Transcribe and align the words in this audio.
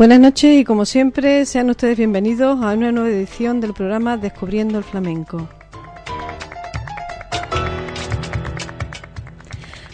Buenas 0.00 0.18
noches 0.18 0.58
y 0.58 0.64
como 0.64 0.86
siempre 0.86 1.44
sean 1.44 1.68
ustedes 1.68 1.98
bienvenidos 1.98 2.58
a 2.62 2.72
una 2.72 2.90
nueva 2.90 3.10
edición 3.10 3.60
del 3.60 3.74
programa 3.74 4.16
Descubriendo 4.16 4.78
el 4.78 4.84
Flamenco. 4.84 5.46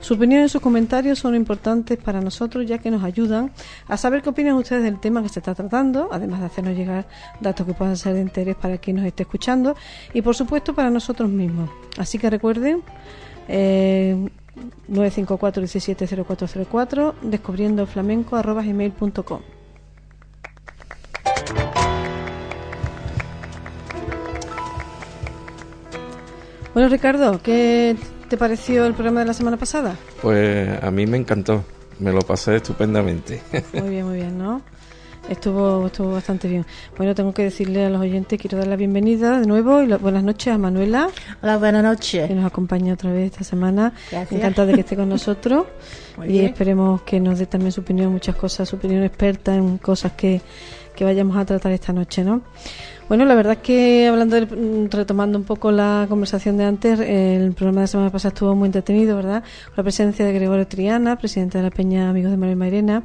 Su 0.00 0.14
opinión 0.14 0.44
y 0.44 0.48
sus 0.48 0.60
comentarios 0.60 1.18
son 1.18 1.34
importantes 1.34 1.98
para 1.98 2.20
nosotros 2.20 2.66
ya 2.66 2.78
que 2.78 2.90
nos 2.90 3.02
ayudan 3.02 3.50
a 3.88 3.96
saber 3.96 4.22
qué 4.22 4.30
opinan 4.30 4.54
ustedes 4.54 4.82
del 4.82 5.00
tema 5.00 5.22
que 5.22 5.28
se 5.28 5.40
está 5.40 5.54
tratando, 5.54 6.08
además 6.12 6.40
de 6.40 6.46
hacernos 6.46 6.76
llegar 6.76 7.06
datos 7.40 7.66
que 7.66 7.74
puedan 7.74 7.96
ser 7.96 8.14
de 8.14 8.20
interés 8.20 8.56
para 8.56 8.78
quien 8.78 8.96
nos 8.96 9.06
esté 9.06 9.24
escuchando 9.24 9.76
y 10.12 10.22
por 10.22 10.34
supuesto 10.34 10.74
para 10.74 10.90
nosotros 10.90 11.28
mismos. 11.28 11.70
Así 11.96 12.18
que 12.18 12.30
recuerden 12.30 12.82
eh, 13.48 14.28
954 14.88 15.62
170404 15.62 17.14
descubriendo 17.22 17.86
flamenco 17.86 18.40
gmail.com 18.42 19.40
Bueno, 26.74 26.90
Ricardo, 26.90 27.40
¿qué 27.42 27.96
te 28.28 28.36
pareció 28.36 28.84
el 28.86 28.92
programa 28.92 29.20
de 29.20 29.26
la 29.26 29.34
semana 29.34 29.56
pasada? 29.56 29.96
Pues 30.20 30.82
a 30.82 30.90
mí 30.90 31.06
me 31.06 31.16
encantó, 31.16 31.64
me 31.98 32.12
lo 32.12 32.20
pasé 32.20 32.56
estupendamente. 32.56 33.40
Muy 33.72 33.88
bien, 33.88 34.06
muy 34.06 34.16
bien, 34.16 34.38
¿no? 34.38 34.60
Estuvo, 35.28 35.86
estuvo 35.86 36.12
bastante 36.12 36.48
bien. 36.48 36.64
Bueno, 36.96 37.14
tengo 37.14 37.34
que 37.34 37.42
decirle 37.42 37.84
a 37.84 37.90
los 37.90 38.00
oyentes, 38.00 38.40
quiero 38.40 38.56
dar 38.56 38.66
la 38.66 38.76
bienvenida 38.76 39.38
de 39.38 39.46
nuevo 39.46 39.82
y 39.82 39.86
buenas 39.86 40.24
noches 40.24 40.54
a 40.54 40.58
Manuela. 40.58 41.10
Hola, 41.42 41.58
buenas 41.58 41.82
noches. 41.82 42.28
Que 42.28 42.34
nos 42.34 42.46
acompaña 42.46 42.94
otra 42.94 43.12
vez 43.12 43.32
esta 43.32 43.44
semana. 43.44 43.92
Encantada 44.30 44.68
de 44.68 44.74
que 44.74 44.80
esté 44.80 44.96
con 44.96 45.08
nosotros. 45.08 45.66
y 46.26 46.38
esperemos 46.38 47.02
que 47.02 47.20
nos 47.20 47.38
dé 47.38 47.46
también 47.46 47.72
su 47.72 47.82
opinión, 47.82 48.10
muchas 48.10 48.36
cosas, 48.36 48.70
su 48.70 48.76
opinión 48.76 49.04
experta 49.04 49.54
en 49.54 49.76
cosas 49.76 50.12
que, 50.12 50.40
que 50.96 51.04
vayamos 51.04 51.36
a 51.36 51.44
tratar 51.44 51.72
esta 51.72 51.92
noche, 51.92 52.24
¿no? 52.24 52.40
Bueno, 53.08 53.24
la 53.24 53.34
verdad 53.34 53.54
es 53.54 53.60
que 53.60 54.06
hablando, 54.06 54.36
mm, 54.36 54.90
retomando 54.90 55.38
un 55.38 55.44
poco 55.44 55.70
la 55.70 56.04
conversación 56.10 56.58
de 56.58 56.64
antes, 56.64 57.00
el 57.00 57.54
programa 57.54 57.80
de 57.80 57.84
la 57.84 57.86
semana 57.86 58.10
pasada 58.10 58.34
estuvo 58.34 58.54
muy 58.54 58.66
entretenido, 58.66 59.16
¿verdad? 59.16 59.42
Con 59.68 59.76
la 59.78 59.82
presencia 59.82 60.26
de 60.26 60.32
Gregorio 60.34 60.66
Triana, 60.66 61.16
presidente 61.16 61.56
de 61.56 61.64
la 61.64 61.70
Peña 61.70 62.10
Amigos 62.10 62.30
de 62.30 62.36
María 62.36 62.54
Mairena, 62.54 63.02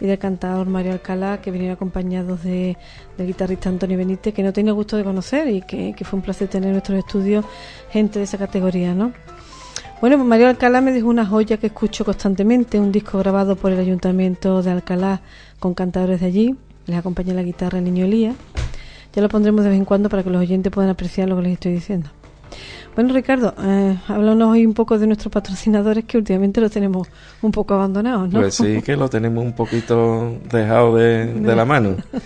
y 0.00 0.06
del 0.06 0.20
cantador 0.20 0.68
Mario 0.68 0.92
Alcalá, 0.92 1.40
que 1.40 1.50
vinieron 1.50 1.74
acompañados 1.74 2.44
de, 2.44 2.76
del 3.18 3.26
guitarrista 3.26 3.68
Antonio 3.68 3.98
Benítez, 3.98 4.32
que 4.32 4.44
no 4.44 4.52
tenía 4.52 4.72
gusto 4.72 4.96
de 4.96 5.02
conocer 5.02 5.48
y 5.48 5.62
que, 5.62 5.96
fue 6.04 6.18
un 6.18 6.22
placer 6.22 6.46
tener 6.46 6.68
en 6.68 6.74
nuestros 6.74 6.98
estudios 6.98 7.44
gente 7.90 8.20
de 8.20 8.26
esa 8.26 8.38
categoría, 8.38 8.94
¿no? 8.94 9.12
Bueno, 10.00 10.16
pues 10.16 10.28
Mario 10.28 10.46
Alcalá 10.46 10.80
me 10.80 10.92
dijo 10.92 11.08
una 11.08 11.26
joya 11.26 11.56
que 11.56 11.66
escucho 11.66 12.04
constantemente, 12.04 12.78
un 12.78 12.92
disco 12.92 13.18
grabado 13.18 13.56
por 13.56 13.72
el 13.72 13.80
Ayuntamiento 13.80 14.62
de 14.62 14.70
Alcalá 14.70 15.22
con 15.58 15.74
cantadores 15.74 16.20
de 16.20 16.26
allí, 16.26 16.56
les 16.86 16.96
acompaña 16.96 17.34
la 17.34 17.42
guitarra 17.42 17.78
el 17.78 17.84
niño 17.84 18.04
Elías 18.04 18.36
ya 19.12 19.22
lo 19.22 19.28
pondremos 19.28 19.64
de 19.64 19.70
vez 19.70 19.78
en 19.78 19.84
cuando 19.84 20.08
para 20.08 20.22
que 20.22 20.30
los 20.30 20.40
oyentes 20.40 20.72
puedan 20.72 20.90
apreciar 20.90 21.28
lo 21.28 21.36
que 21.36 21.42
les 21.42 21.52
estoy 21.52 21.72
diciendo. 21.72 22.10
Bueno, 22.94 23.14
Ricardo, 23.14 23.54
eh, 23.62 23.96
háblanos 24.08 24.50
hoy 24.50 24.66
un 24.66 24.74
poco 24.74 24.98
de 24.98 25.06
nuestros 25.06 25.32
patrocinadores 25.32 26.04
que 26.04 26.18
últimamente 26.18 26.60
los 26.60 26.72
tenemos 26.72 27.08
un 27.40 27.52
poco 27.52 27.74
abandonados, 27.74 28.28
¿no? 28.30 28.40
Pues 28.40 28.56
sí, 28.56 28.82
que 28.82 28.96
lo 28.96 29.08
tenemos 29.08 29.44
un 29.44 29.52
poquito 29.52 30.38
dejado 30.50 30.96
de, 30.96 31.34
la 31.42 31.64
mano. 31.64 31.96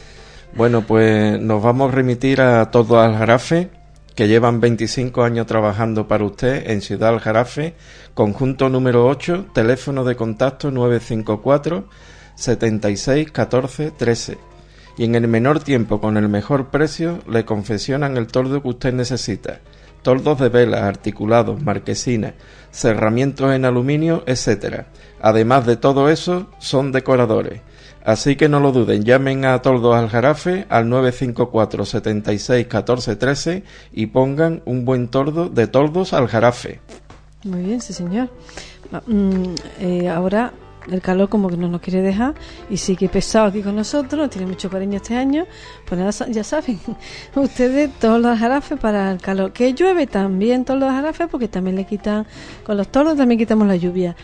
Bueno, 0.56 0.82
pues 0.82 1.40
nos 1.40 1.60
vamos 1.60 1.92
a 1.92 1.96
remitir 1.96 2.40
a 2.40 2.70
todo 2.70 3.00
Aljarafe, 3.00 3.70
que 4.14 4.28
llevan 4.28 4.60
25 4.60 5.24
años 5.24 5.48
trabajando 5.48 6.06
para 6.06 6.22
usted 6.22 6.70
en 6.70 6.80
Ciudad 6.80 7.08
Aljarafe, 7.08 7.74
conjunto 8.14 8.68
número 8.68 9.04
8, 9.08 9.46
teléfono 9.52 10.04
de 10.04 10.14
contacto 10.14 10.70
954 10.70 11.88
76 12.36 13.32
14 13.32 13.90
13 13.90 14.53
y 14.97 15.05
en 15.05 15.15
el 15.15 15.28
menor 15.28 15.60
tiempo 15.60 16.00
con 16.00 16.16
el 16.16 16.28
mejor 16.28 16.69
precio 16.69 17.19
le 17.28 17.44
confeccionan 17.44 18.16
el 18.16 18.27
tordo 18.27 18.62
que 18.62 18.69
usted 18.69 18.93
necesita. 18.93 19.60
Tordos 20.03 20.38
de 20.38 20.50
vela, 20.50 20.87
articulados, 20.87 21.62
marquesinas, 21.62 22.34
cerramientos 22.71 23.53
en 23.53 23.65
aluminio, 23.65 24.22
etc. 24.27 24.84
Además 25.21 25.66
de 25.66 25.77
todo 25.77 26.10
eso, 26.10 26.50
son 26.59 26.93
decoradores. 26.93 27.60
Así 28.05 28.37
que 28.37 28.50
no 28.50 28.60
lo 28.60 28.71
duden, 28.71 29.03
llamen 29.03 29.47
a 29.47 29.62
Tordos 29.62 29.97
al 29.97 30.10
Jarafe 30.10 30.66
al 30.69 30.91
954 30.91 31.87
76 31.87 32.66
14 32.66 33.16
13 33.16 33.62
y 33.93 34.06
pongan 34.06 34.62
un 34.66 34.84
buen 34.84 35.09
tordo 35.09 35.49
de 35.49 35.66
Tordos 35.69 36.12
al 36.12 36.28
Jarafe. 36.28 36.81
Muy 37.44 37.62
bien, 37.62 37.81
sí 37.81 37.94
señor. 37.94 38.28
Ah, 38.93 39.03
mm, 39.06 39.55
eh, 39.81 40.09
ahora 40.11 40.53
el 40.90 41.00
calor 41.00 41.28
como 41.28 41.48
que 41.48 41.56
no 41.56 41.68
nos 41.68 41.80
quiere 41.80 42.02
dejar 42.02 42.34
y 42.70 42.76
sigue 42.76 43.08
pesado 43.08 43.46
aquí 43.46 43.62
con 43.62 43.76
nosotros, 43.76 44.30
tiene 44.30 44.46
mucho 44.46 44.70
cariño 44.70 44.96
este 44.96 45.16
año, 45.16 45.46
pues 45.84 45.98
nada, 45.98 46.32
ya 46.32 46.44
saben, 46.44 46.78
ustedes 47.34 47.90
todos 47.98 48.20
los 48.20 48.38
jarafes 48.38 48.78
para 48.78 49.10
el 49.10 49.20
calor. 49.20 49.52
Que 49.52 49.72
llueve 49.74 50.06
también 50.06 50.64
todos 50.64 50.80
los 50.80 50.90
jarafes 50.90 51.28
porque 51.30 51.48
también 51.48 51.76
le 51.76 51.84
quitan, 51.84 52.26
con 52.64 52.76
los 52.76 52.88
tordos 52.88 53.16
también 53.16 53.38
quitamos 53.38 53.66
la 53.66 53.76
lluvia. 53.76 54.16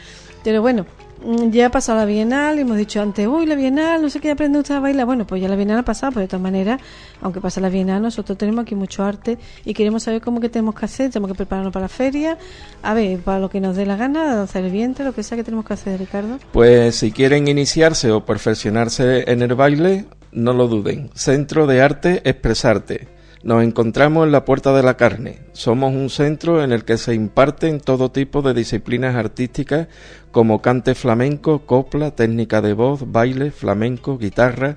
Pero 0.43 0.63
bueno, 0.63 0.87
ya 1.51 1.67
ha 1.67 1.71
pasado 1.71 1.99
la 1.99 2.05
Bienal 2.05 2.59
y 2.59 2.63
hemos 2.63 2.77
dicho 2.77 3.01
antes, 3.01 3.27
uy, 3.27 3.47
la 3.47 3.55
Bienal, 3.55 4.01
no 4.03 4.09
sé 4.09 4.21
qué 4.21 4.31
aprende 4.31 4.59
usted 4.59 4.75
a 4.75 4.81
bailar. 4.81 5.07
Bueno, 5.07 5.27
pues 5.27 5.43
ya 5.43 5.49
la 5.49 5.57
Bienal 5.57 5.79
ha 5.79 5.85
pasado, 5.85 6.13
pero 6.13 6.23
de 6.23 6.29
todas 6.29 6.43
maneras, 6.43 6.81
aunque 7.21 7.41
pasa 7.41 7.61
la 7.61 7.69
Bienal, 7.69 8.03
nosotros 8.03 8.39
tenemos 8.39 8.63
aquí 8.63 8.75
mucho 8.75 9.05
arte 9.05 9.39
y 9.65 9.75
queremos 9.75 10.03
saber 10.03 10.21
cómo 10.21 10.41
que 10.41 10.49
tenemos 10.49 10.75
que 10.75 10.85
hacer, 10.85 11.11
tenemos 11.11 11.31
que 11.33 11.37
prepararnos 11.37 11.73
para 11.73 11.85
la 11.85 11.89
feria, 11.89 12.39
a 12.83 12.95
ver, 12.95 13.21
para 13.21 13.39
lo 13.39 13.51
que 13.51 13.61
nos 13.61 13.77
dé 13.77 13.87
la 13.87 13.97
gana, 13.97 14.35
danzar 14.35 14.65
el 14.65 14.71
vientre, 14.71 15.05
lo 15.05 15.13
que 15.13 15.23
sea 15.23 15.37
que 15.37 15.45
tenemos 15.45 15.67
que 15.67 15.75
hacer, 15.75 15.99
Ricardo. 15.99 16.39
Pues 16.53 16.97
si 16.97 17.13
quieren 17.13 17.49
iniciarse 17.49 18.11
o 18.11 18.25
perfeccionarse 18.25 19.31
en 19.31 19.43
el 19.43 19.55
baile, 19.55 20.07
no 20.33 20.53
lo 20.53 20.69
duden. 20.69 21.11
Centro 21.15 21.67
de 21.67 21.83
Arte 21.83 22.23
Expresarte 22.25 23.20
nos 23.43 23.63
encontramos 23.63 24.27
en 24.27 24.33
la 24.33 24.45
Puerta 24.45 24.75
de 24.75 24.83
la 24.83 24.97
Carne. 24.97 25.39
Somos 25.53 25.95
un 25.95 26.11
centro 26.11 26.63
en 26.63 26.73
el 26.73 26.85
que 26.85 26.99
se 26.99 27.15
imparten 27.15 27.81
todo 27.81 28.11
tipo 28.11 28.43
de 28.43 28.53
disciplinas 28.53 29.17
artísticas 29.17 29.89
como 30.31 30.61
cante 30.61 30.95
flamenco, 30.95 31.61
copla, 31.61 32.11
técnica 32.11 32.61
de 32.61 32.75
voz, 32.75 33.11
baile, 33.11 33.51
flamenco, 33.51 34.19
guitarra, 34.19 34.77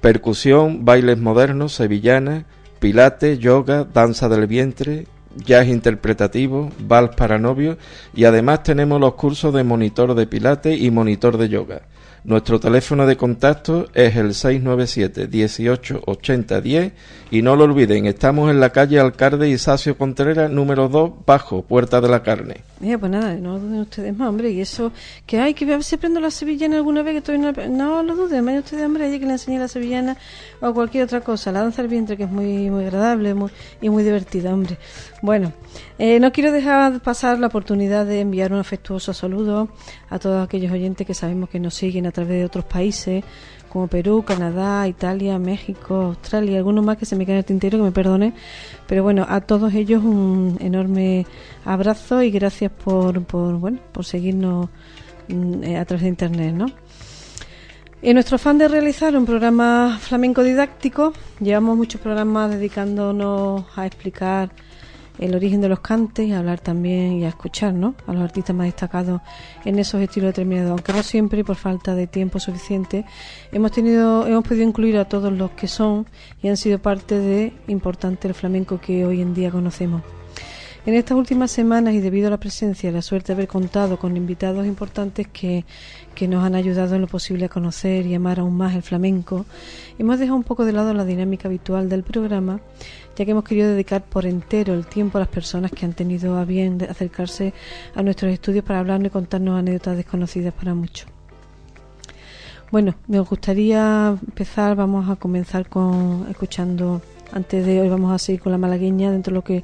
percusión, 0.00 0.84
bailes 0.84 1.18
modernos, 1.18 1.72
sevillana, 1.72 2.46
pilate, 2.78 3.38
yoga, 3.38 3.84
danza 3.84 4.28
del 4.28 4.46
vientre, 4.46 5.06
jazz 5.44 5.66
interpretativo, 5.66 6.70
vals 6.78 7.14
para 7.16 7.38
novios 7.38 7.78
y 8.14 8.24
además 8.24 8.62
tenemos 8.62 9.00
los 9.00 9.14
cursos 9.14 9.52
de 9.52 9.64
monitor 9.64 10.14
de 10.14 10.26
pilate 10.26 10.76
y 10.76 10.90
monitor 10.90 11.36
de 11.36 11.48
yoga. 11.48 11.82
Nuestro 12.28 12.60
teléfono 12.60 13.06
de 13.06 13.16
contacto 13.16 13.86
es 13.94 14.14
el 14.16 14.34
697 14.34 15.28
18 15.28 16.02
80 16.04 16.60
10 16.60 16.92
y 17.30 17.40
no 17.40 17.56
lo 17.56 17.64
olviden, 17.64 18.04
estamos 18.04 18.50
en 18.50 18.60
la 18.60 18.68
calle 18.68 19.00
Alcalde 19.00 19.48
Isacio 19.48 19.96
Contreras, 19.96 20.50
número 20.50 20.90
2, 20.90 21.24
bajo, 21.24 21.62
Puerta 21.62 22.02
de 22.02 22.08
la 22.10 22.22
Carne. 22.22 22.67
Mira, 22.80 22.96
pues 22.96 23.10
nada, 23.10 23.34
no 23.34 23.58
duden 23.58 23.80
ustedes 23.80 24.16
más, 24.16 24.28
hombre, 24.28 24.50
y 24.50 24.60
eso, 24.60 24.92
que 25.26 25.40
hay 25.40 25.52
que 25.52 25.64
ver 25.64 25.82
si 25.82 25.96
aprendo 25.96 26.20
la 26.20 26.30
sevillana 26.30 26.76
alguna 26.76 27.02
vez 27.02 27.14
que 27.14 27.18
estoy 27.18 27.38
no, 27.38 27.52
no 27.52 28.02
lo 28.04 28.14
duden, 28.14 28.46
vaya 28.46 28.60
ustedes, 28.60 28.84
hombre, 28.84 29.06
hay 29.06 29.18
que 29.18 29.26
le 29.26 29.32
enseñe 29.32 29.58
la 29.58 29.66
sevillana 29.66 30.16
o 30.60 30.72
cualquier 30.72 31.02
otra 31.04 31.20
cosa, 31.20 31.50
la 31.50 31.62
danza 31.62 31.82
del 31.82 31.90
vientre 31.90 32.16
que 32.16 32.22
es 32.22 32.30
muy, 32.30 32.70
muy 32.70 32.84
agradable 32.84 33.34
muy, 33.34 33.50
y 33.80 33.88
muy 33.90 34.04
divertida, 34.04 34.54
hombre. 34.54 34.78
Bueno, 35.22 35.52
eh, 35.98 36.20
no 36.20 36.30
quiero 36.30 36.52
dejar 36.52 37.00
pasar 37.00 37.40
la 37.40 37.48
oportunidad 37.48 38.06
de 38.06 38.20
enviar 38.20 38.52
un 38.52 38.60
afectuoso 38.60 39.12
saludo 39.12 39.68
a 40.08 40.20
todos 40.20 40.44
aquellos 40.44 40.70
oyentes 40.70 41.04
que 41.04 41.14
sabemos 41.14 41.48
que 41.48 41.58
nos 41.58 41.74
siguen 41.74 42.06
a 42.06 42.12
través 42.12 42.38
de 42.38 42.44
otros 42.44 42.64
países, 42.64 43.24
como 43.68 43.86
Perú, 43.86 44.24
Canadá, 44.26 44.86
Italia, 44.88 45.38
México, 45.38 45.94
Australia, 45.94 46.58
algunos 46.58 46.84
más 46.84 46.96
que 46.96 47.06
se 47.06 47.16
me 47.16 47.24
quedan 47.24 47.36
en 47.36 47.38
el 47.38 47.44
tintero, 47.44 47.78
que 47.78 47.84
me 47.84 47.92
perdone. 47.92 48.32
Pero 48.86 49.02
bueno, 49.02 49.26
a 49.28 49.40
todos 49.40 49.74
ellos 49.74 50.02
un 50.02 50.56
enorme 50.60 51.26
abrazo 51.64 52.22
y 52.22 52.30
gracias 52.30 52.72
por, 52.72 53.24
por 53.24 53.54
bueno, 53.54 53.78
por 53.92 54.04
seguirnos 54.04 54.68
mm, 55.28 55.64
eh, 55.64 55.76
a 55.78 55.84
través 55.84 56.02
de 56.02 56.08
internet, 56.08 56.54
¿no? 56.54 56.66
En 58.00 58.14
nuestro 58.14 58.36
afán 58.36 58.58
de 58.58 58.68
realizar 58.68 59.16
un 59.16 59.26
programa 59.26 59.98
flamenco 60.00 60.44
didáctico, 60.44 61.12
llevamos 61.40 61.76
muchos 61.76 62.00
programas 62.00 62.50
dedicándonos 62.52 63.64
a 63.76 63.86
explicar 63.86 64.50
el 65.18 65.34
origen 65.34 65.60
de 65.60 65.68
los 65.68 65.80
cantes 65.80 66.32
a 66.32 66.38
hablar 66.38 66.60
también 66.60 67.14
y 67.14 67.24
a 67.24 67.28
escuchar 67.28 67.74
¿no? 67.74 67.94
a 68.06 68.12
los 68.12 68.22
artistas 68.22 68.54
más 68.54 68.66
destacados 68.66 69.20
en 69.64 69.78
esos 69.78 70.00
estilos 70.00 70.28
determinados. 70.28 70.70
Aunque 70.70 70.92
no 70.92 71.02
siempre, 71.02 71.44
por 71.44 71.56
falta 71.56 71.94
de 71.94 72.06
tiempo 72.06 72.38
suficiente, 72.38 73.04
hemos 73.52 73.72
tenido, 73.72 74.26
hemos 74.26 74.44
podido 74.44 74.64
incluir 74.64 74.96
a 74.98 75.06
todos 75.06 75.32
los 75.32 75.50
que 75.52 75.68
son 75.68 76.06
y 76.42 76.48
han 76.48 76.56
sido 76.56 76.78
parte 76.78 77.18
de 77.18 77.52
importante 77.66 78.28
el 78.28 78.34
flamenco 78.34 78.80
que 78.80 79.04
hoy 79.04 79.20
en 79.20 79.34
día 79.34 79.50
conocemos. 79.50 80.02
En 80.86 80.94
estas 80.94 81.18
últimas 81.18 81.50
semanas 81.50 81.92
y 81.92 82.00
debido 82.00 82.28
a 82.28 82.30
la 82.30 82.40
presencia 82.40 82.88
y 82.88 82.92
la 82.94 83.02
suerte 83.02 83.28
de 83.28 83.32
haber 83.34 83.48
contado 83.48 83.98
con 83.98 84.16
invitados 84.16 84.66
importantes 84.66 85.26
que, 85.26 85.66
que 86.18 86.26
nos 86.26 86.42
han 86.42 86.56
ayudado 86.56 86.96
en 86.96 87.02
lo 87.02 87.06
posible 87.06 87.44
a 87.44 87.48
conocer 87.48 88.04
y 88.04 88.12
amar 88.12 88.40
aún 88.40 88.56
más 88.56 88.74
el 88.74 88.82
flamenco, 88.82 89.46
hemos 90.00 90.18
dejado 90.18 90.36
un 90.36 90.42
poco 90.42 90.64
de 90.64 90.72
lado 90.72 90.92
la 90.92 91.04
dinámica 91.04 91.46
habitual 91.46 91.88
del 91.88 92.02
programa, 92.02 92.58
ya 93.14 93.24
que 93.24 93.30
hemos 93.30 93.44
querido 93.44 93.68
dedicar 93.68 94.02
por 94.02 94.26
entero 94.26 94.74
el 94.74 94.84
tiempo 94.84 95.18
a 95.18 95.20
las 95.20 95.28
personas 95.28 95.70
que 95.70 95.86
han 95.86 95.92
tenido 95.92 96.36
a 96.36 96.44
bien 96.44 96.76
de 96.76 96.86
acercarse 96.86 97.54
a 97.94 98.02
nuestros 98.02 98.32
estudios 98.32 98.64
para 98.64 98.80
hablarnos 98.80 99.06
y 99.06 99.10
contarnos 99.10 99.60
anécdotas 99.60 99.96
desconocidas 99.96 100.52
para 100.52 100.74
muchos. 100.74 101.06
Bueno, 102.72 102.96
me 103.06 103.20
gustaría 103.20 104.08
empezar, 104.08 104.74
vamos 104.74 105.08
a 105.08 105.14
comenzar 105.14 105.68
con 105.68 106.26
escuchando 106.28 107.00
antes 107.30 107.64
de 107.64 107.80
hoy 107.80 107.88
vamos 107.88 108.12
a 108.12 108.18
seguir 108.18 108.40
con 108.40 108.52
la 108.52 108.58
malagueña 108.58 109.12
dentro 109.12 109.30
de 109.30 109.34
lo 109.34 109.44
que 109.44 109.62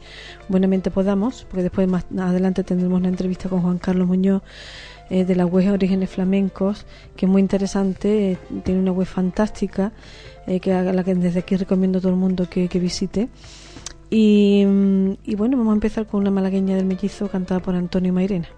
buenamente 0.48 0.90
podamos, 0.90 1.46
porque 1.50 1.64
después 1.64 1.88
más 1.88 2.04
adelante 2.16 2.62
tendremos 2.62 3.00
una 3.00 3.08
entrevista 3.08 3.48
con 3.48 3.62
Juan 3.62 3.78
Carlos 3.78 4.06
Muñoz 4.06 4.42
eh, 5.10 5.24
de 5.24 5.36
la 5.36 5.46
web 5.46 5.72
Orígenes 5.72 6.10
Flamencos, 6.10 6.86
que 7.16 7.26
es 7.26 7.30
muy 7.30 7.42
interesante, 7.42 8.32
eh, 8.32 8.38
tiene 8.64 8.80
una 8.80 8.92
web 8.92 9.06
fantástica, 9.06 9.92
eh, 10.46 10.60
que 10.60 10.70
la 10.70 11.04
que 11.04 11.14
desde 11.14 11.40
aquí 11.40 11.56
recomiendo 11.56 11.98
a 11.98 12.00
todo 12.00 12.12
el 12.12 12.18
mundo 12.18 12.48
que, 12.48 12.68
visite. 12.78 13.28
Y, 14.10 14.64
mm, 14.66 15.12
y 15.24 15.34
bueno, 15.34 15.56
vamos 15.56 15.72
a 15.72 15.74
empezar 15.74 16.06
con 16.06 16.20
una 16.20 16.30
malagueña 16.30 16.76
del 16.76 16.86
mellizo 16.86 17.28
cantada 17.28 17.60
por 17.60 17.74
Antonio 17.74 18.12
Mairena. 18.12 18.48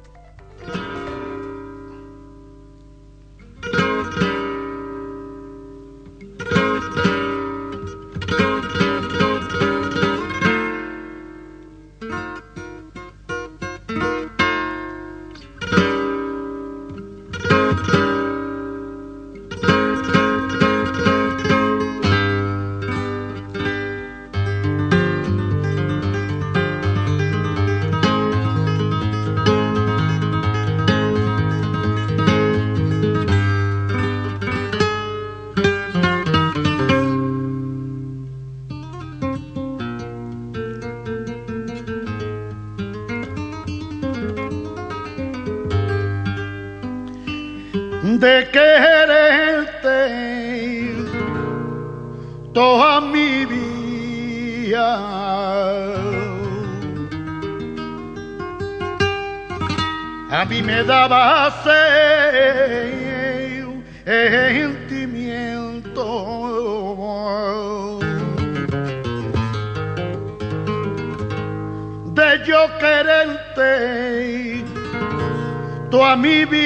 me 76.16 76.46
Namíbia. 76.46 76.65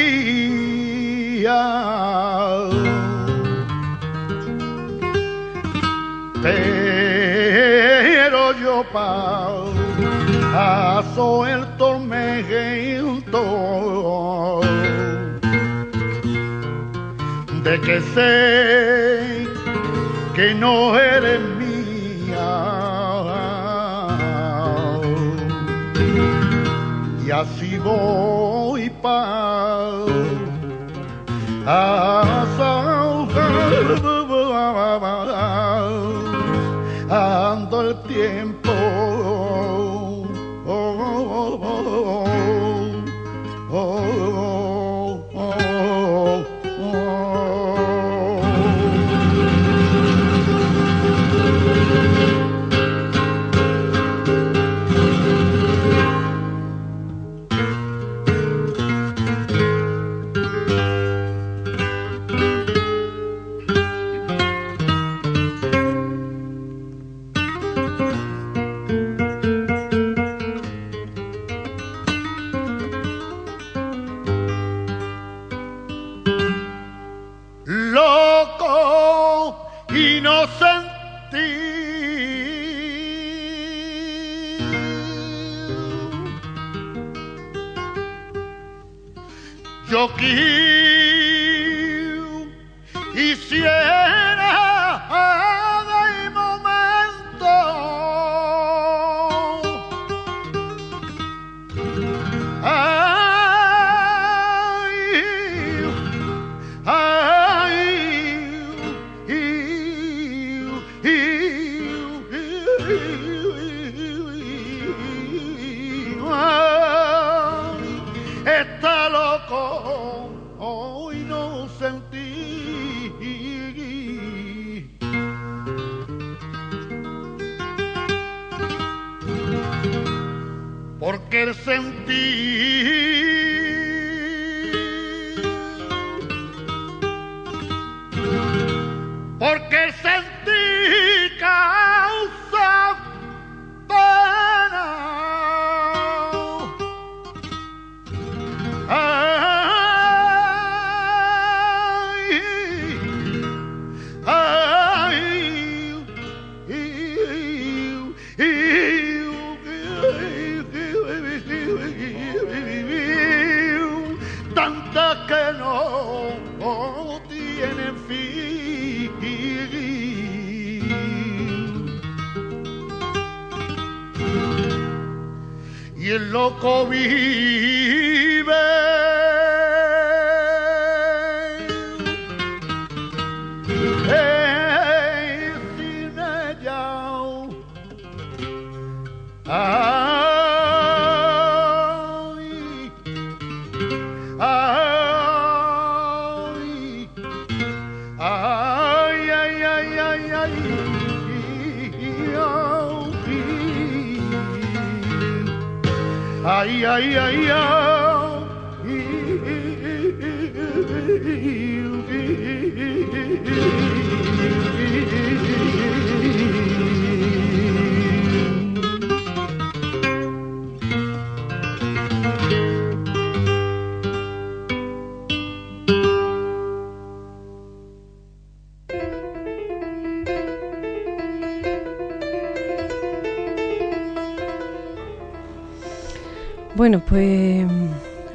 pasando 37.61 37.81
el 37.83 38.03
tiempo. 38.03 39.00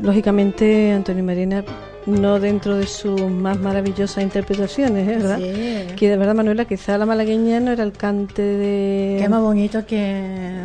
Lógicamente 0.05 0.91
Antonio 0.91 1.23
Marina 1.23 1.63
no 2.05 2.39
dentro 2.39 2.75
de 2.77 2.85
sus 2.85 3.19
más 3.19 3.59
maravillosas 3.59 4.23
interpretaciones, 4.23 5.07
¿eh? 5.07 5.15
¿verdad? 5.17 5.39
Sí. 5.39 5.95
Que 5.95 6.09
de 6.09 6.17
verdad, 6.17 6.35
Manuela, 6.35 6.65
quizá 6.65 6.97
la 6.97 7.05
malagueña 7.05 7.59
no 7.59 7.71
era 7.71 7.83
el 7.83 7.91
cante 7.91 8.41
de... 8.41 9.17
Qué 9.19 9.27
más 9.27 9.41
bonito 9.41 9.85
que... 9.85 10.61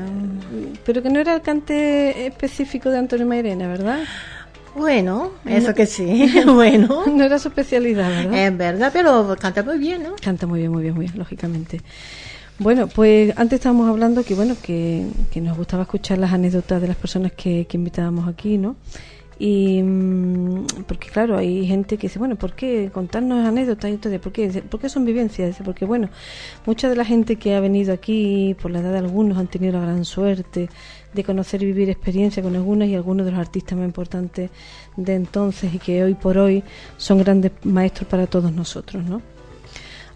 Pero 0.85 1.03
que 1.03 1.09
no 1.09 1.19
era 1.19 1.35
el 1.35 1.41
cante 1.41 2.27
específico 2.27 2.91
de 2.91 2.99
Antonio 2.99 3.27
Marina, 3.27 3.69
¿verdad? 3.69 4.01
Bueno, 4.77 5.33
eso 5.47 5.75
que 5.75 5.87
sí, 5.87 6.31
bueno. 6.47 7.05
No 7.07 7.25
era 7.25 7.39
su 7.39 7.49
especialidad, 7.49 8.09
¿verdad? 8.09 8.47
Es 8.47 8.57
verdad, 8.57 8.91
pero 8.93 9.37
canta 9.41 9.63
muy 9.63 9.79
bien, 9.79 10.03
¿no? 10.03 10.15
Canta 10.23 10.47
muy 10.47 10.61
bien, 10.61 10.73
muy 10.73 10.83
bien, 10.83 10.95
muy 10.95 11.07
bien, 11.07 11.19
lógicamente. 11.19 11.81
Bueno, 12.59 12.89
pues 12.89 13.33
antes 13.39 13.59
estábamos 13.59 13.89
hablando 13.89 14.23
que 14.23 14.35
bueno 14.35 14.55
que, 14.63 15.07
nos 15.37 15.57
gustaba 15.57 15.85
escuchar 15.85 16.19
las 16.19 16.33
anécdotas 16.35 16.81
de 16.83 16.89
las 16.89 16.97
personas 16.97 17.33
que, 17.33 17.67
invitábamos 17.73 18.29
aquí, 18.29 18.59
¿no? 18.59 18.77
Y 19.43 19.83
mm, 19.83 20.67
porque 20.87 21.09
claro, 21.09 21.39
hay 21.39 21.67
gente 21.67 21.97
que 21.97 22.09
dice, 22.09 22.19
bueno, 22.19 22.37
¿por 22.37 22.53
qué 22.53 22.91
contarnos 22.93 23.47
anécdotas? 23.47 23.91
Y 23.91 23.95
entonces, 23.95 24.21
¿por 24.21 24.33
qué? 24.33 24.63
¿Por 24.63 24.79
qué 24.79 24.91
son 24.91 25.07
vivencias? 25.07 25.57
Porque 25.65 25.87
bueno, 25.87 26.11
mucha 26.67 26.91
de 26.91 26.95
la 26.95 27.07
gente 27.07 27.37
que 27.37 27.55
ha 27.55 27.61
venido 27.61 27.95
aquí, 27.95 28.55
por 28.61 28.71
la 28.71 28.81
edad 28.81 28.93
de 28.93 28.99
algunos, 28.99 29.39
han 29.39 29.47
tenido 29.47 29.73
la 29.73 29.81
gran 29.81 30.05
suerte 30.05 30.69
de 31.15 31.25
conocer 31.25 31.63
y 31.63 31.67
vivir 31.67 31.89
experiencia 31.89 32.43
con 32.43 32.55
algunos 32.55 32.87
y 32.89 32.95
algunos 32.95 33.25
de 33.25 33.33
los 33.33 33.41
artistas 33.41 33.79
más 33.79 33.87
importantes 33.87 34.51
de 34.97 35.15
entonces 35.15 35.73
y 35.73 35.79
que 35.79 36.05
hoy 36.05 36.13
por 36.13 36.37
hoy 36.37 36.63
son 36.99 37.19
grandes 37.19 37.53
maestros 37.65 38.09
para 38.11 38.27
todos 38.27 38.53
nosotros, 38.53 39.03
¿no? 39.05 39.23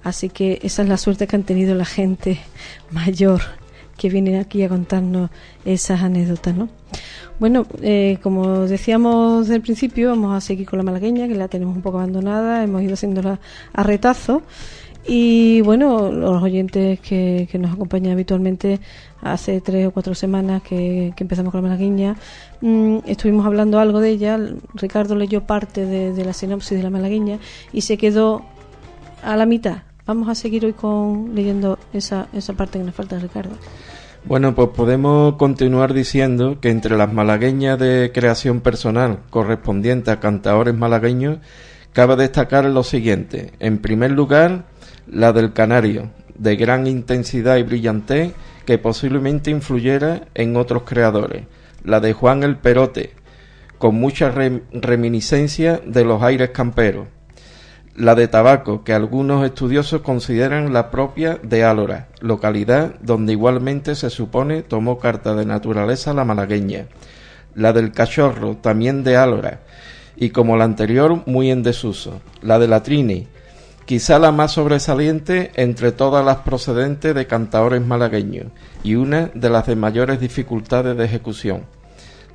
Así 0.02 0.28
que 0.28 0.60
esa 0.62 0.82
es 0.82 0.88
la 0.90 0.98
suerte 0.98 1.26
que 1.26 1.34
han 1.34 1.44
tenido 1.44 1.74
la 1.74 1.86
gente 1.86 2.40
mayor 2.90 3.40
que 3.96 4.08
viene 4.08 4.38
aquí 4.38 4.62
a 4.62 4.68
contarnos 4.68 5.30
esas 5.64 6.02
anécdotas, 6.02 6.54
¿no? 6.54 6.68
Bueno, 7.38 7.66
eh, 7.82 8.18
como 8.22 8.60
decíamos 8.60 9.42
desde 9.42 9.56
el 9.56 9.62
principio, 9.62 10.10
vamos 10.10 10.34
a 10.34 10.40
seguir 10.40 10.68
con 10.68 10.78
la 10.78 10.84
malagueña, 10.84 11.26
que 11.26 11.34
la 11.34 11.48
tenemos 11.48 11.74
un 11.74 11.82
poco 11.82 11.98
abandonada, 11.98 12.62
hemos 12.62 12.82
ido 12.82 12.94
haciéndola 12.94 13.40
a 13.72 13.82
retazo. 13.82 14.42
Y 15.06 15.60
bueno, 15.60 16.10
los 16.10 16.42
oyentes 16.42 16.98
que, 17.00 17.48
nos 17.58 17.72
acompañan 17.72 18.12
habitualmente, 18.12 18.80
hace 19.20 19.60
tres 19.60 19.86
o 19.86 19.90
cuatro 19.90 20.14
semanas 20.14 20.62
que, 20.62 21.12
empezamos 21.18 21.50
con 21.52 21.62
la 21.62 21.68
malagueña, 21.68 22.16
mm, 22.62 22.98
estuvimos 23.06 23.44
hablando 23.44 23.78
algo 23.80 24.00
de 24.00 24.10
ella. 24.10 24.38
Ricardo 24.74 25.14
leyó 25.16 25.44
parte 25.44 25.84
de, 25.84 26.12
de 26.12 26.24
la 26.24 26.32
sinopsis 26.32 26.78
de 26.78 26.82
la 26.82 26.90
malagueña 26.90 27.38
y 27.72 27.82
se 27.82 27.98
quedó 27.98 28.44
a 29.22 29.36
la 29.36 29.44
mitad 29.44 29.82
Vamos 30.06 30.28
a 30.28 30.34
seguir 30.34 30.66
hoy 30.66 30.74
con 30.74 31.34
leyendo 31.34 31.78
esa, 31.94 32.28
esa 32.34 32.52
parte 32.52 32.78
que 32.78 32.84
nos 32.84 32.94
falta, 32.94 33.18
Ricardo. 33.18 33.56
Bueno, 34.26 34.54
pues 34.54 34.70
podemos 34.74 35.34
continuar 35.34 35.92
diciendo 35.92 36.58
que 36.58 36.70
entre 36.70 36.96
las 36.96 37.12
malagueñas 37.12 37.78
de 37.78 38.10
creación 38.14 38.62
personal 38.62 39.18
correspondientes 39.28 40.14
a 40.14 40.18
cantadores 40.18 40.74
malagueños, 40.74 41.40
cabe 41.92 42.16
destacar 42.16 42.64
lo 42.64 42.84
siguiente. 42.84 43.52
En 43.60 43.78
primer 43.78 44.12
lugar, 44.12 44.64
la 45.06 45.34
del 45.34 45.52
Canario, 45.52 46.10
de 46.38 46.56
gran 46.56 46.86
intensidad 46.86 47.58
y 47.58 47.64
brillantez, 47.64 48.32
que 48.64 48.78
posiblemente 48.78 49.50
influyera 49.50 50.22
en 50.34 50.56
otros 50.56 50.84
creadores. 50.84 51.44
La 51.84 52.00
de 52.00 52.14
Juan 52.14 52.44
el 52.44 52.56
Perote, 52.56 53.12
con 53.76 53.96
mucha 53.96 54.30
reminiscencia 54.30 55.82
de 55.84 56.02
los 56.06 56.22
aires 56.22 56.48
camperos 56.48 57.08
la 57.96 58.16
de 58.16 58.26
Tabaco, 58.26 58.82
que 58.82 58.92
algunos 58.92 59.44
estudiosos 59.44 60.00
consideran 60.02 60.72
la 60.72 60.90
propia 60.90 61.38
de 61.42 61.62
Álora, 61.62 62.08
localidad 62.20 62.94
donde 63.00 63.32
igualmente 63.32 63.94
se 63.94 64.10
supone 64.10 64.62
tomó 64.62 64.98
carta 64.98 65.34
de 65.34 65.46
naturaleza 65.46 66.12
la 66.12 66.24
malagueña, 66.24 66.86
la 67.54 67.72
del 67.72 67.92
Cachorro, 67.92 68.56
también 68.56 69.04
de 69.04 69.16
Álora, 69.16 69.60
y 70.16 70.30
como 70.30 70.56
la 70.56 70.64
anterior 70.64 71.22
muy 71.26 71.50
en 71.50 71.62
desuso, 71.62 72.20
la 72.42 72.58
de 72.58 72.66
la 72.66 72.82
Trini, 72.82 73.28
quizá 73.84 74.18
la 74.18 74.32
más 74.32 74.52
sobresaliente 74.52 75.52
entre 75.54 75.92
todas 75.92 76.24
las 76.24 76.38
procedentes 76.38 77.14
de 77.14 77.26
cantadores 77.28 77.82
malagueños, 77.82 78.46
y 78.82 78.96
una 78.96 79.30
de 79.34 79.50
las 79.50 79.66
de 79.66 79.76
mayores 79.76 80.18
dificultades 80.18 80.96
de 80.96 81.04
ejecución. 81.04 81.62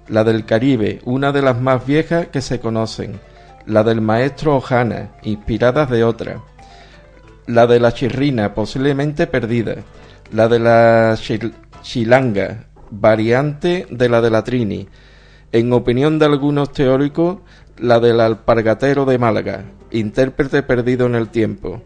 La 0.08 0.24
del 0.24 0.46
Caribe, 0.46 1.02
una 1.04 1.32
de 1.34 1.42
las 1.42 1.60
más 1.60 1.86
viejas 1.86 2.28
que 2.28 2.42
se 2.42 2.60
conocen, 2.60 3.20
la 3.70 3.84
del 3.84 4.02
maestro 4.02 4.56
Ojana, 4.56 5.12
inspiradas 5.22 5.90
de 5.92 6.04
otra, 6.04 6.42
la 7.46 7.68
de 7.68 7.80
la 7.80 7.94
chirrina, 7.94 8.56
posiblemente 8.56 9.28
perdida, 9.28 9.76
la 10.34 10.48
de 10.48 10.58
la 10.58 11.16
chilanga, 11.84 12.66
variante 12.90 13.86
de 13.92 14.10
la 14.10 14.22
de 14.22 14.32
la 14.32 14.44
trini, 14.44 14.88
en 15.52 15.72
opinión 15.72 16.18
de 16.18 16.26
algunos 16.26 16.74
teóricos, 16.74 17.38
la 17.78 18.00
del 18.00 18.20
alpargatero 18.22 19.06
de 19.06 19.20
Málaga, 19.20 19.66
intérprete 19.92 20.64
perdido 20.64 21.06
en 21.06 21.14
el 21.14 21.30
tiempo, 21.30 21.84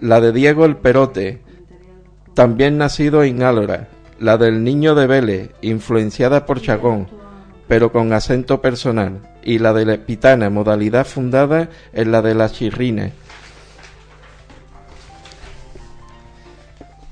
la 0.00 0.20
de 0.20 0.32
Diego 0.32 0.64
el 0.64 0.76
Perote, 0.76 1.40
también 2.34 2.78
nacido 2.78 3.22
en 3.22 3.44
Álora, 3.44 3.88
la 4.18 4.38
del 4.38 4.64
niño 4.64 4.96
de 4.96 5.06
Vélez, 5.06 5.50
influenciada 5.60 6.46
por 6.46 6.60
Chagón, 6.60 7.06
pero 7.68 7.92
con 7.92 8.12
acento 8.12 8.60
personal, 8.60 9.31
y 9.44 9.58
la 9.58 9.72
de 9.72 9.84
la 9.84 9.96
pitana, 9.98 10.50
modalidad 10.50 11.06
fundada 11.06 11.68
en 11.92 12.12
la 12.12 12.22
de 12.22 12.34
la 12.34 12.50
chirrina. 12.50 13.10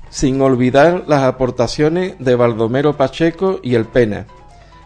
Sin 0.09 0.41
olvidar 0.41 1.05
las 1.07 1.23
aportaciones 1.23 2.15
de 2.19 2.35
Baldomero 2.35 2.97
Pacheco 2.97 3.59
y 3.63 3.75
el 3.75 3.85
Pena. 3.85 4.25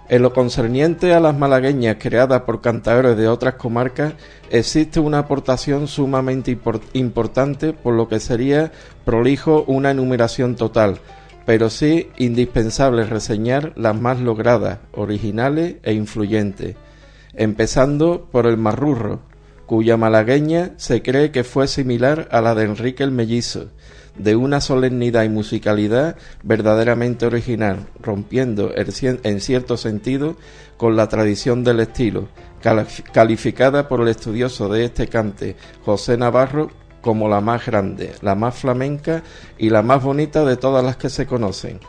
En 0.07 0.21
lo 0.21 0.33
concerniente 0.33 1.15
a 1.15 1.19
las 1.19 1.35
malagueñas 1.35 1.97
creadas 1.99 2.41
por 2.41 2.61
cantadores 2.61 3.17
de 3.17 3.27
otras 3.27 3.55
comarcas, 3.55 4.13
existe 4.51 4.99
una 4.99 5.19
aportación 5.19 5.87
sumamente 5.87 6.55
importante, 6.93 7.73
por 7.73 7.95
lo 7.95 8.07
que 8.07 8.19
sería 8.19 8.71
prolijo 9.03 9.63
una 9.67 9.89
enumeración 9.89 10.55
total, 10.55 10.99
pero 11.47 11.71
sí 11.71 12.11
indispensable 12.17 13.03
reseñar 13.05 13.73
las 13.75 13.99
más 13.99 14.19
logradas, 14.19 14.77
originales 14.93 15.77
e 15.81 15.93
influyentes 15.93 16.75
empezando 17.35 18.27
por 18.31 18.45
el 18.47 18.57
marrurro, 18.57 19.19
cuya 19.65 19.97
malagueña 19.97 20.73
se 20.77 21.01
cree 21.01 21.31
que 21.31 21.43
fue 21.43 21.67
similar 21.67 22.27
a 22.31 22.41
la 22.41 22.55
de 22.55 22.65
Enrique 22.65 23.03
el 23.03 23.11
Mellizo, 23.11 23.69
de 24.17 24.35
una 24.35 24.61
solemnidad 24.61 25.23
y 25.23 25.29
musicalidad 25.29 26.15
verdaderamente 26.43 27.25
original, 27.25 27.87
rompiendo 28.01 28.71
en 28.75 29.41
cierto 29.41 29.77
sentido 29.77 30.37
con 30.77 30.95
la 30.95 31.09
tradición 31.09 31.63
del 31.63 31.81
estilo, 31.81 32.27
calificada 33.11 33.87
por 33.87 34.01
el 34.01 34.07
estudioso 34.07 34.69
de 34.69 34.85
este 34.85 35.07
cante, 35.07 35.55
José 35.83 36.17
Navarro, 36.17 36.71
como 37.01 37.29
la 37.29 37.41
más 37.41 37.65
grande, 37.65 38.13
la 38.21 38.35
más 38.35 38.55
flamenca 38.55 39.21
y 39.57 39.69
la 39.69 39.83
más 39.83 40.01
bonita 40.03 40.43
de 40.43 40.57
todas 40.57 40.83
las 40.83 40.97
que 40.97 41.09
se 41.09 41.27
conocen. 41.27 41.79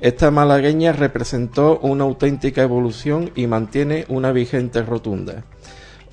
Esta 0.00 0.30
malagueña 0.30 0.92
representó 0.92 1.80
una 1.80 2.04
auténtica 2.04 2.62
evolución 2.62 3.32
y 3.34 3.48
mantiene 3.48 4.04
una 4.08 4.30
vigente 4.30 4.82
rotunda. 4.82 5.42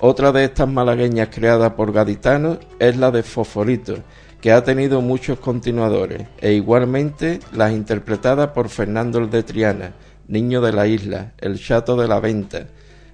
Otra 0.00 0.32
de 0.32 0.44
estas 0.44 0.68
malagueñas 0.68 1.28
creadas 1.32 1.74
por 1.74 1.92
gaditanos 1.92 2.58
es 2.80 2.96
la 2.96 3.12
de 3.12 3.22
Fosforito, 3.22 3.98
que 4.40 4.50
ha 4.50 4.64
tenido 4.64 5.00
muchos 5.02 5.38
continuadores, 5.38 6.26
e 6.40 6.52
igualmente 6.52 7.38
las 7.52 7.72
interpretadas 7.72 8.48
por 8.48 8.70
Fernando 8.70 9.20
el 9.20 9.30
de 9.30 9.44
Triana, 9.44 9.92
Niño 10.26 10.60
de 10.60 10.72
la 10.72 10.88
Isla, 10.88 11.34
El 11.38 11.56
Chato 11.56 11.96
de 11.96 12.08
la 12.08 12.18
Venta, 12.18 12.66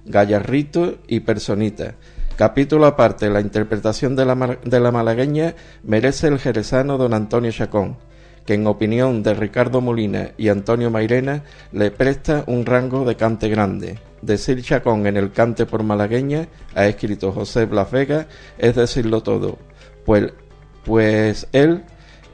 Gallarrito 0.05 0.95
y 1.07 1.19
Personita. 1.19 1.93
Capítulo 2.35 2.87
aparte, 2.87 3.29
la 3.29 3.41
interpretación 3.41 4.15
de 4.15 4.25
la, 4.25 4.57
de 4.65 4.79
la 4.79 4.91
malagueña 4.91 5.53
merece 5.83 6.29
el 6.29 6.39
jerezano 6.39 6.97
don 6.97 7.13
Antonio 7.13 7.51
Chacón, 7.51 7.95
que 8.45 8.55
en 8.55 8.67
opinión 8.67 9.23
de 9.23 9.33
Ricardo 9.33 9.81
Molina 9.81 10.31
y 10.37 10.49
Antonio 10.49 10.91
Mairena 10.91 11.43
le 11.71 11.91
presta 11.91 12.43
un 12.47 12.65
rango 12.65 13.05
de 13.05 13.15
cante 13.15 13.49
grande. 13.49 13.99
Decir 14.21 14.61
Chacón 14.61 15.07
en 15.07 15.17
el 15.17 15.31
cante 15.31 15.65
por 15.65 15.83
malagueña, 15.83 16.47
ha 16.75 16.87
escrito 16.87 17.31
José 17.31 17.65
Blas 17.65 17.91
Vega, 17.91 18.27
es 18.57 18.75
decirlo 18.75 19.21
todo, 19.21 19.57
pues, 20.05 20.31
pues 20.85 21.47
él 21.51 21.83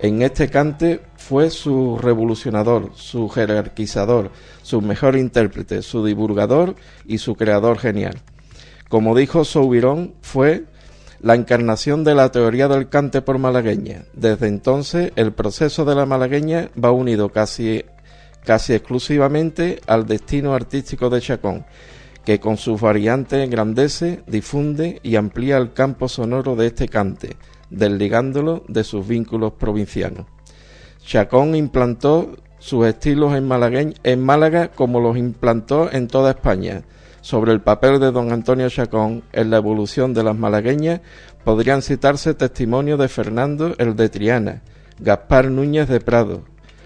en 0.01 0.21
este 0.21 0.49
cante 0.49 1.01
fue 1.17 1.49
su 1.49 1.97
revolucionador, 1.97 2.91
su 2.95 3.27
jerarquizador, 3.27 4.31
su 4.61 4.81
mejor 4.81 5.15
intérprete, 5.15 5.81
su 5.81 6.05
divulgador 6.05 6.75
y 7.05 7.17
su 7.17 7.35
creador 7.35 7.77
genial. 7.77 8.17
Como 8.87 9.15
dijo 9.15 9.43
Soubirón, 9.43 10.15
fue 10.21 10.65
la 11.21 11.35
encarnación 11.35 12.03
de 12.03 12.15
la 12.15 12.31
teoría 12.31 12.67
del 12.67 12.89
cante 12.89 13.21
por 13.21 13.37
malagueña. 13.37 14.05
Desde 14.13 14.47
entonces, 14.47 15.11
el 15.15 15.33
proceso 15.33 15.85
de 15.85 15.95
la 15.95 16.05
malagueña 16.05 16.69
va 16.81 16.91
unido 16.91 17.29
casi, 17.29 17.83
casi 18.45 18.73
exclusivamente 18.73 19.79
al 19.87 20.05
destino 20.05 20.53
artístico 20.53 21.09
de 21.09 21.21
Chacón, 21.21 21.65
que 22.25 22.39
con 22.39 22.57
sus 22.57 22.79
variantes 22.79 23.43
engrandece, 23.43 24.21
difunde 24.27 24.99
y 25.03 25.15
amplía 25.15 25.57
el 25.57 25.73
campo 25.73 26.07
sonoro 26.07 26.55
de 26.55 26.67
este 26.67 26.87
cante, 26.87 27.35
desligándolo 27.69 28.63
de 28.67 28.83
sus 28.83 29.07
vínculos 29.07 29.53
provincianos. 29.53 30.25
Chacón 31.05 31.55
implantó 31.55 32.35
sus 32.59 32.85
estilos 32.85 33.33
en, 33.35 33.95
en 34.03 34.21
Málaga 34.21 34.69
como 34.69 34.99
los 34.99 35.17
implantó 35.17 35.91
en 35.91 36.07
toda 36.07 36.31
España, 36.31 36.83
sobre 37.21 37.51
el 37.51 37.61
papel 37.61 37.99
de 37.99 38.11
don 38.11 38.31
Antonio 38.31 38.69
Chacón 38.69 39.23
en 39.31 39.49
la 39.49 39.57
evolución 39.57 40.13
de 40.13 40.23
las 40.23 40.35
malagueñas 40.35 41.01
podrían 41.43 41.81
citarse 41.81 42.33
testimonios 42.33 42.99
de 42.99 43.07
Fernando 43.07 43.75
el 43.77 43.95
de 43.95 44.09
Triana, 44.09 44.61
Gaspar 44.99 45.49
Núñez 45.49 45.87
de 45.87 45.99
Prado, 45.99 46.43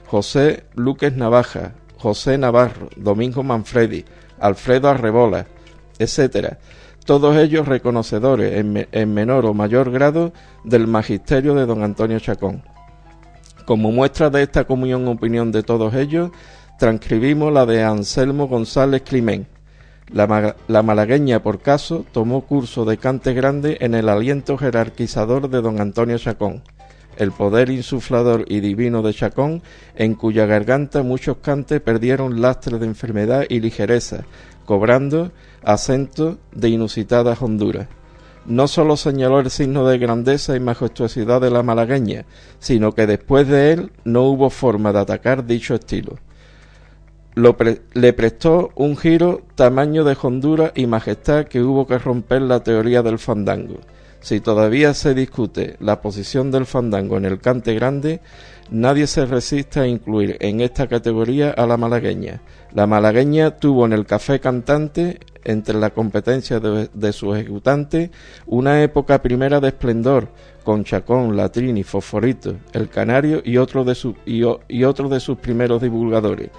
José 0.07 0.63
Luques 0.75 1.15
Navaja, 1.15 1.73
José 1.97 2.37
Navarro, 2.37 2.89
Domingo 2.95 3.43
Manfredi, 3.43 4.05
Alfredo 4.39 4.89
Arrebola, 4.89 5.47
etc., 5.99 6.57
todos 7.05 7.35
ellos 7.35 7.67
reconocedores 7.67 8.57
en, 8.57 8.87
en, 8.91 9.13
menor 9.13 9.45
o 9.45 9.53
mayor 9.53 9.91
grado 9.91 10.31
del 10.63 10.87
magisterio 10.87 11.53
de 11.53 11.65
don 11.65 11.83
Antonio 11.83 12.19
Chacón. 12.19 12.63
Como 13.65 13.91
muestra 13.91 14.29
de 14.29 14.43
esta 14.43 14.63
comunión 14.63 15.07
opinión 15.07 15.51
de 15.51 15.63
todos 15.63 15.93
ellos, 15.95 16.31
transcribimos 16.79 17.51
la 17.51 17.65
de 17.65 17.83
Anselmo 17.83 18.47
González 18.47 19.01
Climent, 19.01 19.47
la, 20.11 20.83
malagueña, 20.83 21.41
por 21.41 21.59
caso, 21.59 22.05
tomó 22.11 22.41
curso 22.41 22.85
de 22.85 22.97
cante 22.97 23.33
grande 23.33 23.77
en 23.81 23.95
el 23.95 24.09
aliento 24.09 24.57
jerarquizador 24.57 25.49
de 25.49 25.61
don 25.61 25.79
Antonio 25.79 26.17
Chacón, 26.17 26.61
el 27.17 27.31
poder 27.31 27.69
insuflador 27.69 28.45
y 28.47 28.59
divino 28.59 29.01
de 29.01 29.13
Chacón, 29.13 29.61
en 29.95 30.15
cuya 30.15 30.45
garganta 30.45 31.03
muchos 31.03 31.37
cantes 31.37 31.81
perdieron 31.81 32.41
lastre 32.41 32.79
de 32.79 32.85
enfermedad 32.85 33.45
y 33.49 33.59
ligereza, 33.59 34.25
cobrando 34.65 35.31
acento 35.63 36.37
de 36.51 36.69
inusitadas 36.69 37.41
honduras. 37.41 37.87
No 38.45 38.67
sólo 38.67 38.97
señaló 38.97 39.39
el 39.39 39.49
signo 39.49 39.87
de 39.87 39.97
grandeza 39.97 40.55
y 40.57 40.59
majestuosidad 40.59 41.39
de 41.39 41.49
la 41.49 41.63
malagueña, 41.63 42.25
sino 42.59 42.91
que 42.91 43.07
después 43.07 43.47
de 43.47 43.71
él 43.71 43.91
no 44.03 44.23
hubo 44.23 44.49
forma 44.49 44.91
de 44.91 44.99
atacar 44.99 45.45
dicho 45.45 45.75
estilo 45.75 46.17
le 47.35 48.13
prestó 48.13 48.71
un 48.75 48.95
giro 48.95 49.41
tamaño 49.55 50.03
de 50.03 50.15
hondura 50.21 50.71
y 50.75 50.85
majestad 50.85 51.45
que 51.45 51.61
hubo 51.61 51.87
que 51.87 51.97
romper 51.97 52.41
la 52.43 52.63
teoría 52.63 53.01
del 53.01 53.19
fandango. 53.19 53.79
Si 54.23 54.39
todavía 54.39 54.93
se 54.93 55.13
discute 55.13 55.75
la 55.81 56.01
posición 56.01 56.49
del 56.49 56.65
fandango 56.65 57.17
en 57.17 57.25
el 57.25 57.39
cante 57.39 57.73
grande, 57.73 58.21
nadie 58.69 59.05
se 59.05 59.25
resiste 59.25 59.81
a 59.81 59.87
incluir 59.87 60.37
en 60.39 60.61
esta 60.61 60.87
categoría 60.87 61.49
a 61.51 61.67
la 61.67 61.75
malagueña. 61.75 62.41
La 62.73 62.87
malagueña 62.87 63.57
tuvo 63.57 63.85
en 63.85 63.91
el 63.91 64.05
café 64.05 64.39
cantante, 64.39 65.19
entre 65.43 65.77
la 65.77 65.89
competencia 65.89 66.61
de, 66.61 67.11
su 67.11 67.35
ejecutante, 67.35 68.11
una 68.45 68.81
época 68.81 69.21
primera 69.21 69.59
de 69.59 69.67
esplendor, 69.67 70.29
con 70.63 70.85
Chacón, 70.85 71.35
Latrini, 71.35 71.83
Fosforito, 71.83 72.55
El 72.71 72.87
Canario 72.87 73.41
y 73.43 73.57
otro 73.57 73.83
de, 73.83 73.97
y 74.25 74.83
otro 74.85 75.09
de 75.09 75.19
sus 75.19 75.37
primeros 75.37 75.81
divulgadores 75.81 76.49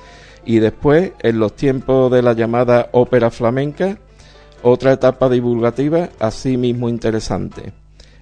y 0.47 0.59
después, 0.59 1.13
en 1.21 1.39
los 1.39 1.55
tiempos 1.57 2.11
de 2.11 2.23
la 2.23 2.33
llamada 2.33 2.89
ópera 2.93 3.31
flamenca, 3.31 3.99
otra 4.63 4.93
etapa 4.93 5.29
divulgativa 5.29 6.09
asimismo 6.19 6.89
interesante. 6.89 7.73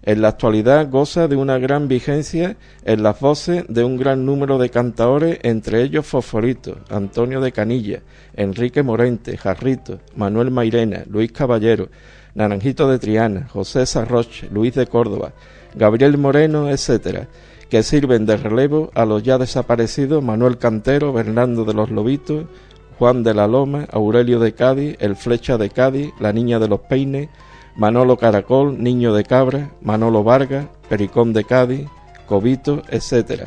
En 0.05 0.21
la 0.21 0.29
actualidad 0.29 0.91
goza 0.91 1.29
de 1.29 1.37
una 1.37 1.59
gran 1.59 1.87
vigencia 1.87 2.57
en 2.85 3.05
las 3.05 3.21
voces 3.21 3.65
de 3.69 3.85
un 3.85 3.97
gran 3.97 4.27
número 4.27 4.59
de 4.59 4.69
cantaores, 4.69 5.39
entre 5.45 5.83
ellos 5.83 6.05
Fosforito, 6.05 6.79
Antonio 6.91 7.41
de 7.41 7.53
Canilla, 7.53 8.01
Enrique 8.35 8.83
Morente, 8.83 9.37
Jarrito, 9.37 10.01
Manuel 10.17 10.51
Mairena, 10.51 11.05
Luis 11.09 11.31
Caballero, 11.31 11.89
Naranjito 12.35 12.89
de 12.89 12.99
Triana, 12.99 13.47
José 13.49 13.87
Sarroche, 13.87 14.49
Luis 14.51 14.75
de 14.75 14.89
Córdoba, 14.89 15.35
Gabriel 15.77 16.19
Moreno, 16.19 16.69
etc., 16.69 17.29
que 17.73 17.83
sirven 17.83 18.27
de 18.27 18.37
relevo 18.37 18.91
a 18.95 19.07
los 19.07 19.23
ya 19.23 19.39
desaparecidos 19.39 20.23
Manuel 20.23 20.59
Cantero, 20.59 21.15
Bernardo 21.15 21.65
de 21.65 21.73
los 21.73 21.91
Lobitos, 21.91 22.45
Juan 22.99 23.23
de 23.23 23.33
la 23.33 23.47
Loma, 23.47 23.87
Aurelio 23.91 24.41
de 24.41 24.53
Cádiz, 24.53 24.95
El 25.01 25.17
Flecha 25.17 25.57
de 25.57 25.71
Cádiz, 25.71 26.13
La 26.21 26.35
Niña 26.35 26.59
de 26.59 26.69
los 26.69 26.81
Peines, 26.81 27.31
Manolo 27.75 28.19
Caracol, 28.19 28.83
Niño 28.83 29.15
de 29.15 29.25
Cabra, 29.25 29.71
Manolo 29.81 30.23
Vargas, 30.23 30.67
Pericón 30.91 31.33
de 31.33 31.45
Cádiz, 31.45 31.89
Cobito, 32.27 32.83
etc. 32.91 33.45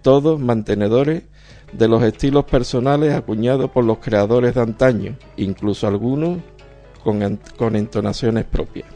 Todos 0.00 0.40
mantenedores 0.40 1.24
de 1.70 1.86
los 1.86 2.02
estilos 2.02 2.46
personales 2.46 3.12
acuñados 3.12 3.70
por 3.72 3.84
los 3.84 3.98
creadores 3.98 4.54
de 4.54 4.62
antaño, 4.62 5.16
incluso 5.36 5.86
algunos 5.86 6.38
con, 7.04 7.38
con 7.58 7.76
entonaciones 7.76 8.46
propias. 8.46 8.95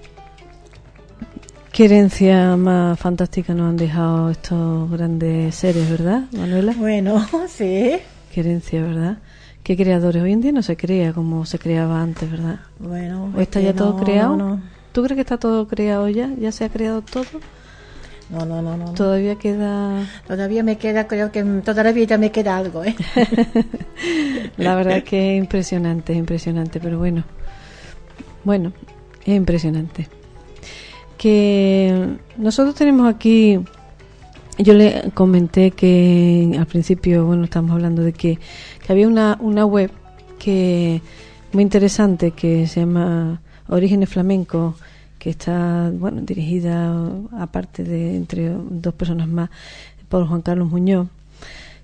Qué 1.80 1.86
herencia 1.86 2.56
más 2.58 3.00
fantástica 3.00 3.54
nos 3.54 3.70
han 3.70 3.78
dejado 3.78 4.28
estos 4.28 4.90
grandes 4.90 5.54
seres, 5.54 5.88
¿verdad, 5.88 6.24
Manuela? 6.30 6.74
Bueno, 6.76 7.26
sí. 7.48 7.96
Qué 8.34 8.40
herencia, 8.40 8.82
¿verdad? 8.82 9.16
Qué 9.62 9.78
creadores. 9.78 10.22
Hoy 10.22 10.32
en 10.32 10.42
día 10.42 10.52
no 10.52 10.60
se 10.60 10.76
crea 10.76 11.14
como 11.14 11.46
se 11.46 11.58
creaba 11.58 12.02
antes, 12.02 12.30
¿verdad? 12.30 12.60
Bueno. 12.78 13.32
¿O 13.34 13.40
está 13.40 13.62
ya 13.62 13.72
todo 13.72 13.96
creado? 13.96 14.60
¿Tú 14.92 15.02
crees 15.02 15.14
que 15.14 15.22
está 15.22 15.38
todo 15.38 15.68
creado 15.68 16.06
ya? 16.10 16.28
¿Ya 16.38 16.52
se 16.52 16.66
ha 16.66 16.68
creado 16.68 17.00
todo? 17.00 17.24
No, 18.28 18.44
no, 18.44 18.60
no, 18.60 18.76
no. 18.76 18.92
Todavía 18.92 19.36
queda. 19.36 20.06
Todavía 20.26 20.62
me 20.62 20.76
queda, 20.76 21.06
creo 21.06 21.32
que 21.32 21.42
toda 21.64 21.82
la 21.82 21.92
vida 21.92 22.18
me 22.18 22.30
queda 22.30 22.58
algo, 22.58 22.84
¿eh? 22.84 22.94
la 24.58 24.74
verdad 24.74 24.98
es 24.98 25.04
que 25.04 25.34
es 25.34 25.38
impresionante, 25.38 26.12
es 26.12 26.18
impresionante, 26.18 26.78
pero 26.78 26.98
bueno. 26.98 27.24
Bueno, 28.44 28.70
es 29.24 29.34
impresionante 29.34 30.19
que 31.20 32.16
nosotros 32.38 32.74
tenemos 32.74 33.06
aquí, 33.06 33.60
yo 34.56 34.72
le 34.72 35.10
comenté 35.12 35.70
que 35.70 36.56
al 36.58 36.64
principio, 36.64 37.26
bueno, 37.26 37.44
estamos 37.44 37.72
hablando 37.72 38.02
de 38.02 38.14
que, 38.14 38.38
había 38.88 39.06
una, 39.06 39.36
una 39.38 39.66
web 39.66 39.90
que 40.38 41.02
muy 41.52 41.62
interesante 41.62 42.30
que 42.30 42.66
se 42.66 42.80
llama 42.80 43.42
Orígenes 43.68 44.08
Flamenco, 44.08 44.76
que 45.18 45.28
está, 45.28 45.92
bueno, 45.92 46.22
dirigida 46.22 46.90
aparte 47.38 47.84
de 47.84 48.16
entre 48.16 48.48
dos 48.70 48.94
personas 48.94 49.28
más 49.28 49.50
por 50.08 50.26
Juan 50.26 50.40
Carlos 50.40 50.70
Muñoz 50.70 51.06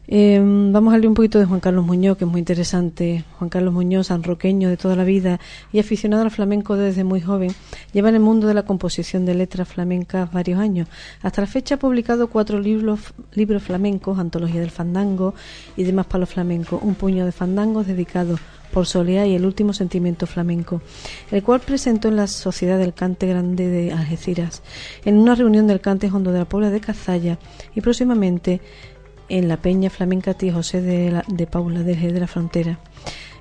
eh, 0.09 0.41
vamos 0.41 0.95
a 0.95 0.99
leer 0.99 1.09
un 1.09 1.15
poquito 1.15 1.39
de 1.39 1.45
Juan 1.47 1.61
Carlos 1.61 1.85
Muñoz, 1.85 2.17
que 2.17 2.25
es 2.25 2.31
muy 2.31 2.39
interesante. 2.39 3.25
Juan 3.39 3.51
Carlos 3.51 3.75
Muñoz, 3.75 4.09
sanroqueño 4.09 4.69
de 4.69 4.77
toda 4.77 4.95
la 4.97 5.05
vida 5.05 5.41
y 5.73 5.79
aficionado 5.79 6.23
al 6.23 6.31
flamenco 6.31 6.77
desde 6.77 7.05
muy 7.05 7.21
joven, 7.21 7.53
lleva 7.93 8.09
en 8.09 8.15
el 8.15 8.21
mundo 8.21 8.47
de 8.47 8.55
la 8.55 8.65
composición 8.65 9.27
de 9.27 9.35
letras 9.35 9.69
flamencas 9.69 10.31
varios 10.33 10.61
años. 10.61 10.89
Hasta 11.23 11.41
la 11.41 11.47
fecha 11.47 11.75
ha 11.75 11.79
publicado 11.79 12.29
cuatro 12.29 12.61
libros, 12.61 13.01
libros 13.33 13.63
flamencos, 13.63 14.19
Antología 14.19 14.61
del 14.61 14.71
Fandango 14.71 15.35
y 15.77 15.85
demás 15.85 16.07
palos 16.07 16.31
flamencos, 16.31 16.81
un 16.83 16.95
puño 16.95 17.25
de 17.25 17.33
fandangos 17.33 17.87
dedicados 17.87 18.41
por 18.73 18.87
Soleá 18.87 19.27
y 19.27 19.35
el 19.35 19.47
último 19.47 19.73
sentimiento 19.73 20.27
flamenco, 20.27 20.83
el 21.31 21.43
cual 21.43 21.61
presentó 21.61 22.09
en 22.09 22.17
la 22.17 22.27
Sociedad 22.27 22.79
del 22.79 22.95
Cante 22.95 23.27
Grande 23.27 23.69
de 23.69 23.93
Algeciras, 23.93 24.63
en 25.05 25.17
una 25.17 25.35
reunión 25.35 25.67
del 25.67 25.81
Cante 25.81 26.11
Hondo 26.13 26.33
de 26.33 26.41
la 26.41 26.45
Puebla 26.45 26.71
de 26.71 26.81
Cazalla 26.81 27.39
y 27.75 27.81
próximamente 27.81 28.61
en 29.29 29.49
la 29.49 29.57
Peña 29.57 29.91
Flamenca 29.91 30.35
Tía 30.35 30.53
José 30.53 30.81
de, 30.81 31.23
de 31.27 31.47
Paula, 31.47 31.83
desde 31.83 32.13
de 32.13 32.21
la 32.21 32.27
Frontera. 32.27 32.79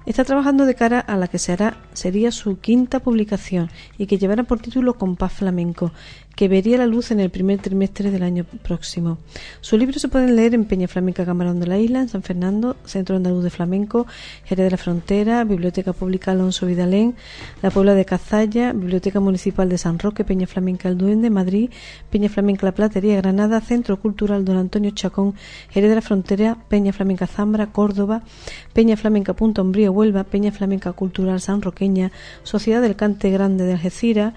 Está 0.05 0.23
trabajando 0.23 0.67
de 0.67 0.75
cara 0.75 0.99
a 0.99 1.17
la 1.17 1.27
que 1.27 1.39
será, 1.39 1.77
sería 1.93 2.31
su 2.31 2.59
quinta 2.59 2.99
publicación 2.99 3.71
y 3.97 4.05
que 4.05 4.19
llevará 4.19 4.43
por 4.43 4.59
título 4.59 4.99
Compás 4.99 5.33
Flamenco, 5.33 5.91
que 6.35 6.47
vería 6.47 6.77
la 6.77 6.85
luz 6.85 7.11
en 7.11 7.19
el 7.19 7.29
primer 7.29 7.59
trimestre 7.59 8.11
del 8.11 8.23
año 8.23 8.43
próximo. 8.43 9.17
Sus 9.61 9.79
libros 9.79 10.01
se 10.01 10.09
pueden 10.09 10.35
leer 10.35 10.53
en 10.53 10.65
Peña 10.65 10.87
Flamenca 10.87 11.25
Camarón 11.25 11.59
de 11.59 11.67
la 11.67 11.79
Isla, 11.79 12.01
en 12.01 12.09
San 12.09 12.23
Fernando, 12.23 12.75
Centro 12.85 13.15
Andaluz 13.15 13.43
de 13.43 13.49
Flamenco, 13.49 14.05
Jerez 14.43 14.65
de 14.65 14.71
la 14.71 14.77
Frontera, 14.77 15.43
Biblioteca 15.43 15.93
Pública 15.93 16.31
Alonso 16.31 16.65
Vidalén, 16.65 17.15
La 17.61 17.71
Puebla 17.71 17.93
de 17.93 18.05
Cazalla, 18.05 18.73
Biblioteca 18.73 19.19
Municipal 19.19 19.69
de 19.69 19.77
San 19.77 19.97
Roque, 19.97 20.25
Peña 20.25 20.47
Flamenca 20.47 20.89
El 20.89 20.97
Duende, 20.97 21.29
Madrid, 21.29 21.69
Peña 22.09 22.29
Flamenca 22.29 22.65
La 22.65 22.73
Platería, 22.73 23.15
Granada, 23.15 23.61
Centro 23.61 23.99
Cultural 23.99 24.43
Don 24.43 24.57
Antonio 24.57 24.91
Chacón, 24.91 25.35
Jerez 25.69 25.89
de 25.89 25.95
la 25.95 26.01
Frontera, 26.01 26.57
Peña 26.67 26.91
Flamenca 26.91 27.27
Zambra, 27.27 27.67
Córdoba, 27.67 28.23
Peña 28.73 28.97
Flamenca 28.97 29.33
Punto 29.33 29.61
Umbrío, 29.61 29.91
Huelva, 29.91 30.25
Peña 30.25 30.51
Flamenca 30.51 30.91
Cultural 30.91 31.39
San 31.39 31.61
Roqueña, 31.61 32.11
Sociedad 32.43 32.81
del 32.81 32.95
Cante 32.95 33.29
Grande 33.29 33.63
de 33.63 33.73
Algeciras, 33.73 34.33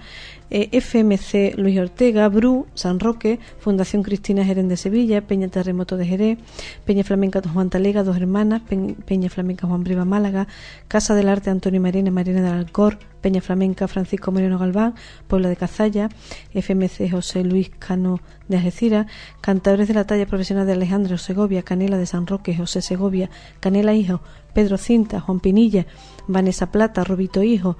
eh, 0.49 0.69
FMC 0.71 1.57
Luis 1.57 1.79
Ortega, 1.79 2.27
BRU, 2.29 2.67
San 2.73 2.99
Roque, 2.99 3.39
Fundación 3.59 4.03
Cristina 4.03 4.43
Jerez 4.45 4.67
de 4.67 4.77
Sevilla, 4.77 5.21
Peña 5.21 5.47
Terremoto 5.47 5.97
de 5.97 6.05
Jerez, 6.05 6.39
Peña 6.85 7.03
Flamenca 7.03 7.41
Juan 7.41 7.69
Talega, 7.69 8.03
Dos 8.03 8.17
Hermanas, 8.17 8.61
Peña 9.05 9.29
Flamenca 9.29 9.67
Juan 9.67 9.83
Briva 9.83 10.05
Málaga, 10.05 10.47
Casa 10.87 11.15
del 11.15 11.29
Arte 11.29 11.49
Antonio 11.49 11.81
Marina, 11.81 12.11
Marina 12.11 12.41
del 12.41 12.53
Alcor, 12.53 12.97
Peña 13.21 13.41
Flamenca 13.41 13.87
Francisco 13.87 14.31
Moreno 14.31 14.57
Galván, 14.57 14.95
Puebla 15.27 15.49
de 15.49 15.55
Cazalla, 15.55 16.09
FMC 16.53 17.11
José 17.11 17.43
Luis 17.43 17.69
Cano 17.77 18.19
de 18.47 18.57
Algeciras, 18.57 19.07
Cantadores 19.41 19.87
de 19.87 19.93
la 19.93 20.05
Talla 20.05 20.25
Profesional 20.25 20.65
de 20.65 20.73
Alejandro 20.73 21.17
Segovia, 21.17 21.63
Canela 21.63 21.97
de 21.97 22.05
San 22.05 22.27
Roque, 22.27 22.55
José 22.55 22.81
Segovia, 22.81 23.29
Canela 23.59 23.93
Hijo, 23.93 24.21
Pedro 24.53 24.77
Cinta, 24.77 25.19
Juan 25.19 25.39
Pinilla, 25.39 25.85
Vanessa 26.27 26.71
Plata, 26.71 27.03
Robito 27.03 27.43
Hijo, 27.43 27.77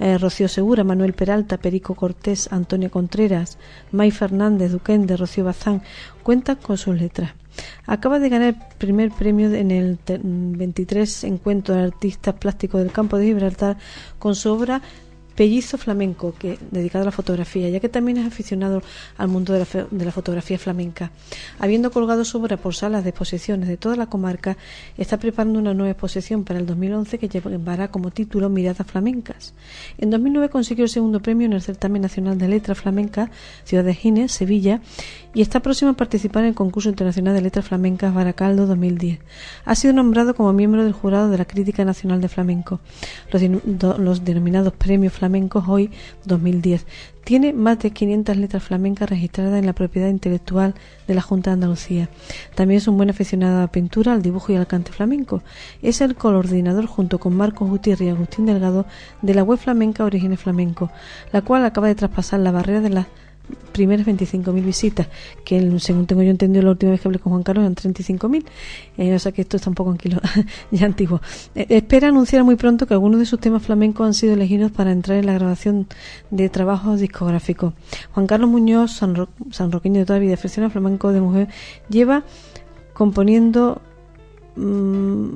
eh, 0.00 0.18
Rocío 0.18 0.48
Segura, 0.48 0.82
Manuel 0.82 1.12
Peralta, 1.12 1.58
Perico 1.58 1.94
Cortés, 1.94 2.50
Antonio 2.50 2.90
Contreras, 2.90 3.58
May 3.92 4.10
Fernández, 4.10 4.72
Duquende, 4.72 5.16
Rocío 5.16 5.44
Bazán, 5.44 5.82
cuentan 6.22 6.56
con 6.56 6.78
sus 6.78 6.98
letras. 6.98 7.32
Acaba 7.86 8.18
de 8.18 8.28
ganar 8.28 8.48
el 8.48 8.76
primer 8.78 9.10
premio 9.10 9.52
en 9.52 9.70
el 9.70 9.98
23 10.06 11.24
Encuentro 11.24 11.74
de 11.74 11.82
Artistas 11.82 12.34
Plásticos 12.34 12.80
del 12.80 12.92
Campo 12.92 13.18
de 13.18 13.26
Gibraltar 13.26 13.76
con 14.18 14.34
su 14.34 14.50
obra 14.50 14.80
Pellizo 15.40 15.78
Flamenco, 15.78 16.34
que 16.38 16.58
dedicado 16.70 17.00
a 17.00 17.06
la 17.06 17.12
fotografía, 17.12 17.70
ya 17.70 17.80
que 17.80 17.88
también 17.88 18.18
es 18.18 18.26
aficionado 18.26 18.82
al 19.16 19.28
mundo 19.28 19.54
de 19.54 19.60
la, 19.60 19.86
de 19.90 20.04
la, 20.04 20.12
fotografía 20.12 20.58
flamenca. 20.58 21.12
Habiendo 21.58 21.90
colgado 21.90 22.26
su 22.26 22.36
obra 22.36 22.58
por 22.58 22.74
salas 22.74 23.04
de 23.04 23.08
exposiciones 23.08 23.66
de 23.66 23.78
toda 23.78 23.96
la 23.96 24.04
comarca, 24.04 24.58
está 24.98 25.16
preparando 25.16 25.58
una 25.58 25.72
nueva 25.72 25.92
exposición 25.92 26.44
para 26.44 26.58
el 26.58 26.66
2011 26.66 27.16
que 27.16 27.30
llevará 27.30 27.88
como 27.88 28.10
título 28.10 28.50
Miradas 28.50 28.86
Flamencas. 28.86 29.54
En 29.96 30.10
2009 30.10 30.50
consiguió 30.50 30.84
el 30.84 30.90
segundo 30.90 31.20
premio 31.22 31.46
en 31.46 31.54
el 31.54 31.62
Certamen 31.62 32.02
Nacional 32.02 32.36
de 32.36 32.46
Letras 32.46 32.76
Flamencas, 32.76 33.30
Ciudad 33.64 33.84
de 33.84 33.94
Gines, 33.94 34.32
Sevilla, 34.32 34.82
y 35.32 35.40
está 35.40 35.60
próximo 35.60 35.92
a 35.92 35.94
participar 35.94 36.42
en 36.42 36.50
el 36.50 36.54
Concurso 36.54 36.90
Internacional 36.90 37.32
de 37.32 37.40
Letras 37.40 37.66
Flamencas 37.66 38.12
Baracaldo 38.12 38.66
2010. 38.66 39.20
Ha 39.64 39.74
sido 39.74 39.94
nombrado 39.94 40.34
como 40.34 40.52
miembro 40.52 40.84
del 40.84 40.92
jurado 40.92 41.30
de 41.30 41.38
la 41.38 41.46
Crítica 41.46 41.82
Nacional 41.86 42.20
de 42.20 42.28
Flamenco, 42.28 42.80
los, 43.32 43.40
los 43.98 44.22
denominados 44.22 44.74
premios 44.74 45.14
flamencos 45.14 45.29
hoy 45.68 45.90
2010. 46.24 46.86
Tiene 47.24 47.52
más 47.52 47.78
de 47.78 47.90
500 47.90 48.36
letras 48.36 48.62
flamencas 48.62 49.08
registradas 49.08 49.58
en 49.58 49.66
la 49.66 49.72
propiedad 49.72 50.08
intelectual 50.08 50.74
de 51.06 51.14
la 51.14 51.20
Junta 51.20 51.50
de 51.50 51.54
Andalucía. 51.54 52.08
También 52.54 52.78
es 52.78 52.88
un 52.88 52.96
buen 52.96 53.10
aficionado 53.10 53.58
a 53.58 53.60
la 53.62 53.72
pintura, 53.72 54.12
al 54.12 54.22
dibujo 54.22 54.52
y 54.52 54.56
al 54.56 54.66
cante 54.66 54.92
flamenco. 54.92 55.42
Es 55.82 56.00
el 56.00 56.14
coordinador 56.14 56.86
junto 56.86 57.18
con 57.18 57.36
Marcos 57.36 57.68
Gutiérrez 57.68 58.08
y 58.08 58.10
Agustín 58.10 58.46
Delgado 58.46 58.86
de 59.22 59.34
la 59.34 59.42
web 59.42 59.58
flamenca 59.58 60.04
Orígenes 60.04 60.40
Flamenco, 60.40 60.90
la 61.32 61.42
cual 61.42 61.64
acaba 61.64 61.88
de 61.88 61.94
traspasar 61.94 62.40
la 62.40 62.52
barrera 62.52 62.80
de 62.80 62.90
las 62.90 63.06
primeras 63.72 64.06
25.000 64.06 64.64
visitas, 64.64 65.08
que 65.44 65.78
según 65.78 66.06
tengo 66.06 66.22
yo 66.22 66.30
entendido 66.30 66.64
la 66.64 66.70
última 66.70 66.92
vez 66.92 67.00
que 67.00 67.08
hablé 67.08 67.18
con 67.18 67.32
Juan 67.32 67.42
Carlos 67.42 67.62
eran 67.62 67.74
35.000, 67.74 68.44
eh, 68.98 69.14
o 69.14 69.18
sea 69.18 69.32
que 69.32 69.42
esto 69.42 69.56
está 69.56 69.70
un 69.70 69.74
poco 69.74 69.90
anquilo, 69.90 70.20
ya 70.70 70.86
antiguo. 70.86 71.20
Eh, 71.54 71.66
espera 71.70 72.08
anunciar 72.08 72.44
muy 72.44 72.56
pronto 72.56 72.86
que 72.86 72.94
algunos 72.94 73.20
de 73.20 73.26
sus 73.26 73.40
temas 73.40 73.62
flamencos 73.62 74.06
han 74.06 74.14
sido 74.14 74.34
elegidos 74.34 74.70
para 74.70 74.92
entrar 74.92 75.18
en 75.18 75.26
la 75.26 75.34
grabación 75.34 75.86
de 76.30 76.48
trabajos 76.48 77.00
discográficos. 77.00 77.74
Juan 78.12 78.26
Carlos 78.26 78.50
Muñoz, 78.50 78.92
San 78.92 79.28
sanroqueño 79.50 80.00
de 80.00 80.06
toda 80.06 80.18
vida, 80.18 80.34
a 80.34 80.70
flamenco 80.70 81.12
de 81.12 81.20
mujer, 81.20 81.48
lleva 81.88 82.24
componiendo 82.92 83.80
mm, 84.56 85.34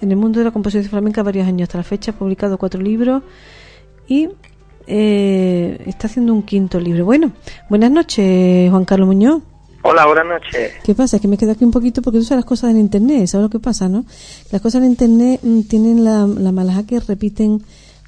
en 0.00 0.10
el 0.10 0.16
mundo 0.16 0.38
de 0.38 0.44
la 0.44 0.50
composición 0.50 0.88
flamenca 0.90 1.22
varios 1.22 1.46
años. 1.46 1.68
Hasta 1.68 1.78
la 1.78 1.84
fecha 1.84 2.12
ha 2.12 2.14
publicado 2.14 2.58
cuatro 2.58 2.80
libros 2.80 3.22
y 4.06 4.28
eh, 4.86 5.82
está 5.86 6.06
haciendo 6.06 6.32
un 6.32 6.42
quinto 6.42 6.80
libro. 6.80 7.04
Bueno, 7.04 7.32
buenas 7.68 7.90
noches, 7.90 8.70
Juan 8.70 8.84
Carlos 8.84 9.08
Muñoz. 9.08 9.42
Hola, 9.84 10.06
buenas 10.06 10.26
noches. 10.26 10.74
¿Qué 10.84 10.94
pasa? 10.94 11.16
Es 11.16 11.22
que 11.22 11.28
me 11.28 11.36
quedo 11.36 11.52
aquí 11.52 11.64
un 11.64 11.72
poquito 11.72 12.02
porque 12.02 12.18
tú 12.18 12.24
sabes 12.24 12.44
las 12.44 12.48
cosas 12.48 12.70
en 12.70 12.78
Internet, 12.78 13.26
¿sabes 13.26 13.44
lo 13.44 13.50
que 13.50 13.58
pasa, 13.58 13.88
no? 13.88 14.04
Las 14.52 14.62
cosas 14.62 14.82
en 14.82 14.90
Internet 14.90 15.40
mm, 15.42 15.62
tienen 15.62 16.04
la, 16.04 16.26
la 16.26 16.52
malaja 16.52 16.86
que 16.86 17.00
repiten 17.00 17.62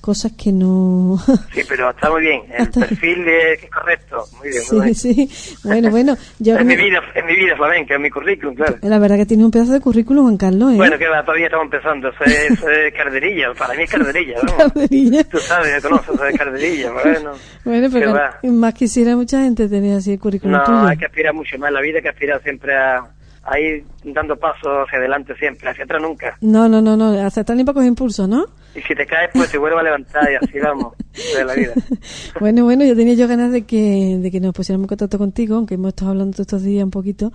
cosas 0.04 0.32
que 0.32 0.52
no... 0.52 1.18
Sí, 1.54 1.62
pero 1.66 1.88
está 1.88 2.10
muy 2.10 2.20
bien, 2.20 2.42
el 2.58 2.68
perfil 2.68 3.26
es 3.26 3.70
correcto, 3.70 4.24
muy 4.38 4.50
bien. 4.50 4.62
Sí, 4.62 4.76
muy 4.76 4.94
sí, 4.94 5.30
bueno, 5.64 5.90
bueno. 5.90 6.16
Yo 6.38 6.56
es, 6.58 6.64
mi 6.64 6.76
vida, 6.76 7.00
es 7.14 7.24
mi 7.24 7.34
vida 7.34 7.56
flamenca, 7.56 7.94
es 7.94 8.00
mi 8.00 8.10
currículum, 8.10 8.54
claro. 8.54 8.76
La 8.82 8.98
verdad 8.98 9.16
que 9.16 9.24
tiene 9.24 9.46
un 9.46 9.50
pedazo 9.50 9.72
de 9.72 9.80
currículum, 9.80 10.24
Juan 10.24 10.36
Carlos, 10.36 10.72
¿eh? 10.74 10.76
Bueno, 10.76 10.98
que 10.98 11.06
todavía 11.06 11.46
estamos 11.46 11.64
empezando, 11.64 12.08
eso 12.10 12.24
es, 12.24 12.50
es 12.50 12.94
carderilla, 12.94 13.54
para 13.54 13.72
mí 13.74 13.84
es 13.84 13.90
carderilla, 13.90 14.36
¿no? 14.42 14.56
carderilla. 14.58 15.24
Tú 15.24 15.38
sabes, 15.38 15.72
me 15.72 15.80
conoces, 15.80 16.14
eso 16.14 16.26
es 16.26 16.36
carderilla, 16.38 16.92
bueno. 17.02 17.32
Bueno, 17.64 17.88
pero 17.90 18.52
más 18.52 18.74
quisiera 18.74 19.16
mucha 19.16 19.40
gente 19.40 19.68
tener 19.68 19.96
así 19.96 20.12
el 20.12 20.18
currículum 20.18 20.58
No, 20.58 20.64
tuyo. 20.64 20.86
hay 20.86 20.98
que 20.98 21.06
aspirar 21.06 21.32
mucho 21.32 21.56
más, 21.58 21.72
la 21.72 21.80
vida 21.80 21.96
hay 21.96 22.02
que 22.02 22.10
aspirar 22.10 22.42
siempre 22.42 22.76
a 22.76 23.06
ahí 23.46 23.84
dando 24.04 24.36
pasos 24.36 24.86
hacia 24.86 24.98
adelante 24.98 25.34
siempre, 25.36 25.68
hacia 25.68 25.84
atrás 25.84 26.02
nunca. 26.02 26.36
No, 26.40 26.68
no, 26.68 26.80
no, 26.80 26.96
no, 26.96 27.10
hacia 27.26 27.42
atrás 27.42 27.56
ni 27.56 27.64
para 27.64 27.74
coger 27.74 27.88
impulso, 27.88 28.26
¿no? 28.26 28.46
Y 28.74 28.80
si 28.82 28.94
te 28.94 29.06
caes, 29.06 29.30
pues 29.32 29.50
te 29.50 29.58
vuelvo 29.58 29.78
a 29.78 29.82
levantar 29.82 30.30
y 30.30 30.36
así 30.36 30.58
vamos, 30.58 30.94
de 31.36 31.44
la 31.44 31.54
vida. 31.54 31.72
bueno, 32.40 32.64
bueno, 32.64 32.84
yo 32.84 32.96
tenía 32.96 33.14
yo 33.14 33.28
ganas 33.28 33.52
de 33.52 33.62
que, 33.62 34.18
de 34.20 34.30
que 34.30 34.40
nos 34.40 34.52
pusiéramos 34.52 34.84
en 34.84 34.88
contacto 34.88 35.18
contigo, 35.18 35.56
aunque 35.56 35.74
hemos 35.74 35.88
estado 35.88 36.10
hablando 36.10 36.32
todos 36.32 36.46
estos 36.46 36.62
días 36.62 36.84
un 36.84 36.90
poquito. 36.90 37.32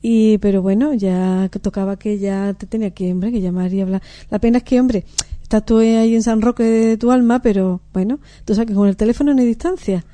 Y, 0.00 0.38
pero 0.38 0.62
bueno, 0.62 0.94
ya 0.94 1.48
tocaba 1.60 1.98
que 1.98 2.18
ya 2.18 2.54
te 2.54 2.66
tenía 2.66 2.90
que, 2.90 3.10
hombre, 3.10 3.32
que 3.32 3.40
llamar 3.40 3.72
y 3.72 3.80
hablar. 3.80 4.02
La 4.30 4.38
pena 4.38 4.58
es 4.58 4.64
que, 4.64 4.78
hombre, 4.78 5.04
estás 5.42 5.64
tú 5.64 5.78
ahí 5.78 6.14
en 6.14 6.22
San 6.22 6.40
Roque 6.40 6.62
de 6.62 6.96
tu 6.96 7.10
alma, 7.10 7.40
pero 7.42 7.80
bueno, 7.92 8.20
tú 8.44 8.54
sabes 8.54 8.68
que 8.68 8.74
con 8.74 8.86
el 8.86 8.96
teléfono 8.96 9.34
no 9.34 9.40
hay 9.40 9.46
distancia. 9.46 10.04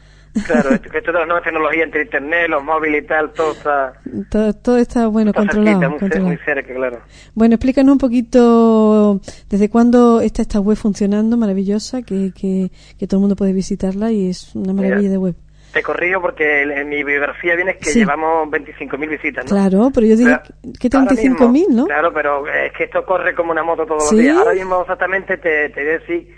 Claro, 0.46 0.74
esto, 0.74 0.88
esto 0.92 1.12
de 1.12 1.18
las 1.18 1.26
nuevas 1.28 1.44
tecnologías 1.44 1.84
entre 1.84 2.02
internet, 2.02 2.48
los 2.48 2.62
móviles 2.64 3.04
y 3.04 3.06
tal, 3.06 3.32
todo 3.32 3.52
está... 3.52 3.92
Todo, 4.30 4.52
todo 4.54 4.76
está, 4.78 5.06
bueno, 5.06 5.30
está 5.30 5.40
controlado. 5.42 5.66
cerquita, 5.80 5.88
muy, 5.90 5.98
controlado. 6.00 6.28
muy 6.28 6.36
cerca, 6.38 6.74
claro. 6.74 7.00
Bueno, 7.34 7.54
explícanos 7.54 7.92
un 7.92 7.98
poquito 7.98 9.20
desde 9.48 9.68
cuándo 9.70 10.20
está 10.20 10.42
esta 10.42 10.60
web 10.60 10.76
funcionando, 10.76 11.36
maravillosa, 11.36 12.02
que, 12.02 12.32
que, 12.38 12.70
que 12.98 13.06
todo 13.06 13.18
el 13.18 13.22
mundo 13.22 13.36
puede 13.36 13.52
visitarla 13.52 14.10
y 14.10 14.28
es 14.30 14.54
una 14.54 14.72
maravilla 14.72 14.98
Mira, 14.98 15.10
de 15.10 15.18
web. 15.18 15.34
Te 15.72 15.82
corrijo 15.82 16.20
porque 16.20 16.62
en 16.62 16.88
mi 16.88 17.02
biografía 17.02 17.56
viene 17.56 17.76
que 17.78 17.90
Sí. 17.90 17.98
llevamos 18.00 18.48
25.000 18.48 19.08
visitas, 19.08 19.44
¿no? 19.44 19.50
Claro, 19.50 19.90
pero 19.92 20.06
yo 20.06 20.14
ahora 20.14 20.42
mismo- 20.62 21.36
35.000, 21.36 21.66
¿no? 21.70 21.86
Claro, 21.86 22.12
pero 22.12 22.46
es 22.46 22.72
que 22.78 22.84
esto 22.84 23.04
corre 23.04 23.34
como 23.34 23.50
una 23.50 23.64
moto 23.64 23.84
todos 23.84 24.08
¿Sí? 24.08 24.14
los 24.16 24.22
días. 24.24 24.36
Ahora 24.36 24.54
mismo 24.54 24.80
exactamente 24.82 25.36
te, 25.36 25.70
te 25.70 25.80
voy 25.82 25.90
a 25.94 25.98
decir, 25.98 26.28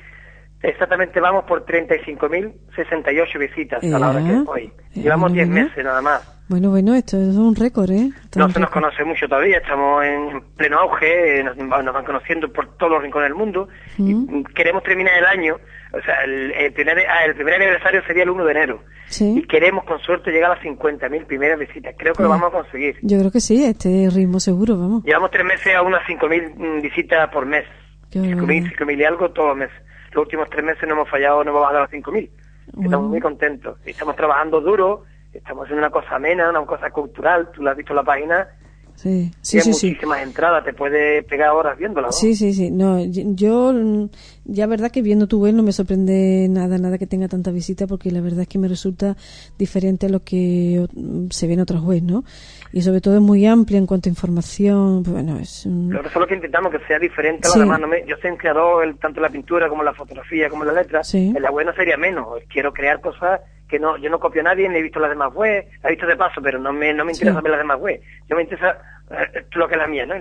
exactamente 0.63 1.21
vamos 1.21 1.45
por 1.45 1.65
35.068 1.67 3.39
visitas 3.39 3.83
a 3.85 3.99
la 3.99 4.11
hora 4.11 4.23
que 4.25 4.33
es 4.33 4.49
hoy. 4.49 4.63
eh, 4.65 5.01
Llevamos 5.03 5.31
bueno, 5.33 5.35
10 5.35 5.49
bueno. 5.49 5.65
meses 5.69 5.85
nada 5.85 6.03
más. 6.03 6.33
Bueno, 6.49 6.71
bueno, 6.71 6.95
esto 6.95 7.17
es 7.17 7.35
un 7.35 7.57
récord, 7.57 7.91
¿eh? 7.91 8.09
Esto 8.23 8.39
No 8.39 8.49
se 8.51 8.61
nos 8.61 8.71
conoce 8.71 9.03
mucho 9.03 9.27
todavía, 9.29 9.59
estamos 9.59 10.05
en 10.05 10.43
pleno 10.57 10.79
auge, 10.79 11.41
eh, 11.41 11.43
nos, 11.43 11.57
nos 11.57 11.93
van 11.93 12.05
conociendo 12.05 12.53
por 12.53 12.77
todos 12.77 12.93
los 12.93 13.03
rincones 13.03 13.31
del 13.31 13.35
mundo 13.37 13.69
y 13.99 14.15
Mm. 14.15 14.45
queremos 14.55 14.85
terminar 14.85 15.19
el 15.19 15.25
año, 15.27 15.57
o 15.93 16.01
sea, 16.03 16.23
el, 16.25 16.53
el 16.53 16.73
primer, 16.73 16.99
ah, 17.01 17.25
el 17.25 17.35
primer 17.35 17.55
aniversario 17.55 18.01
sería 18.07 18.23
el 18.23 18.31
1 18.31 18.45
de 18.45 18.51
enero 18.53 18.81
Sí. 19.09 19.35
y 19.39 19.43
queremos 19.49 19.85
con 19.87 19.99
suerte 20.01 20.31
llegar 20.31 20.53
a 20.53 20.55
las 20.55 20.63
50.000 20.63 21.27
primeras 21.27 21.59
visitas, 21.59 21.95
creo 21.99 22.13
que 22.15 22.23
lo 22.23 22.29
vamos 22.29 22.49
a 22.55 22.59
conseguir. 22.63 22.97
Yo 23.03 23.19
creo 23.19 23.33
que 23.33 23.41
sí, 23.41 23.65
este 23.65 24.09
ritmo 24.15 24.39
seguro, 24.39 24.79
vamos. 24.79 25.03
Llevamos 25.05 25.33
tres 25.33 25.45
meses 25.45 25.75
a 25.75 25.83
unas 25.83 26.03
5.000 26.07 26.55
mm, 26.57 26.81
visitas 26.81 27.29
por 27.31 27.45
mes, 27.45 27.65
Qué 28.11 28.21
5.000, 28.21 28.37
barbaridad. 28.37 28.71
5.000 28.79 28.99
y 29.01 29.05
algo 29.05 29.31
todos 29.33 29.49
los 29.49 29.57
meses. 29.59 29.77
Los 30.17 30.23
últimos 30.23 30.49
tres 30.49 30.65
meses 30.65 30.89
no 30.89 30.95
hemos 30.95 31.11
fallado, 31.11 31.45
no 31.45 31.51
hemos 31.51 31.61
bajado 31.61 31.81
a 31.81 31.83
las 31.83 31.91
5.000. 31.91 32.31
Bueno. 32.73 32.87
Estamos 32.87 33.11
muy 33.11 33.21
contentos. 33.21 33.79
Estamos 33.85 34.17
trabajando 34.17 34.63
duro, 34.63 35.05
estamos 35.31 35.65
haciendo 35.65 35.83
una 35.83 35.91
cosa 35.91 36.17
amena, 36.17 36.49
una 36.49 36.65
cosa 36.65 36.89
cultural, 36.91 37.51
tú 37.53 37.63
lo 37.63 37.71
has 37.71 37.77
visto 37.77 37.93
en 37.93 37.97
la 37.97 38.03
página, 38.03 38.49
Sí, 38.97 39.31
sí, 39.43 39.61
sí, 39.61 39.73
sí. 39.75 39.97
entradas, 40.23 40.65
te 40.65 40.73
puedes 40.73 41.23
pegar 41.27 41.51
horas 41.51 41.77
viéndola. 41.79 42.09
¿no? 42.09 42.13
Sí, 42.13 42.35
sí, 42.35 42.53
sí. 42.55 42.71
No, 42.71 42.99
yo, 43.05 43.73
mm, 43.73 44.09
ya 44.47 44.67
verdad 44.67 44.91
que 44.91 45.03
viendo 45.03 45.27
tu 45.27 45.41
web 45.41 45.55
no 45.55 45.63
me 45.63 45.73
sorprende 45.73 46.47
nada, 46.51 46.79
nada 46.79 46.97
que 46.99 47.07
tenga 47.07 47.29
tanta 47.29 47.51
visita, 47.51 47.87
porque 47.87 48.11
la 48.11 48.21
verdad 48.21 48.41
es 48.41 48.49
que 48.49 48.59
me 48.59 48.69
resulta 48.69 49.17
diferente 49.59 50.07
a 50.07 50.09
lo 50.09 50.21
que 50.25 50.87
mm, 50.95 51.27
se 51.31 51.47
ve 51.47 51.53
en 51.55 51.61
otras 51.61 51.83
webs, 51.83 52.03
¿no? 52.03 52.25
Y 52.73 52.83
sobre 52.83 53.01
todo 53.01 53.17
es 53.17 53.21
muy 53.23 53.45
amplia 53.47 53.79
en 53.79 53.87
cuanto 53.87 54.09
a 54.09 54.11
información. 54.11 55.03
pues 55.03 55.13
Bueno, 55.15 55.39
es. 55.39 55.67
mm, 55.67 55.89
Pero 55.89 56.01
eso 56.01 56.09
es 56.09 56.17
lo 56.17 56.27
que 56.27 56.35
intentamos, 56.35 56.73
que 56.73 56.79
sea 56.87 56.99
diferente 56.99 57.49
a 57.49 57.51
Sí. 57.51 57.61
demás. 57.61 57.79
No 57.81 57.89
me- 57.89 58.05
yo 58.07 58.17
soy 58.21 58.31
un 58.31 58.37
creador, 58.39 58.85
el- 58.85 58.97
tanto 58.99 59.21
la 59.21 59.29
pintura 59.31 59.69
como 59.69 59.83
la 59.83 59.93
fotografía, 59.95 60.49
como 60.49 60.65
la 60.65 60.73
letra. 60.73 61.05
Sí. 61.05 61.33
En 61.37 61.43
la 61.43 61.51
web 61.51 61.67
no 61.67 61.75
sería 61.75 61.97
menos. 61.97 62.27
Quiero 62.53 62.73
crear 62.73 63.01
cosas 63.01 63.41
que 63.69 63.79
no 63.79 63.97
yo 63.97 64.09
no 64.11 64.19
copio 64.21 64.41
a 64.43 64.45
nadie, 64.45 64.69
ni 64.69 64.79
he 64.79 64.83
visto 64.83 65.01
las 65.01 65.11
demás 65.11 65.33
web, 65.35 65.67
la 65.83 65.89
he 65.89 65.93
visto 65.93 66.07
de 66.07 66.17
paso, 66.17 66.41
pero 66.43 66.59
no 66.59 66.73
me, 66.73 66.93
no 66.95 67.05
me 67.05 67.13
interesa 67.13 67.39
Sí. 67.39 67.43
ver 67.43 67.51
las 67.51 67.61
demás 67.61 67.79
web. 67.81 68.01
Yo 68.29 68.37
me 68.37 68.43
interesa 68.43 68.79
eh, 69.11 69.45
lo 69.53 69.67
que 69.69 69.75
es 69.75 69.79
la 69.81 69.87
mía, 69.87 70.07
¿no? 70.07 70.15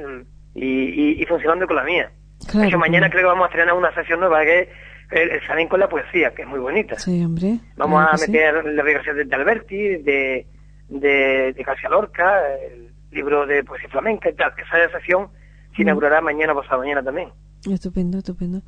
Y, 0.56 0.64
y, 0.66 1.22
y 1.22 1.26
funcionando 1.26 1.68
con 1.68 1.76
la 1.76 1.84
mía. 1.84 2.12
Claro, 2.48 2.62
de 2.62 2.68
hecho, 2.68 2.78
mañana 2.80 3.10
creo 3.10 3.22
que 3.24 3.28
vamos 3.28 3.46
a 3.46 3.50
estrenar 3.50 3.74
una 3.76 3.94
sesión 3.94 4.20
nueva 4.20 4.44
que 4.44 4.60
es 4.62 4.68
el, 5.12 5.30
el 5.32 5.42
flamenco 5.42 5.72
con 5.72 5.80
la 5.82 5.90
poesía, 5.90 6.34
que 6.34 6.42
es 6.44 6.48
muy 6.48 6.60
bonita. 6.60 6.98
Sí, 7.00 7.24
hombre. 7.24 7.60
Vamos 7.78 8.00
claro 8.00 8.10
a 8.10 8.12
que 8.18 8.26
sí. 8.26 8.32
meter 8.32 8.66
la 8.66 8.84
biografía 8.84 9.14
de, 9.14 9.36
Alberti, 9.36 9.78
de, 9.98 10.48
de, 10.90 11.54
de 11.54 11.64
García 11.64 11.90
Lorca, 11.90 12.42
el 12.72 12.90
libro 13.12 13.46
de 13.46 13.64
poesía 13.64 13.90
flamenca 13.90 14.30
y 14.30 14.34
tal. 14.34 14.54
Esa 14.58 14.90
sesión 15.00 15.30
se 15.76 15.82
Mm. 15.82 15.88
inaugurará 15.88 16.22
mañana 16.22 16.54
o 16.54 16.56
pasado 16.62 16.80
mañana 16.80 17.04
también. 17.04 17.30
Estupendo, 17.70 18.20
estupendo. 18.20 18.62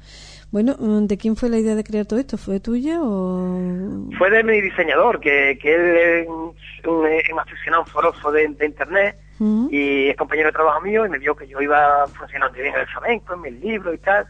Bueno, 0.51 0.75
mm, 0.79 1.07
¿de 1.07 1.17
quién 1.17 1.35
fue 1.35 1.49
la 1.49 1.57
idea 1.57 1.75
de 1.75 1.83
crear 1.83 2.05
todo 2.05 2.19
esto? 2.19 2.37
¿Fue 2.37 2.59
tuya 2.59 2.99
o...? 3.01 4.09
Fue 4.17 4.29
de 4.29 4.43
mi 4.43 4.61
diseñador, 4.61 5.19
que, 5.19 5.57
que 5.61 5.75
él 5.75 5.97
es 5.97 6.27
un, 6.27 6.55
un, 6.85 7.05
un 7.33 7.39
aficionado 7.39 7.85
foroso 7.85 8.31
de, 8.31 8.47
de 8.47 8.65
internet 8.65 9.17
y 9.39 10.09
es 10.09 10.17
compañero 10.17 10.47
de 10.47 10.53
trabajo 10.53 10.81
mío 10.81 11.05
y 11.05 11.09
me 11.09 11.19
vio 11.19 11.35
que 11.35 11.47
yo 11.47 11.61
iba 11.61 12.07
funcionando 12.07 12.57
bien 12.57 12.73
en 12.73 12.81
el 12.81 12.87
flamenco, 12.87 13.33
en 13.35 13.41
mis 13.41 13.53
libros 13.61 13.93
y 13.93 13.97
tal. 13.99 14.25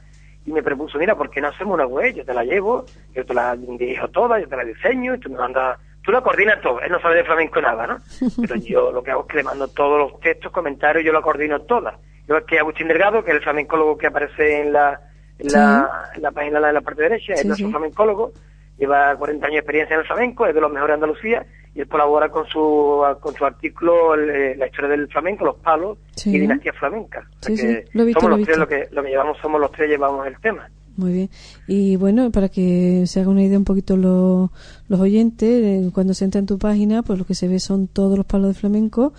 Y 0.46 0.52
me 0.52 0.64
propuso, 0.64 0.98
mira, 0.98 1.16
¿por 1.16 1.30
qué 1.30 1.42
no 1.42 1.50
hacemos 1.50 1.76
una 1.76 1.86
web? 1.86 2.14
Yo 2.14 2.26
te 2.26 2.34
la 2.34 2.44
llevo, 2.44 2.86
yo 3.14 3.26
te 3.26 3.34
la 3.34 3.56
dirijo 3.56 4.08
toda, 4.10 4.40
yo 4.40 4.48
te 4.48 4.56
la 4.56 4.64
diseño 4.64 5.16
y 5.16 5.20
tú 5.20 5.30
me 5.30 5.38
mandas... 5.38 5.80
Tú 6.04 6.14
la 6.14 6.22
coordinas 6.22 6.62
todo, 6.62 6.80
él 6.80 6.90
no 6.90 7.02
sabe 7.02 7.18
de 7.18 7.26
flamenco 7.26 7.60
nada, 7.60 7.86
¿no? 7.86 7.98
Pero 8.42 8.56
yo 8.56 8.92
lo 8.94 9.04
que 9.04 9.12
hago 9.12 9.24
es 9.24 9.28
que 9.28 9.38
le 9.38 9.44
mando 9.44 9.68
todos 9.68 10.00
los 10.00 10.20
textos, 10.22 10.54
comentarios, 10.54 11.04
yo 11.04 11.12
la 11.12 11.22
coordino 11.22 11.60
toda. 11.64 12.00
Yo 12.30 12.38
es 12.38 12.46
que 12.46 12.60
Agustín 12.60 12.88
Delgado, 12.88 13.26
que 13.26 13.32
es 13.32 13.38
el 13.38 13.44
flamencólogo 13.44 13.98
que 13.98 14.08
aparece 14.08 14.62
en 14.62 14.72
la, 14.72 15.02
en 15.40 15.52
la, 15.52 15.90
en 16.16 16.22
la 16.22 16.32
página 16.32 16.60
de 16.60 16.74
la 16.74 16.82
parte 16.82 17.02
derecha, 17.04 17.34
es 17.34 17.42
Sí, 17.42 17.48
nuestro 17.48 17.68
sí. 17.68 17.72
flamencólogo, 17.72 18.32
lleva 18.78 19.16
40 19.16 19.46
años 19.46 19.54
de 19.56 19.60
experiencia 19.60 19.94
en 19.96 20.02
el 20.02 20.08
flamenco, 20.08 20.46
es 20.46 20.54
de 20.56 20.62
los 20.62 20.72
mejores 20.72 20.90
de 20.92 20.94
Andalucía, 21.06 21.46
y 21.76 21.82
él 21.82 21.88
colabora 21.88 22.30
con 22.30 22.46
su, 22.48 23.04
con 23.20 23.36
su 23.36 23.46
artículo 23.46 24.14
el, 24.16 24.30
eh, 24.30 24.56
La 24.56 24.66
historia 24.68 24.90
del 24.90 25.08
flamenco, 25.08 25.46
los 25.46 25.56
palos 25.58 25.98
Sí. 26.16 26.36
y 26.36 26.40
dinastía 26.40 26.74
flamenca. 26.74 27.20
O 27.40 27.44
sea 27.46 27.56
Sí, 27.56 27.62
que 27.62 27.84
sí, 27.84 27.90
lo 27.94 28.04
he 28.04 28.06
visto, 28.08 28.20
somos 28.22 28.32
lo 28.32 28.38
los 28.38 28.46
tres 28.48 28.58
lo 28.58 28.68
que, 28.68 28.88
lo 28.92 29.04
que 29.04 29.10
llevamos, 29.10 29.38
somos 29.42 29.62
los 29.62 29.72
tres 29.72 29.90
llevamos 29.90 30.26
el 30.26 30.40
tema. 30.40 30.68
Muy 30.96 31.14
bien. 31.14 31.30
Y 31.68 31.96
bueno, 31.96 32.32
para 32.32 32.50
que 32.50 33.04
se 33.06 33.20
haga 33.20 33.30
una 33.30 33.44
idea 33.44 33.60
un 33.60 33.64
poquito 33.66 33.96
lo- 33.96 34.52
los 34.90 35.00
oyentes, 35.00 35.64
eh, 35.64 35.92
cuando 35.94 36.16
se 36.16 36.26
entra 36.26 36.40
en 36.40 36.48
tu 36.48 36.58
página, 36.58 37.04
pues 37.04 37.20
lo 37.20 37.26
que 37.26 37.36
se 37.36 37.48
ve 37.48 37.60
son 37.60 37.88
todos 37.88 38.18
los 38.18 38.26
palos 38.26 38.48
de 38.48 38.60
flamenco, 38.60 39.14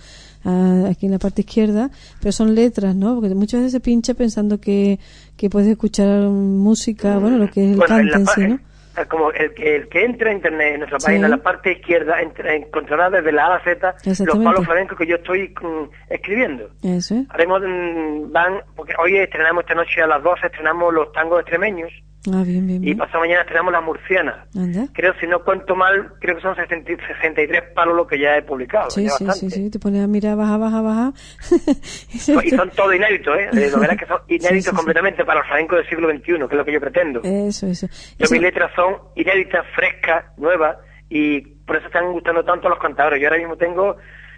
ah, 0.45 0.85
aquí 0.89 1.05
en 1.05 1.11
la 1.13 1.19
parte 1.19 1.41
izquierda, 1.41 1.89
pero 2.19 2.31
son 2.31 2.55
letras, 2.55 2.95
¿no? 2.95 3.19
Porque 3.19 3.35
muchas 3.35 3.59
veces 3.61 3.71
se 3.73 3.79
pincha 3.79 4.13
pensando 4.13 4.59
que, 4.59 4.99
que 5.37 5.49
puedes 5.49 5.67
escuchar 5.69 6.21
música, 6.23 7.17
bueno, 7.19 7.37
lo 7.37 7.49
que 7.49 7.65
es 7.65 7.71
el 7.71 7.77
Bueno, 7.77 7.97
en 7.99 8.09
cante 8.09 8.17
en 8.17 8.35
sí, 8.35 8.47
¿no? 8.47 8.55
eh, 8.55 9.05
como 9.07 9.31
el 9.31 9.53
que, 9.53 9.75
el 9.77 9.87
que 9.87 10.03
entra 10.03 10.29
a 10.29 10.33
internet 10.33 10.73
en 10.73 10.79
nuestra 10.79 10.99
Sí. 10.99 11.05
página, 11.05 11.25
en 11.27 11.31
la 11.31 11.37
parte 11.37 11.71
izquierda, 11.71 12.21
entra- 12.21 12.53
encontrará 12.55 13.09
desde 13.09 13.31
la 13.31 13.43
A 13.43 13.45
a 13.45 13.49
la 13.57 13.63
Z 13.63 13.95
los 14.25 14.37
palos 14.39 14.65
flamencos 14.65 14.97
que 14.97 15.07
yo 15.07 15.15
estoy 15.15 15.53
mm, 15.61 16.11
escribiendo. 16.13 16.69
Eso 16.83 17.15
es. 17.15 17.25
Haremos, 17.29 17.61
mm, 17.61 18.31
van, 18.31 18.55
porque 18.75 18.93
hoy 19.01 19.15
estrenamos 19.17 19.63
esta 19.63 19.75
noche 19.75 20.01
a 20.01 20.07
las 20.07 20.21
12, 20.23 20.47
estrenamos 20.47 20.93
los 20.93 21.11
tangos 21.13 21.39
extremeños 21.41 21.89
Ah, 22.27 22.43
bien, 22.45 22.67
bien, 22.67 22.85
y 22.85 22.93
pasado 22.95 23.21
mañana 23.21 23.41
estrenamos 23.41 23.71
las 23.71 23.81
murcianas. 23.83 24.35
Anda. 24.55 24.87
Creo, 24.93 25.13
si 25.21 25.25
no 25.27 25.41
cuento 25.43 25.73
mal, 25.75 26.13
creo 26.19 26.35
que 26.35 26.41
son 26.41 26.55
60 26.55 26.91
y- 26.91 26.97
63 26.97 27.61
palos 27.73 27.95
lo 27.95 28.05
que 28.07 28.19
ya 28.19 28.35
he 28.35 28.41
publicado. 28.41 28.89
Sí, 28.89 29.07
sí, 29.09 29.25
sí, 29.31 29.49
sí, 29.49 29.69
te 29.69 29.79
pones 29.79 30.03
a 30.03 30.07
mirar, 30.07 30.35
baja, 30.35 30.57
baja, 30.57 30.81
baja. 30.81 31.13
Y 32.43 32.49
son 32.49 32.69
todos 32.71 32.93
inéditos, 32.95 33.37
¿eh? 33.37 33.69
Lo 33.71 33.79
verás 33.79 33.97
que 33.97 34.05
son 34.05 34.19
inéditos 34.27 34.49
Sí, 34.49 34.61
sí, 34.61 34.69
sí. 34.69 34.75
completamente 34.75 35.23
para 35.23 35.39
los 35.39 35.47
flamencos 35.47 35.77
del 35.77 35.87
siglo 35.89 36.09
XXI, 36.09 36.23
que 36.23 36.31
es 36.43 36.53
lo 36.53 36.65
que 36.65 36.73
yo 36.73 36.81
pretendo. 36.81 37.21
Eso, 37.23 37.67
eso. 37.67 37.87
Yo, 37.87 38.25
Eso- 38.25 38.33
mis 38.33 38.41
letras 38.41 38.71
son 38.75 38.95
inéditas, 39.15 39.65
frescas, 39.75 40.25
nuevas, 40.37 40.77
y 41.09 41.41
por 41.41 41.77
eso 41.77 41.87
están 41.87 42.11
gustando 42.11 42.43
tanto 42.43 42.67
a 42.67 42.71
los 42.71 42.79
cantadores. 42.79 43.21
Yo 43.21 43.27
ahora 43.27 43.39
mismo 43.39 43.55
tengo 43.55 43.95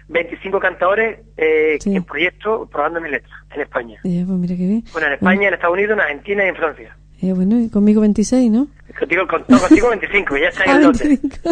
25 0.08 0.60
cantadores 0.60 1.18
eh, 1.36 1.78
en 1.84 2.04
proyecto 2.04 2.68
probando 2.70 3.00
mis 3.00 3.10
letras 3.10 3.32
en 3.54 3.60
España. 3.60 4.00
Ya, 4.04 4.24
pues 4.24 4.38
mira 4.38 4.54
qué 4.56 4.66
bien. 4.66 4.84
Bueno, 4.92 5.08
en 5.08 5.14
España, 5.14 5.48
en 5.48 5.54
Estados 5.54 5.74
Unidos, 5.74 5.92
en 5.94 6.00
Argentina 6.00 6.44
y 6.44 6.48
en 6.48 6.56
Francia. 6.56 6.96
Eh, 7.22 7.32
bueno, 7.32 7.58
y 7.60 7.68
conmigo 7.70 8.00
26, 8.00 8.50
¿no? 8.50 8.66
Contigo, 8.98 9.26
con, 9.28 9.44
no, 9.48 9.58
contigo 9.58 9.88
25, 9.90 10.36
ya 10.36 10.48
está 10.48 10.64
en 10.66 10.70
el 10.76 10.82
lote. 10.82 11.04
25. 11.08 11.50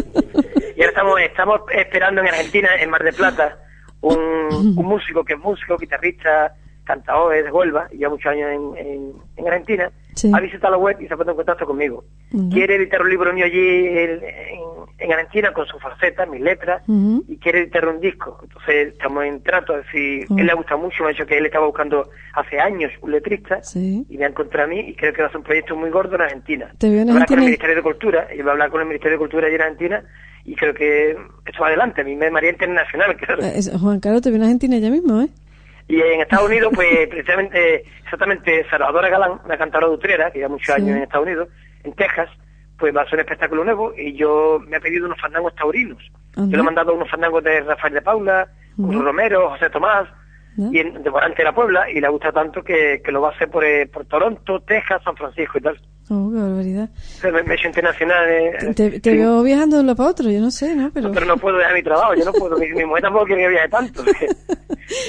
Y 0.76 0.80
ahora 0.82 0.88
estamos, 0.88 1.20
estamos 1.20 1.60
esperando 1.72 2.20
en 2.22 2.26
Argentina, 2.28 2.68
en 2.80 2.90
Mar 2.90 3.02
de 3.04 3.12
Plata, 3.12 3.56
un, 4.00 4.18
un 4.18 4.86
músico 4.86 5.24
que 5.24 5.34
es 5.34 5.38
músico, 5.38 5.76
guitarrista, 5.78 6.54
cantador 6.84 7.34
es 7.36 7.44
de 7.44 7.52
Huelva, 7.52 7.88
y 7.92 7.98
lleva 7.98 8.10
muchos 8.10 8.32
años 8.32 8.50
en, 8.50 8.86
en, 8.86 9.12
en 9.36 9.46
Argentina, 9.48 9.90
Sí. 10.16 10.30
ha 10.34 10.40
visitado 10.40 10.72
la 10.72 10.78
web 10.78 10.96
y 11.00 11.06
se 11.06 11.14
ha 11.14 11.16
puesto 11.16 11.30
en 11.30 11.36
contacto 11.36 11.64
conmigo. 11.66 12.04
Ujú. 12.32 12.50
Quiere 12.50 12.74
editar 12.74 13.00
un 13.00 13.08
libro 13.10 13.32
mío 13.32 13.44
allí 13.44 13.86
en- 13.86 14.20
en 15.00 15.12
Argentina 15.12 15.52
con 15.52 15.66
sus 15.66 15.80
facetas, 15.82 16.28
mis 16.28 16.40
letras, 16.40 16.82
y 16.86 17.36
quiere 17.38 17.60
editar 17.60 17.88
un 17.88 18.00
disco. 18.00 18.38
Entonces 18.42 18.88
estamos 18.92 19.24
en 19.24 19.42
trato, 19.42 19.76
es 19.78 19.84
decir, 19.86 20.26
él 20.36 20.46
le 20.46 20.54
gusta 20.54 20.76
mucho, 20.76 21.02
me 21.02 21.10
ha 21.10 21.12
dicho 21.12 21.26
que 21.26 21.38
él 21.38 21.46
estaba 21.46 21.66
buscando 21.66 22.10
hace 22.34 22.60
años 22.60 22.92
un 23.00 23.12
letrista, 23.12 23.62
Sí. 23.62 24.04
y 24.08 24.18
me 24.18 24.24
ha 24.26 24.28
encontrado 24.28 24.66
a 24.66 24.68
mí, 24.68 24.80
y 24.80 24.94
creo 24.94 25.12
que 25.12 25.22
va 25.22 25.28
a 25.28 25.30
ser 25.30 25.38
un 25.38 25.44
proyecto 25.44 25.74
muy 25.74 25.90
gordo 25.90 26.14
en 26.16 26.22
Argentina. 26.22 26.70
Te 26.78 26.88
veo 26.90 27.00
en 27.00 27.06
Voy 27.06 27.10
a 27.10 27.14
hablar 27.14 27.28
con 27.28 27.38
el 27.38 27.44
Argentina. 27.44 27.50
Ministerio 27.50 27.76
de 27.76 27.82
Cultura, 27.82 28.28
y 28.34 28.38
voy 28.42 28.48
a 28.48 28.52
hablar 28.52 28.70
con 28.70 28.80
el 28.82 28.86
Ministerio 28.88 29.12
de 29.16 29.18
Cultura 29.18 29.46
allí 29.46 29.54
en 29.56 29.62
Argentina, 29.62 30.04
y 30.44 30.54
creo 30.54 30.74
que 30.74 31.10
esto 31.46 31.60
va 31.62 31.68
adelante, 31.68 32.00
a 32.02 32.04
mí 32.04 32.14
me 32.16 32.30
maría 32.30 32.50
internacional, 32.50 33.16
claro. 33.18 33.42
Eh, 33.42 33.52
es- 33.56 33.70
Juan 33.80 34.00
Carlos, 34.00 34.22
te 34.22 34.30
viene 34.30 34.44
a 34.44 34.48
Argentina 34.48 34.76
ya 34.78 34.90
mismo, 34.90 35.22
¿eh? 35.22 35.28
Y 35.88 36.00
en 36.00 36.20
Estados 36.20 36.48
Unidos, 36.48 36.72
pues 36.74 37.08
precisamente, 37.08 37.84
exactamente, 38.04 38.64
Salvadora 38.70 39.08
Galán, 39.08 39.40
una 39.44 39.56
cantadora 39.58 39.88
de 39.88 39.94
Utrera, 39.94 40.30
que 40.30 40.38
lleva 40.38 40.50
muchos 40.50 40.66
Sí. 40.74 40.80
años 40.80 40.96
en 40.96 41.02
Estados 41.02 41.26
Unidos, 41.26 41.48
en 41.84 41.92
Texas, 41.94 42.28
pues 42.80 42.96
va 42.96 43.02
a 43.02 43.04
ser 43.04 43.14
un 43.14 43.20
espectáculo 43.20 43.64
nuevo 43.64 43.92
y 43.96 44.16
yo 44.16 44.58
me 44.66 44.78
ha 44.78 44.80
pedido 44.80 45.06
unos 45.06 45.20
fandangos 45.20 45.54
taurinos. 45.54 46.02
Yo 46.36 46.46
le 46.46 46.58
he 46.58 46.62
mandado 46.62 46.94
unos 46.94 47.10
fandangos 47.10 47.44
de 47.44 47.60
Rafael 47.60 47.94
de 47.94 48.02
Paula, 48.02 48.48
Ujú. 48.78 49.00
Romero, 49.02 49.50
José 49.50 49.68
Tomás, 49.70 50.08
¿no? 50.56 50.72
y 50.72 50.78
en, 50.78 51.02
de 51.02 51.10
Morante 51.10 51.38
de 51.38 51.44
la 51.44 51.54
Puebla, 51.54 51.90
y 51.90 52.00
le 52.00 52.08
gusta 52.08 52.32
tanto 52.32 52.62
que, 52.62 53.02
que 53.04 53.12
lo 53.12 53.20
va 53.20 53.28
a 53.28 53.32
hacer 53.32 53.50
por, 53.50 53.62
eh, 53.64 53.86
por 53.86 54.06
Toronto, 54.06 54.60
Texas, 54.60 55.02
San 55.04 55.14
Francisco 55.16 55.58
y 55.58 55.60
tal. 55.60 55.80
Oh, 56.08 56.30
qué 56.32 56.40
barbaridad. 56.40 56.88
Me, 57.22 57.42
me 57.44 57.54
he 57.54 57.56
hecho 57.56 57.68
internacional. 57.68 58.28
eh, 58.28 58.74
Te, 58.74 58.98
te 59.00 59.10
sí. 59.12 59.16
veo 59.18 59.42
viajando 59.44 59.76
de 59.76 59.80
un 59.82 59.86
lado 59.86 59.96
para 59.96 60.08
otro, 60.10 60.30
yo 60.30 60.40
no 60.40 60.50
sé, 60.50 60.74
¿no? 60.74 60.90
Pero... 60.92 61.12
Pero 61.12 61.26
no 61.26 61.36
puedo 61.36 61.56
dejar 61.58 61.74
mi 61.74 61.82
trabajo, 61.82 62.14
yo 62.14 62.24
no 62.24 62.32
puedo, 62.32 62.56
mi, 62.58 62.68
mi 62.72 62.84
mujer 62.84 63.02
tampoco 63.02 63.26
quiere 63.26 63.42
que 63.42 63.48
viaje 63.50 63.68
tanto. 63.68 64.02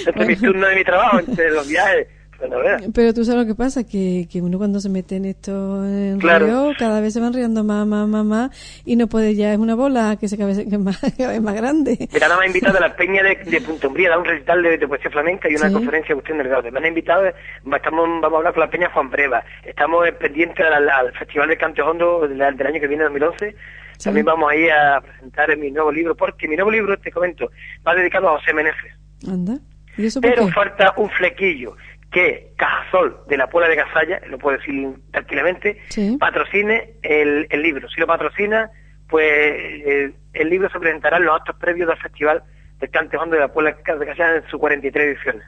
Entre 0.05 0.25
mis 0.25 0.39
turnos 0.41 0.69
de 0.69 0.75
mi 0.75 0.83
trabajo, 0.83 1.19
entre 1.19 1.49
los 1.51 1.67
viajes, 1.67 2.07
no 2.47 2.59
veas. 2.59 2.83
Pero 2.93 3.13
tú 3.13 3.23
sabes 3.25 3.41
lo 3.41 3.47
que 3.47 3.55
pasa, 3.55 3.83
que, 3.85 4.27
que 4.31 4.41
uno 4.41 4.57
cuando 4.57 4.79
se 4.79 4.89
mete 4.89 5.15
en 5.17 5.25
esto 5.25 5.85
en 5.85 6.19
Claro. 6.19 6.45
río, 6.45 6.71
cada 6.77 7.01
vez 7.01 7.13
se 7.13 7.19
van 7.19 7.33
riendo 7.33 7.63
más, 7.63 7.85
más, 7.87 8.07
más, 8.07 8.25
más, 8.25 8.81
y 8.85 8.95
no 8.95 9.07
puede 9.07 9.35
ya, 9.35 9.53
es 9.53 9.59
una 9.59 9.75
bola 9.75 10.17
que 10.19 10.27
se 10.27 10.37
cada 10.37 10.47
vez 10.53 10.57
que 10.59 10.75
es 10.75 10.79
más, 10.79 10.99
cada 11.17 11.29
vez 11.31 11.41
más 11.41 11.55
grande. 11.55 11.97
Me 12.11 12.25
han 12.25 12.45
invitado 12.47 12.77
a 12.77 12.81
la 12.81 12.95
Peña 12.95 13.23
de, 13.23 13.35
de 13.35 13.61
Punta 13.61 13.87
Umbría, 13.87 14.07
a 14.07 14.11
dar 14.11 14.19
un 14.19 14.25
recital 14.25 14.61
de, 14.63 14.77
de 14.77 14.87
poesía 14.87 15.11
flamenca 15.11 15.49
y 15.49 15.55
una 15.55 15.67
Sí. 15.67 15.73
conferencia 15.73 16.07
de 16.09 16.13
Agustín 16.13 16.37
Delgado. 16.37 16.71
Me 16.71 16.79
han 16.79 16.85
invitado, 16.87 17.23
estamos, 17.27 18.07
vamos 18.21 18.33
a 18.33 18.37
hablar 18.37 18.53
con 18.53 18.61
la 18.61 18.69
Peña 18.69 18.89
Juan 18.93 19.09
Breva. 19.09 19.43
Estamos 19.63 20.07
eh, 20.07 20.11
pendientes 20.13 20.65
al, 20.65 20.89
al 20.89 21.11
Festival 21.13 21.49
de 21.49 21.57
Cante 21.57 21.81
Hondo 21.81 22.27
del, 22.27 22.37
del 22.37 22.67
año 22.67 22.79
que 22.79 22.87
viene, 22.87 23.03
2011. 23.03 23.55
Sí. 23.97 24.05
También 24.05 24.25
vamos 24.25 24.51
a 24.51 24.55
ir 24.55 24.71
a 24.71 24.99
presentar 25.01 25.55
mi 25.57 25.69
nuevo 25.69 25.91
libro, 25.91 26.15
porque 26.15 26.47
mi 26.47 26.55
nuevo 26.55 26.71
libro, 26.71 26.97
te 26.97 27.11
comento, 27.11 27.51
va 27.87 27.93
dedicado 27.93 28.29
a 28.29 28.39
José 28.39 28.51
Meneses. 28.53 28.91
Anda. 29.27 29.59
¿Y 29.97 30.05
eso 30.07 30.19
por 30.21 30.31
Pero 30.31 30.45
qué? 30.47 30.51
falta 30.53 30.93
un 30.97 31.09
flequillo 31.11 31.75
que 32.11 32.53
Cajasol 32.57 33.21
de 33.27 33.37
la 33.37 33.47
Puebla 33.49 33.69
de 33.69 33.75
Gasalla, 33.77 34.19
lo 34.27 34.37
puedo 34.37 34.57
decir 34.57 34.89
tranquilamente, 35.11 35.77
Sí. 35.89 36.17
patrocine 36.19 36.93
el, 37.01 37.47
el 37.49 37.61
libro. 37.61 37.89
Si 37.89 37.99
lo 38.01 38.07
patrocina, 38.07 38.69
pues 39.09 39.25
eh, 39.25 40.11
el 40.33 40.49
libro 40.49 40.69
se 40.69 40.79
presentará 40.79 41.17
en 41.17 41.25
los 41.25 41.35
actos 41.35 41.55
previos 41.55 41.87
del 41.87 41.97
Festival 41.97 42.43
del 42.79 42.89
Cante 42.89 43.15
Hondo 43.17 43.35
de 43.35 43.41
la 43.41 43.47
Puebla 43.53 43.71
de 43.85 44.05
Gasalla 44.05 44.35
en 44.37 44.47
su 44.49 44.57
43 44.59 45.05
ediciones. 45.15 45.43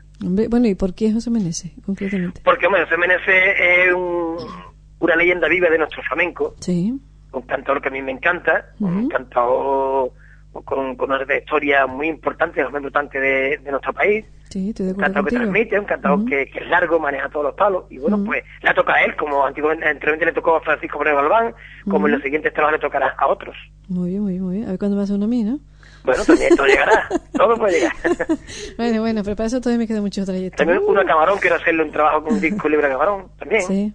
Bueno, 0.50 0.68
¿y 0.68 0.76
por 0.76 0.94
qué 0.96 1.12
José 1.12 1.30
Meneses, 1.32 1.72
concretamente? 1.86 2.42
Porque, 2.46 2.68
bueno, 2.68 2.86
José 2.86 2.98
Meneses 2.98 3.56
es 3.60 3.94
un- 3.94 4.38
una 5.00 5.16
leyenda 5.16 5.48
viva 5.50 5.70
de 5.70 5.78
nuestro 5.80 6.02
flamenco, 6.04 6.56
Sí. 6.60 6.94
un 7.34 7.42
cantador 7.42 7.82
que 7.82 7.90
a 7.90 7.92
mí 7.92 8.02
me 8.02 8.12
encanta, 8.12 8.68
un 8.80 9.10
cantador 9.10 10.12
con, 10.62 10.96
con 10.96 11.12
una 11.12 11.26
trayectoria 11.26 11.88
muy 11.88 12.08
importante, 12.08 12.62
los 12.62 12.72
más 12.72 12.80
importantes 12.80 13.22
de, 13.22 13.58
de 13.58 13.72
nuestro 13.72 13.94
país. 13.94 14.26
Sí, 14.50 14.70
estoy 14.70 14.86
de 14.88 14.92
un 14.92 15.00
cantador 15.00 15.30
que 15.30 15.36
transmite, 15.36 15.80
un 15.80 15.86
cantador 15.86 16.26
que, 16.26 16.46
que 16.46 16.60
es 16.60 16.68
largo, 16.68 17.00
maneja 17.00 17.28
todos 17.30 17.46
los 17.48 17.56
palos, 17.56 17.86
y 17.90 17.98
bueno, 17.98 18.24
pues 18.24 18.44
le 18.62 18.74
toca 18.74 18.94
a 18.94 19.04
él, 19.04 19.16
como 19.16 19.46
antiguamente, 19.46 19.88
anteriormente 19.88 20.26
le 20.28 20.34
tocó 20.34 20.58
a 20.58 20.62
Francisco 20.62 21.00
Moreno 21.00 21.18
Galván, 21.18 21.56
como 21.90 22.06
en 22.08 22.14
los 22.14 22.22
siguientes 22.22 22.54
trabajos 22.54 22.80
le 22.80 22.88
tocará 22.88 23.16
a 23.18 23.28
otros. 23.28 23.56
Muy 23.88 24.12
bien, 24.12 24.22
muy 24.22 24.34
bien, 24.34 24.44
muy 24.44 24.56
bien. 24.58 24.68
A 24.68 24.72
ver 24.72 24.80
cuándo 24.80 24.96
me 24.96 25.04
hace 25.04 25.14
uno 25.14 25.26
a 25.26 25.28
mí, 25.28 25.44
¿no? 25.44 25.60
Bueno, 26.04 26.24
también 26.24 26.56
todo 26.56 26.68
llegará, 26.68 27.08
todo 27.34 27.56
puede 27.56 27.80
llegar. 27.80 27.94
bueno, 28.78 29.02
bueno, 29.02 29.22
pero 29.24 29.36
para 29.36 29.48
eso 29.48 29.60
todavía 29.60 29.80
me 29.80 29.88
queda 29.88 30.02
mucho 30.02 30.24
trayecto. 30.26 30.58
También 30.58 30.80
una 30.86 31.04
camarón, 31.06 31.40
quiero 31.40 31.56
hacerle 31.56 31.84
un 31.84 31.92
trabajo 31.92 32.24
con 32.24 32.34
un 32.34 32.42
disco 32.42 32.70
libre 32.70 32.88
de 32.88 32.94
camarón, 32.94 33.30
también. 33.40 33.62
Sí. 33.64 33.94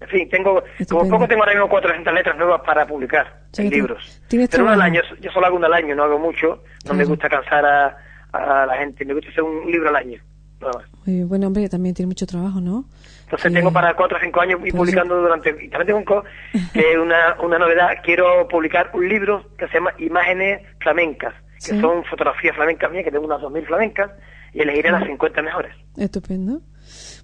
En 0.00 0.08
fin, 0.08 0.28
tengo, 0.30 0.62
como 0.88 1.08
poco 1.10 1.28
tengo 1.28 1.42
ahora 1.42 1.52
mismo 1.54 1.68
400 1.68 2.14
letras 2.14 2.36
nuevas 2.38 2.62
para 2.62 2.86
publicar 2.86 3.40
Sí, 3.52 3.62
en 3.62 3.70
libros. 3.70 4.22
Pero 4.30 4.62
una 4.64 4.72
al 4.72 4.80
año, 4.82 5.02
yo 5.20 5.30
solo 5.30 5.46
hago 5.46 5.56
una 5.56 5.66
al 5.66 5.74
año, 5.74 5.94
no 5.94 6.04
hago 6.04 6.18
mucho, 6.18 6.62
no 6.86 6.94
me 6.94 7.04
gusta 7.04 7.28
cansar 7.28 7.64
a, 7.66 7.96
a 8.32 8.66
la 8.66 8.76
gente, 8.78 9.04
me 9.04 9.12
gusta 9.14 9.30
hacer 9.30 9.42
un 9.44 9.70
libro 9.70 9.90
al 9.90 9.96
año, 9.96 10.20
nada 10.60 10.72
más. 10.78 10.86
Bueno, 11.28 11.48
hombre, 11.48 11.68
también 11.68 11.94
tiene 11.94 12.06
mucho 12.08 12.26
trabajo, 12.26 12.60
¿no? 12.60 12.84
Entonces 13.24 13.52
tengo 13.52 13.72
para 13.72 13.94
4 13.94 14.16
o 14.16 14.20
5 14.20 14.40
años 14.40 14.58
y 14.60 14.70
Pues 14.70 14.74
publicando 14.74 15.16
durante... 15.20 15.50
Y 15.50 15.68
también 15.68 15.86
tengo 15.86 15.98
un 15.98 16.04
co- 16.04 16.24
que 16.72 16.98
una, 16.98 17.36
una 17.42 17.58
novedad, 17.58 17.90
quiero 18.02 18.48
publicar 18.48 18.90
un 18.94 19.08
libro 19.08 19.50
que 19.58 19.68
se 19.68 19.74
llama 19.74 19.92
Imágenes 19.98 20.62
Flamencas, 20.80 21.34
que 21.56 21.60
Sí. 21.74 21.80
son 21.80 22.04
fotografías 22.04 22.56
flamencas 22.56 22.90
mías, 22.90 23.04
que 23.04 23.10
tengo 23.12 23.26
unas 23.26 23.40
2.000 23.40 23.66
flamencas, 23.66 24.10
y 24.52 24.62
elegiré 24.62 24.90
las 24.90 25.04
50 25.04 25.42
mejores. 25.42 25.72
Estupendo. 25.96 26.60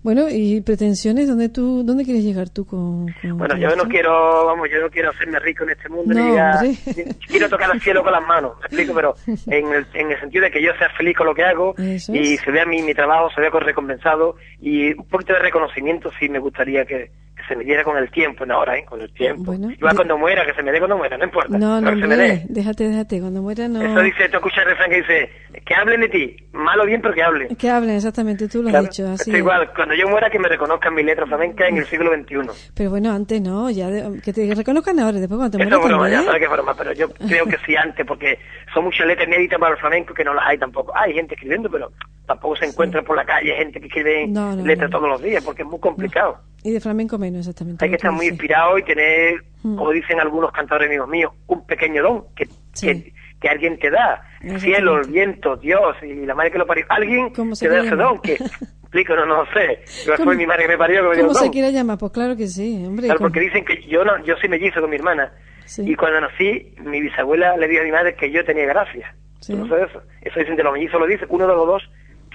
Bueno, 0.06 0.28
¿y 0.30 0.60
pretensiones? 0.60 1.26
¿Dónde 1.26 1.48
tú, 1.48 1.82
dónde 1.84 2.04
quieres 2.04 2.22
llegar 2.22 2.48
tú 2.48 2.64
con, 2.64 3.06
con 3.20 3.38
Bueno, 3.38 3.56
yo 3.56 3.74
no 3.74 3.88
quiero, 3.88 4.46
vamos, 4.46 4.68
yo 4.72 4.80
no 4.80 4.88
quiero 4.88 5.10
hacerme 5.10 5.40
rico 5.40 5.64
en 5.64 5.70
este 5.70 5.88
mundo, 5.88 6.14
No, 6.14 6.62
ni 6.62 7.04
quiero 7.26 7.48
tocar 7.48 7.68
el 7.74 7.80
cielo 7.80 8.04
con 8.04 8.12
las 8.12 8.24
manos, 8.24 8.52
me 8.60 8.66
explico, 8.66 8.94
pero 8.94 9.14
en 9.48 9.72
el, 9.72 9.84
en 9.94 10.12
el 10.12 10.20
sentido 10.20 10.44
de 10.44 10.52
que 10.52 10.62
yo 10.62 10.70
sea 10.78 10.88
feliz 10.90 11.16
con 11.16 11.26
lo 11.26 11.34
que 11.34 11.42
hago 11.42 11.74
Eso 11.78 12.14
y 12.14 12.34
es. 12.34 12.40
se 12.40 12.52
vea 12.52 12.64
mi, 12.64 12.82
mi 12.82 12.94
trabajo, 12.94 13.30
se 13.34 13.40
vea 13.40 13.50
con 13.50 13.62
recompensado 13.62 14.36
y 14.60 14.92
un 14.92 15.08
poquito 15.08 15.32
de 15.32 15.40
reconocimiento 15.40 16.08
sí 16.20 16.28
me 16.28 16.38
gustaría 16.38 16.84
que, 16.84 17.10
que 17.36 17.42
se 17.48 17.56
me 17.56 17.64
diera 17.64 17.82
con 17.82 17.96
el 17.96 18.08
tiempo, 18.10 18.46
no 18.46 18.54
ahora, 18.54 18.78
¿eh? 18.78 18.84
con 18.84 19.00
el 19.02 19.12
tiempo. 19.12 19.42
Bueno, 19.46 19.72
Igual 19.72 19.92
de- 19.92 19.96
cuando 19.96 20.18
muera, 20.18 20.46
que 20.46 20.54
se 20.54 20.62
me 20.62 20.70
dé 20.70 20.78
cuando 20.78 20.96
muera, 20.96 21.18
no 21.18 21.24
importa, 21.24 21.58
No, 21.58 21.80
no, 21.80 21.90
se 21.90 22.06
me 22.06 22.44
déjate, 22.48 22.88
déjate. 22.88 23.20
Cuando 23.20 23.42
muera 23.42 23.66
no... 23.68 23.82
Eso 23.82 24.00
dice, 24.02 24.28
tú 24.28 24.36
escuchas 24.36 24.58
el 24.64 24.70
refrán 24.70 24.90
que 24.90 24.96
dice, 24.96 25.30
que 25.64 25.74
hablen 25.74 26.00
de 26.00 26.08
ti, 26.08 26.36
malo 26.52 26.84
o 26.84 26.86
bien, 26.86 27.02
pero 27.02 27.12
que 27.12 27.22
hablen. 27.22 27.56
Que 27.56 27.68
hablen, 27.68 27.96
exactamente, 27.96 28.48
tú 28.48 28.62
lo 28.62 28.70
Claro, 28.70 28.84
has 28.86 28.90
dicho. 28.96 29.08
Así 29.10 29.30
esto 29.30 29.36
igual, 29.38 29.70
cuando 29.74 29.94
yo 29.96 30.08
muera 30.08 30.30
que 30.30 30.38
me 30.38 30.48
reconozcan 30.48 30.94
mi 30.94 31.02
letra 31.02 31.26
flamenca 31.26 31.66
en 31.68 31.78
el 31.78 31.86
siglo 31.86 32.12
XXI. 32.14 32.70
Pero 32.74 32.90
bueno, 32.90 33.12
antes 33.12 33.40
no, 33.40 33.70
ya 33.70 33.88
de- 33.90 34.20
que 34.20 34.32
te 34.32 34.54
reconozcan 34.54 34.98
ahora, 35.00 35.18
después 35.18 35.38
cuando 35.38 35.58
te 35.58 35.64
mueras 35.64 35.80
es 35.80 35.86
broma, 35.86 36.08
ya 36.08 36.14
también. 36.16 36.24
sabes 36.32 36.42
que 36.48 36.48
broma, 36.54 36.74
pero 36.76 36.92
yo 36.92 37.10
creo 37.12 37.46
que 37.46 37.56
sí 37.66 37.74
antes, 37.76 38.06
porque 38.06 38.38
son 38.74 38.84
muchas 38.84 39.06
letras 39.06 39.26
inéditas 39.28 39.58
para 39.58 39.74
el 39.74 39.80
flamenco 39.80 40.14
que 40.14 40.24
no 40.24 40.34
las 40.34 40.46
hay 40.46 40.58
tampoco. 40.58 40.92
Hay 40.96 41.12
gente 41.14 41.34
escribiendo, 41.34 41.70
pero 41.70 41.90
tampoco 42.26 42.56
se 42.56 42.66
encuentra 42.66 43.02
por 43.02 43.16
la 43.16 43.24
calle 43.24 43.54
gente 43.56 43.80
que 43.80 43.86
escribe 43.86 44.26
No, 44.28 44.54
no, 44.56 44.64
letras 44.66 44.90
no. 44.90 44.98
todos 44.98 45.08
los 45.10 45.22
días, 45.22 45.44
porque 45.44 45.62
es 45.62 45.68
muy 45.68 45.80
complicado. 45.80 46.38
Y 46.62 46.72
de 46.72 46.80
flamenco 46.80 47.16
menos, 47.18 47.40
exactamente. 47.40 47.84
Hay 47.84 47.90
que 47.90 47.96
estar 47.96 48.10
muy 48.12 48.26
inspirado 48.26 48.76
y 48.78 48.82
tener, 48.82 49.44
Mm. 49.62 49.76
como 49.76 49.90
dicen 49.92 50.20
algunos 50.20 50.50
cantadores 50.52 50.88
amigos 50.88 51.08
míos, 51.08 51.32
un 51.46 51.64
pequeño 51.66 52.02
don 52.02 52.24
que, 52.34 52.46
Sí. 52.72 52.86
que, 52.86 53.12
que 53.40 53.48
alguien 53.48 53.78
te 53.78 53.90
da. 53.90 54.22
Cielo, 54.58 55.00
el 55.00 55.10
viento, 55.10 55.56
Dios 55.56 55.96
y 56.02 56.26
la 56.26 56.34
madre 56.34 56.50
que 56.50 56.58
lo 56.58 56.66
parió. 56.66 56.84
Alguien 56.88 57.30
¿Cómo 57.30 57.54
se 57.54 57.66
te 57.66 57.70
da 57.74 57.82
llama? 57.82 57.86
ese 57.88 57.96
don 57.96 58.18
que, 58.20 58.32
explico, 58.82 59.14
no, 59.16 59.26
no 59.26 59.44
sé. 59.52 59.80
Yo 60.06 60.12
¿Cómo- 60.16 60.24
fue 60.26 60.36
mi 60.36 60.46
madre 60.46 60.62
que 60.62 60.68
me 60.68 60.78
parió 60.78 61.02
que 61.10 61.16
me 61.16 61.22
¿Cómo 61.22 61.34
se 61.34 61.44
don. 61.44 61.52
quiera 61.52 61.70
llamar? 61.70 61.98
Pues 61.98 62.12
claro 62.12 62.36
que 62.36 62.46
sí, 62.46 62.82
hombre. 62.86 63.04
Claro, 63.06 63.18
¿cómo? 63.18 63.28
porque 63.30 63.40
dicen 63.40 63.64
que 63.64 63.82
yo 63.86 64.04
no, 64.04 64.22
yo 64.24 64.36
soy 64.36 64.48
mellizo 64.48 64.80
con 64.80 64.90
mi 64.90 64.96
hermana. 64.96 65.32
Sí. 65.64 65.82
Y 65.90 65.94
cuando 65.96 66.20
nací, 66.20 66.74
mi 66.84 67.00
bisabuela 67.00 67.56
le 67.56 67.66
dijo 67.68 67.82
a 67.82 67.84
mi 67.84 67.90
madre 67.90 68.14
que 68.14 68.30
yo 68.30 68.44
tenía 68.44 68.66
gracia. 68.66 69.14
Sí. 69.40 69.52
¿Tú 69.52 69.58
no 69.58 69.68
sabes 69.68 69.90
eso? 69.90 70.02
Eso 70.22 70.38
dicen 70.40 70.56
de 70.56 70.62
los 70.62 70.72
mellizos, 70.72 71.00
lo 71.00 71.06
dice. 71.06 71.24
Uno 71.28 71.46
de 71.46 71.54
los 71.54 71.66
dos 71.66 71.82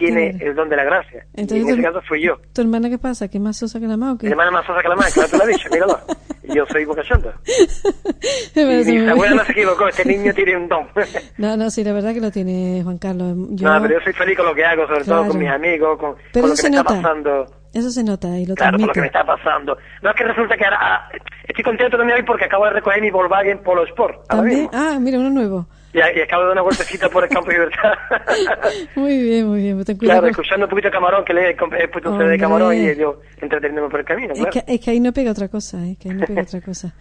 tiene 0.06 0.30
Tiene. 0.32 0.46
el 0.46 0.56
don 0.56 0.70
de 0.70 0.76
la 0.76 0.84
gracia. 0.84 1.26
Entonces, 1.34 1.66
y 1.66 1.70
en 1.70 1.74
ese 1.80 1.82
caso 1.84 2.02
fui 2.08 2.22
yo. 2.22 2.38
¿Tu 2.54 2.62
hermana 2.62 2.90
qué 2.90 2.98
pasa? 2.98 3.28
¿Que 3.30 3.38
es 3.38 3.44
más 3.44 3.58
sosa 3.58 3.80
que 3.80 3.88
la 3.88 3.96
qué? 4.20 4.26
Mi 4.28 4.32
hermana 4.32 4.52
más 4.52 4.66
sosa 4.66 4.82
que 4.82 4.88
la 4.90 4.96
madre, 4.96 5.12
claro, 5.14 5.30
tú 5.32 5.38
has 5.42 5.48
dicho, 5.48 5.70
míralo. 5.72 6.00
Y 6.44 6.56
yo 6.56 6.66
soy 6.72 6.86
boca 6.86 7.04
chonda. 7.04 7.34
Me 8.56 8.62
Y 8.62 8.66
parece 8.66 8.92
mi 8.92 8.98
bien. 8.98 9.36
no 9.36 9.46
se 9.46 9.52
equivocó, 9.52 9.88
este 9.88 10.06
niño 10.06 10.34
tiene 10.34 10.58
un 10.58 10.68
don. 10.68 10.88
No, 11.38 11.56
no, 11.56 11.70
sí, 11.70 11.84
la 11.84 11.94
verdad 11.94 12.14
que 12.16 12.20
lo 12.20 12.32
tiene 12.32 12.82
Juan 12.84 12.98
Carlos. 12.98 13.36
Yo- 13.52 13.70
No, 13.72 13.82
pero 13.82 14.00
yo 14.00 14.04
soy 14.04 14.14
feliz 14.14 14.38
con 14.38 14.48
lo 14.48 14.56
que 14.56 14.66
hago, 14.66 14.88
sobre 14.88 15.04
todo 15.06 15.18
Claro. 15.18 15.28
con 15.30 15.40
mis 15.40 15.50
amigos, 15.50 16.00
con, 16.00 16.16
Pero 16.34 16.42
con 16.42 16.50
lo 16.50 16.56
que 16.56 16.62
me 16.64 16.64
se 16.64 16.68
está 16.68 16.84
nota. 16.84 16.96
pasando. 17.02 17.46
Eso 17.74 17.90
se 17.92 18.04
nota 18.04 18.28
y 18.40 18.46
lo 18.48 18.56
Claro, 18.56 18.78
con 18.78 18.88
lo 18.88 18.92
transmite. 18.92 18.94
que 18.94 19.02
me 19.02 19.08
está 19.08 19.24
pasando. 19.24 19.78
No 20.02 20.10
es 20.10 20.16
que 20.16 20.24
resulta 20.24 20.58
que 20.58 20.66
ahora 20.66 20.78
ah, 20.82 21.10
estoy 21.48 21.64
contento 21.64 21.98
también 21.98 22.18
hoy 22.20 22.26
porque 22.26 22.46
acabo 22.46 22.66
de 22.66 22.72
recoger 22.72 23.02
mi 23.02 23.12
Volkswagen 23.12 23.60
Polo 23.64 23.86
Sport. 23.86 24.16
ahora 24.16 24.28
¿También? 24.28 24.60
mismo. 24.64 24.72
Ah, 24.74 24.98
mira, 25.00 25.20
uno 25.20 25.30
nuevo. 25.30 25.68
Y, 25.94 25.98
y 25.98 26.22
acabo 26.22 26.44
de 26.44 26.48
dar 26.48 26.52
una 26.54 26.62
vueltecita 26.62 27.10
por 27.10 27.24
el 27.24 27.30
campo 27.30 27.50
de 27.50 27.56
libertad. 27.58 27.94
Muy 28.96 29.18
bien, 29.22 29.48
muy 29.48 29.62
bien. 29.62 29.76
pues 29.76 29.86
ten 29.88 29.98
cuidado 29.98 30.20
claro, 30.22 30.32
escuchando 30.32 30.66
un 30.66 30.70
poquito 30.70 30.88
de 30.88 30.92
camarón, 30.94 31.26
que 31.26 31.34
le 31.34 31.50
he, 31.50 31.88
puesto 31.90 32.12
un 32.12 32.18
CD 32.18 32.30
de 32.32 32.38
camarón 32.38 32.76
y 32.76 32.96
yo 32.96 33.20
entreteniéndome 33.42 33.90
por 33.90 34.00
el 34.00 34.06
camino, 34.06 34.34
Es 34.34 34.40
claro. 34.40 34.52
que, 34.52 34.74
es 34.74 34.80
que 34.80 34.92
ahí 34.92 35.00
no 35.00 35.12
pega 35.12 35.32
otra 35.32 35.48
cosa, 35.50 35.86
es 35.86 35.98
que 35.98 36.10
ahí 36.10 36.16
no 36.16 36.26
pega 36.26 36.44
otra 36.44 36.62
cosa. 36.62 36.94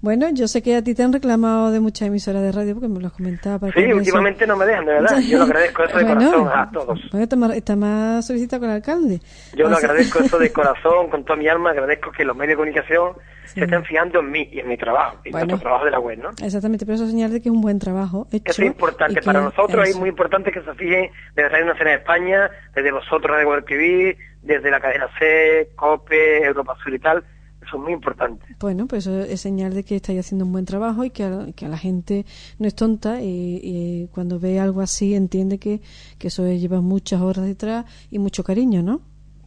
Bueno, 0.00 0.28
yo 0.32 0.48
sé 0.48 0.62
que 0.62 0.76
a 0.76 0.82
ti 0.82 0.94
te 0.94 1.02
han 1.02 1.12
reclamado 1.12 1.70
de 1.70 1.80
muchas 1.80 2.08
emisoras 2.08 2.42
de 2.42 2.52
radio 2.52 2.74
porque 2.74 2.88
me 2.88 3.00
lo 3.00 3.08
has 3.08 3.12
comentado. 3.12 3.58
Para 3.60 3.72
Sí, 3.72 3.92
últimamente 3.92 4.46
no 4.46 4.56
me 4.56 4.64
dejan, 4.66 4.86
de 4.86 4.92
verdad. 4.92 5.18
Yo 5.20 5.38
lo 5.38 5.44
agradezco 5.48 5.84
eso 5.84 5.98
de 5.98 6.04
Bueno, 6.04 6.20
corazón 6.32 6.48
a 6.58 6.70
todos. 6.72 7.00
Bueno, 7.10 7.22
está 7.24 7.36
más, 7.36 7.54
está 7.54 7.76
más 7.76 8.26
solicitado 8.26 8.60
con 8.60 8.70
el 8.70 8.76
alcalde. 8.76 9.20
Yo 9.54 9.68
lo 9.68 9.76
O 9.76 9.78
sea- 9.78 9.88
agradezco 9.90 10.20
eso 10.20 10.38
de 10.38 10.50
corazón, 10.52 11.08
con 11.10 11.24
toda 11.24 11.38
mi 11.38 11.48
alma. 11.48 11.70
Agradezco 11.70 12.12
que 12.12 12.24
los 12.24 12.36
medios 12.36 12.52
de 12.52 12.56
comunicación. 12.56 13.12
Se 13.54 13.64
estén 13.64 13.84
fijando 13.84 14.20
en 14.20 14.30
mí 14.30 14.48
y 14.52 14.60
en 14.60 14.68
mi 14.68 14.76
trabajo, 14.76 15.18
y 15.24 15.28
en 15.28 15.32
Bueno. 15.32 15.46
nuestro 15.46 15.68
trabajo 15.68 15.84
de 15.84 15.90
la 15.90 16.00
web, 16.00 16.18
¿no? 16.22 16.30
Exactamente, 16.44 16.84
pero 16.86 16.96
eso 16.96 17.04
es 17.04 17.10
señal 17.10 17.30
de 17.32 17.40
que 17.40 17.48
es 17.48 17.54
un 17.54 17.60
buen 17.60 17.78
trabajo 17.78 18.26
hecho. 18.32 18.50
Eso 18.50 18.62
es 18.62 18.68
importante 18.68 19.22
para 19.22 19.40
nosotros, 19.40 19.86
es 19.88 19.96
muy 19.96 20.08
importante 20.10 20.50
que 20.52 20.62
se 20.62 20.74
fijen 20.74 21.10
desde 21.34 21.48
Radio 21.48 21.66
Nacional 21.66 21.94
de 21.94 21.98
España, 22.00 22.50
desde 22.74 22.92
vosotros 22.92 23.36
de 23.38 23.44
Guadalquivir, 23.44 24.16
desde 24.42 24.70
la 24.70 24.80
cadena 24.80 25.08
C, 25.18 25.70
COPE, 25.76 26.44
Europa 26.44 26.76
Sur 26.82 26.94
y 26.94 26.98
tal. 26.98 27.24
Eso 27.66 27.76
es 27.76 27.82
muy 27.82 27.92
importante. 27.92 28.46
Bueno, 28.60 28.86
pues 28.86 29.06
eso 29.06 29.20
es 29.20 29.40
señal 29.40 29.74
de 29.74 29.84
que 29.84 29.96
estáis 29.96 30.20
haciendo 30.20 30.44
un 30.46 30.52
buen 30.52 30.64
trabajo 30.64 31.04
y 31.04 31.10
que 31.10 31.24
a, 31.24 31.46
que 31.54 31.66
a 31.66 31.68
la 31.68 31.76
gente 31.76 32.24
no 32.58 32.66
es 32.68 32.74
tonta 32.74 33.20
y, 33.20 33.60
y 33.62 34.08
cuando 34.14 34.38
ve 34.38 34.58
algo 34.60 34.80
así 34.80 35.14
entiende 35.14 35.58
que, 35.58 35.80
que 36.18 36.28
eso 36.28 36.46
lleva 36.46 36.80
muchas 36.80 37.20
horas 37.20 37.44
detrás 37.44 37.84
y 38.10 38.18
mucho 38.20 38.42
cariño, 38.44 38.82
¿no? 38.82 39.00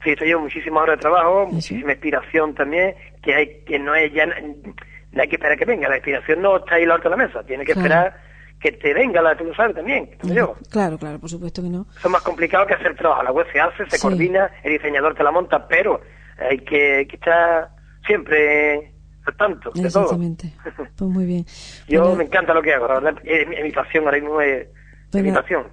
Sí, 0.04 0.10
esto 0.12 0.26
lleva 0.26 0.42
muchísimas 0.42 0.84
horas 0.84 0.98
de 0.98 1.02
trabajo, 1.02 1.46
Sí. 1.50 1.56
muchísima 1.56 1.92
inspiración 1.94 2.54
también, 2.54 2.96
que 3.22 3.34
hay 3.36 3.64
que 3.66 3.78
no 3.80 3.94
es 3.96 4.12
ya, 4.14 4.26
no 4.26 5.22
hay 5.22 5.28
que 5.28 5.36
esperar 5.36 5.58
que 5.58 5.66
venga, 5.66 5.88
la 5.90 5.98
inspiración 5.98 6.42
no 6.42 6.58
está 6.58 6.76
ahí 6.76 6.86
la 6.86 6.96
otra 6.96 7.10
de 7.12 7.18
la 7.18 7.28
mesa, 7.28 7.44
tiene 7.44 7.64
que 7.66 7.74
Claro. 7.74 7.88
esperar 7.88 8.32
que 8.60 8.72
te 8.74 8.94
venga 8.94 9.22
la, 9.22 9.36
tú 9.36 9.44
lo 9.44 9.56
sabes 9.56 9.76
también. 9.76 10.10
Claro, 10.70 10.98
claro, 10.98 11.20
por 11.20 11.30
supuesto 11.30 11.62
que 11.64 11.70
no. 11.70 11.88
Eso 11.98 12.08
es 12.08 12.12
más 12.12 12.22
complicado 12.22 12.66
que 12.68 12.76
hacer 12.76 12.96
trabajo, 12.96 13.24
la 13.24 13.32
web 13.32 13.48
se 13.52 13.60
hace, 13.60 13.86
se 13.90 13.98
Sí. 13.98 14.02
coordina, 14.02 14.52
el 14.64 14.74
diseñador 14.74 15.16
te 15.16 15.24
la 15.24 15.32
monta, 15.32 15.68
pero 15.68 16.00
hay 16.38 16.60
que, 16.60 17.08
que 17.10 17.16
estar 17.16 17.70
siempre 18.06 18.94
al 19.26 19.36
tanto 19.38 19.72
de 19.72 19.90
todo. 19.90 20.18
Pues 20.98 21.10
muy 21.12 21.26
bien. 21.26 21.46
Yo 21.88 22.02
Bueno, 22.02 22.16
me 22.18 22.24
encanta 22.26 22.54
lo 22.54 22.62
que 22.62 22.74
hago, 22.74 22.88
la 22.88 23.00
verdad, 23.00 23.22
es, 23.24 23.48
mi- 23.48 23.56
es 23.56 23.64
mi 23.64 23.72
pasión 23.72 24.06
ahora 24.06 24.18
mismo, 24.20 24.40
es, 24.42 24.68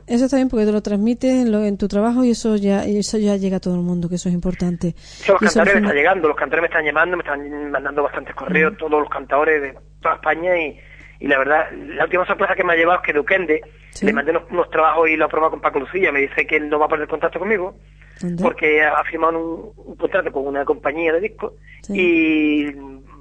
eso 0.07 0.25
está 0.25 0.37
bien 0.37 0.49
porque 0.49 0.67
te 0.67 0.73
lo 0.73 0.83
transmites 0.83 1.31
en, 1.31 1.53
lo- 1.53 1.65
en 1.65 1.77
tu 1.79 1.89
trabajo 1.89 2.25
y 2.25 2.31
eso 2.31 2.57
ya 2.57 2.85
eso 2.85 3.19
ya 3.19 3.37
llega 3.37 3.59
a 3.59 3.61
todo 3.61 3.75
el 3.77 3.83
mundo, 3.83 4.09
que 4.09 4.17
eso 4.17 4.29
es 4.29 4.35
importante. 4.35 4.95
Los 4.97 5.21
eso 5.21 5.33
al 5.33 5.39
cantadores 5.39 5.75
me 5.75 5.81
están 5.81 5.97
llegando, 5.97 6.29
los 6.29 6.37
cantadores 6.37 6.63
me 6.63 6.67
están 6.67 6.85
llamando, 6.85 7.17
me 7.17 7.23
están 7.23 7.71
mandando 7.71 8.03
bastantes 8.03 8.35
correos, 8.35 8.77
todos 8.77 9.01
los 9.01 9.09
cantadores 9.09 9.63
de 9.63 9.75
toda 10.03 10.15
España 10.17 10.57
y, 10.61 10.79
y 11.21 11.27
la 11.29 11.39
verdad, 11.39 11.71
la 11.73 12.05
última 12.05 12.27
sorpresa 12.27 12.55
que 12.55 12.65
me 12.65 12.73
ha 12.73 12.77
llevado 12.77 13.01
es 13.01 13.07
que 13.07 13.13
Duquende, 13.13 13.61
Sí. 13.91 14.05
le 14.07 14.13
mandé 14.13 14.31
unos, 14.33 14.45
unos 14.51 14.71
trabajos 14.71 15.09
y 15.09 15.17
lo 15.17 15.25
ha 15.25 15.27
aprobado 15.27 15.51
con 15.53 15.61
Paco 15.61 15.81
Lucía, 15.81 16.13
me 16.13 16.21
dice 16.21 16.47
que 16.47 16.57
él 16.57 16.69
no 16.69 16.79
va 16.79 16.87
a 16.87 16.89
perder 16.89 17.09
contacto 17.09 17.39
conmigo 17.39 17.75
¿Dónde? 18.21 18.43
porque 18.43 18.83
ha 18.83 19.03
firmado 19.05 19.39
un, 19.39 19.73
un 19.91 19.97
contrato 19.97 20.31
con 20.33 20.47
una 20.47 20.65
compañía 20.65 21.13
de 21.13 21.21
discos 21.21 21.53
Sí. 21.83 21.95
y 21.97 22.65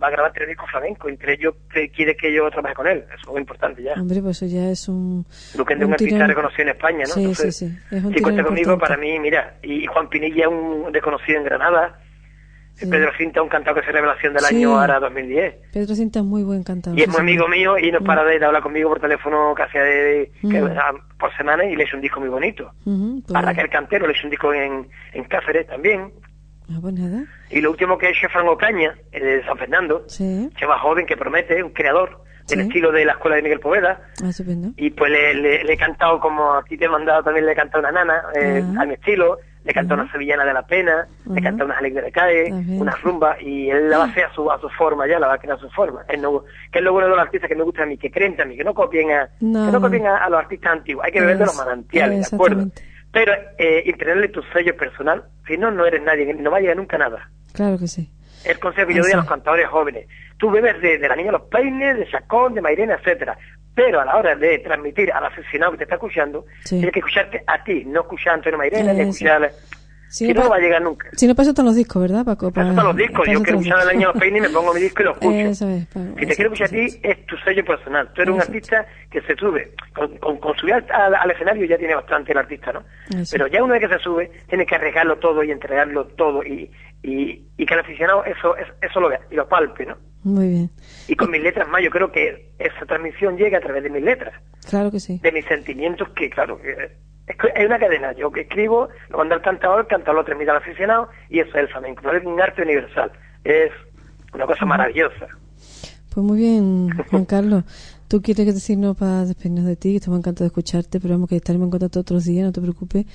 va 0.01 0.07
a 0.07 0.11
grabar 0.11 0.31
tres 0.33 0.47
discos 0.47 0.69
flamencos, 0.69 1.09
entre 1.09 1.33
ellos 1.33 1.55
que 1.73 1.89
quiere 1.89 2.15
que 2.15 2.31
yo 2.33 2.49
trabaje 2.51 2.75
con 2.75 2.87
él, 2.87 3.03
eso 3.07 3.21
es 3.21 3.27
muy 3.27 3.39
importante 3.41 3.81
ya. 3.83 3.93
Hombre, 3.93 4.21
pues 4.21 4.41
eso 4.41 4.53
ya 4.53 4.69
es 4.69 4.87
un. 4.89 5.25
Duquende 5.55 5.83
es 5.85 5.87
un 5.87 5.93
artista 5.93 6.15
tirón- 6.17 6.27
reconocido 6.27 6.61
en 6.63 6.69
España, 6.69 6.99
¿no? 7.07 7.13
Sí, 7.13 7.19
Entonces, 7.21 7.55
sí, 7.57 7.67
sí. 7.69 7.95
Es 7.95 8.03
un 8.03 8.13
si 8.13 8.21
cuenta 8.21 8.43
conmigo, 8.43 8.77
para 8.77 8.97
mí, 8.97 9.19
mira, 9.19 9.55
y 9.63 9.85
Juan 9.87 10.09
Pinilla, 10.09 10.49
un 10.49 10.91
desconocido 10.91 11.37
en 11.39 11.45
Granada. 11.45 11.99
Pedro 12.79 13.11
Cinta, 13.17 13.41
un 13.41 13.49
cantado 13.49 13.75
que 13.75 13.81
es 13.81 13.91
revelación 13.91 14.33
del 14.33 14.43
Sí. 14.43 14.55
año 14.55 14.79
ahora 14.79 14.99
2010. 14.99 15.55
Pedro 15.73 15.95
Cinta 15.95 16.19
es 16.19 16.25
muy 16.25 16.43
buen 16.43 16.63
cantador. 16.63 16.97
Y 16.99 17.01
es 17.03 17.07
muy 17.09 17.19
amigo 17.19 17.47
mío 17.47 17.77
y 17.77 17.91
no 17.91 18.01
para 18.01 18.23
de 18.23 18.43
hablar 18.45 18.61
conmigo 18.61 18.89
por 18.89 18.99
teléfono 18.99 19.53
casi 19.55 19.77
de, 19.77 20.31
que- 20.41 20.61
Mm. 20.61 21.17
por 21.19 21.35
semana 21.35 21.65
y 21.65 21.75
le 21.75 21.83
hice 21.85 21.95
un 21.95 22.01
disco 22.01 22.19
muy 22.19 22.29
bonito. 22.29 22.71
Ujú, 22.85 23.21
pues, 23.25 23.35
A 23.35 23.41
Raquel 23.41 23.69
Cantero 23.69 24.05
le 24.07 24.13
hice 24.13 24.25
un 24.25 24.29
disco 24.31 24.53
en, 24.53 24.87
en 25.13 25.23
Cáceres 25.25 25.65
también. 25.67 26.11
ah, 26.69 26.77
pues 26.81 26.93
nada. 26.93 27.23
Y 27.49 27.61
lo 27.61 27.71
último 27.71 27.97
que 27.97 28.07
he 28.07 28.09
hecho 28.11 28.27
es 28.27 28.33
Franco 28.33 28.57
Caña, 28.57 28.93
el 29.11 29.23
de 29.23 29.45
San 29.45 29.57
Fernando, 29.57 30.03
Sí. 30.07 30.49
chava 30.59 30.77
joven 30.79 31.05
que 31.05 31.15
promete, 31.17 31.63
un 31.63 31.71
creador 31.71 32.21
del 32.49 32.59
Sí. 32.59 32.65
estilo 32.67 32.91
de 32.91 33.03
la 33.05 33.13
escuela 33.13 33.35
de 33.37 33.41
Miguel 33.43 33.59
Poveda. 33.59 34.01
Ah, 34.23 34.29
estupendo. 34.29 34.69
Y 34.77 34.89
pues 34.91 35.11
le, 35.11 35.33
le- 35.33 35.63
le 35.63 35.73
he 35.73 35.77
cantado 35.77 36.19
como 36.19 36.53
a 36.53 36.63
ti 36.63 36.77
te 36.77 36.85
he 36.85 36.89
mandado 36.89 37.23
también, 37.23 37.45
le 37.45 37.51
he 37.53 37.55
cantado 37.55 37.79
una 37.79 37.91
nana 37.91 38.21
eh, 38.35 38.63
Ajá. 38.63 38.81
a 38.81 38.85
mi 38.85 38.93
estilo, 38.93 39.37
le 39.73 39.93
Ajá. 39.95 40.01
una 40.03 40.11
sevillana 40.11 40.45
de 40.45 40.53
la 40.53 40.65
pena, 40.65 41.07
le 41.31 41.41
cantado 41.41 41.65
unas 41.65 41.77
alegrías 41.79 42.05
de 42.05 42.11
cae, 42.11 42.51
Ah, 42.51 42.59
bien. 42.63 42.81
una 42.81 42.91
rumba, 42.95 43.37
y 43.41 43.69
él 43.69 43.89
la 43.89 43.97
va 43.99 44.03
a 44.05 44.07
hacer 44.07 44.25
a 44.25 44.33
su, 44.33 44.49
a 44.51 44.59
su 44.59 44.69
forma 44.69 45.07
ya, 45.07 45.19
la 45.19 45.27
va 45.27 45.33
a 45.33 45.37
crear 45.37 45.57
a 45.57 45.59
su 45.59 45.69
forma. 45.71 46.01
Él 46.09 46.21
no- 46.21 46.43
que 46.71 46.79
es 46.79 46.83
lo 46.85 46.91
bueno 46.93 47.07
de 47.09 47.15
los 47.15 47.21
artistas 47.23 47.47
que 47.49 47.55
me 47.55 47.63
gustan 47.63 47.83
a 47.83 47.87
mí, 47.87 47.97
que 47.97 48.11
creen 48.11 48.35
también, 48.35 48.57
que 48.59 48.63
no 48.63 48.73
copien 48.73 49.11
a, 49.11 49.29
No. 49.41 49.65
que 49.65 49.71
no 49.71 49.81
copien 49.81 50.05
a, 50.07 50.17
a 50.17 50.29
los 50.29 50.39
artistas 50.39 50.71
antiguos, 50.73 51.05
hay 51.05 51.11
que 51.11 51.19
beber 51.21 51.37
de 51.37 51.45
los 51.45 51.53
Es- 51.53 51.59
manantiales, 51.59 52.31
¿de 52.31 52.35
acuerdo? 52.35 52.65
Pero 53.11 53.33
eh, 53.57 53.83
imponerle 53.85 54.27
tu 54.27 54.41
sello 54.53 54.75
personal, 54.75 55.23
si 55.47 55.57
no, 55.57 55.71
no 55.71 55.85
eres 55.85 56.03
nadie, 56.03 56.33
no 56.33 56.51
va 56.51 56.57
a 56.57 56.59
llegar 56.59 56.77
nunca 56.77 56.97
a 56.97 56.99
nada. 56.99 57.29
Claro 57.53 57.77
que 57.77 57.87
sí. 57.87 58.11
El 58.45 58.59
consejo 58.59 58.87
que 58.87 58.93
yo 58.93 59.01
doy 59.03 59.11
a 59.13 59.17
los 59.17 59.25
cantadores 59.25 59.67
jóvenes. 59.67 60.07
Tú 60.37 60.51
bebes 60.51 60.79
de, 60.81 60.99
de 60.99 61.07
la 61.09 61.15
niña 61.15 61.31
Los 61.31 61.41
Peines, 61.43 61.97
de 61.97 62.07
Chacón, 62.07 62.53
de 62.53 62.61
Mairena, 62.61 62.93
etcétera. 62.95 63.35
Pero 63.77 64.01
a 64.01 64.05
la 64.05 64.15
hora 64.17 64.35
de 64.35 64.57
transmitir 64.57 65.11
al 65.13 65.23
aficionado 65.23 65.73
que 65.73 65.77
te 65.77 65.83
está 65.83 65.95
escuchando, 65.97 66.47
Sí. 66.63 66.77
tienes 66.77 66.91
que 66.91 66.97
escucharte 66.99 67.43
a 67.45 67.63
ti, 67.63 67.83
no 67.85 68.01
escuchar 68.01 68.31
a 68.31 68.35
Antonio 68.37 68.57
Mairena, 68.57 68.91
ni 68.91 69.01
Eso. 69.01 69.09
escuchar... 69.11 69.51
Si 70.09 70.31
no, 70.33 70.43
no, 70.43 70.49
va 70.49 70.55
a 70.55 70.59
llegar 70.59 70.81
nunca. 70.81 71.09
si 71.13 71.27
no, 71.27 71.35
para 71.35 71.43
eso 71.43 71.51
están 71.51 71.65
los 71.65 71.75
discos, 71.75 72.01
¿verdad, 72.01 72.23
Paco? 72.23 72.51
Para 72.51 72.67
eso 72.67 72.71
están 72.71 72.85
los 72.87 72.95
discos, 72.95 73.19
para 73.25 73.33
yo 73.33 73.43
quiero 73.43 73.59
escuchar 73.59 73.81
el 73.83 73.89
año 73.89 74.13
Peine 74.13 74.37
y 74.37 74.41
me 74.41 74.49
pongo 74.49 74.73
mi 74.73 74.79
disco 74.81 75.01
y 75.01 75.05
lo 75.05 75.11
escucho. 75.11 75.31
Eso 75.37 75.69
es, 75.69 75.85
para- 75.87 76.05
Si 76.05 76.25
te 76.25 76.35
quiero 76.35 76.53
escuchar 76.53 76.67
a 76.67 76.69
ti, 76.71 76.99
es 77.03 77.25
tu 77.25 77.37
sello 77.37 77.65
personal. 77.65 78.11
Tú 78.13 78.21
eres 78.21 78.33
un 78.33 78.41
artista 78.41 78.85
que 79.11 79.21
se 79.21 79.35
sube. 79.35 79.73
Con, 79.93 80.17
con, 80.19 80.37
con 80.39 80.55
subir 80.57 80.75
al, 80.75 80.85
al- 80.91 81.15
al 81.15 81.31
escenario 81.31 81.65
ya 81.65 81.77
tiene 81.77 81.95
bastante 81.95 82.31
el 82.31 82.37
artista, 82.37 82.71
¿no? 82.71 82.83
Eso. 83.19 83.31
Pero 83.31 83.47
ya 83.47 83.63
una 83.63 83.73
vez 83.73 83.87
que 83.87 83.97
se 83.97 83.99
sube, 84.03 84.31
tiene 84.47 84.65
que 84.65 84.75
arriesgarlo 84.75 85.17
todo 85.17 85.43
y 85.43 85.51
entregarlo 85.51 86.05
todo 86.07 86.43
y, 86.43 86.71
y, 87.03 87.45
y 87.57 87.65
que 87.65 87.73
el 87.73 87.79
aficionado 87.81 88.23
eso, 88.25 88.55
eso, 88.55 88.71
eso 88.81 88.99
lo 89.01 89.09
vea 89.09 89.19
y 89.29 89.35
lo 89.35 89.47
palpe, 89.47 89.85
¿no? 89.85 89.97
Muy 90.23 90.47
bien. 90.49 90.69
Y 91.07 91.15
con 91.15 91.29
mis 91.31 91.41
letras 91.41 91.67
más, 91.69 91.81
yo 91.83 91.89
creo 91.89 92.11
que 92.11 92.51
esa 92.59 92.85
transmisión 92.85 93.37
llega 93.37 93.59
a 93.59 93.61
través 93.61 93.83
de 93.83 93.89
mis 93.89 94.03
letras, 94.03 94.33
Claro 94.69 94.91
que 94.91 94.99
sí. 94.99 95.19
de 95.21 95.31
mis 95.31 95.45
sentimientos, 95.45 96.09
que 96.09 96.29
claro, 96.29 96.59
que 96.61 96.91
es, 97.27 97.65
una 97.65 97.79
cadena. 97.79 98.11
Yo 98.13 98.31
que 98.31 98.41
escribo, 98.41 98.89
lo 99.09 99.17
manda 99.19 99.35
el 99.35 99.41
cantador, 99.41 99.81
el 99.81 99.87
cantador 99.87 100.15
lo 100.15 100.23
transmite 100.25 100.51
al 100.51 100.57
aficionado 100.57 101.09
y 101.29 101.39
eso 101.39 101.49
es 101.51 101.55
el 101.63 101.67
flamenco. 101.67 102.09
Es 102.11 102.25
un 102.25 102.41
arte 102.41 102.61
universal. 102.63 103.11
Es 103.43 103.71
una 104.33 104.45
cosa 104.45 104.65
maravillosa. 104.65 105.27
Pues 106.13 106.25
muy 106.25 106.37
bien, 106.37 106.89
Juan 107.11 107.25
Carlos. 107.25 107.63
Tú 108.07 108.21
quieres 108.21 108.45
decirnos 108.45 108.95
para 108.95 109.25
despedirnos 109.25 109.65
de 109.65 109.75
ti, 109.75 109.89
que 109.91 109.97
estamos 109.97 110.19
encantados 110.19 110.45
de 110.45 110.59
escucharte, 110.59 111.01
pero 111.01 111.15
vamos 111.15 111.27
que 111.27 111.35
estaremos 111.35 111.65
en 111.65 111.71
contacto 111.71 111.99
otros 111.99 112.23
días, 112.23 112.45
no 112.45 112.53
te 112.53 112.61
preocupes. 112.61 113.05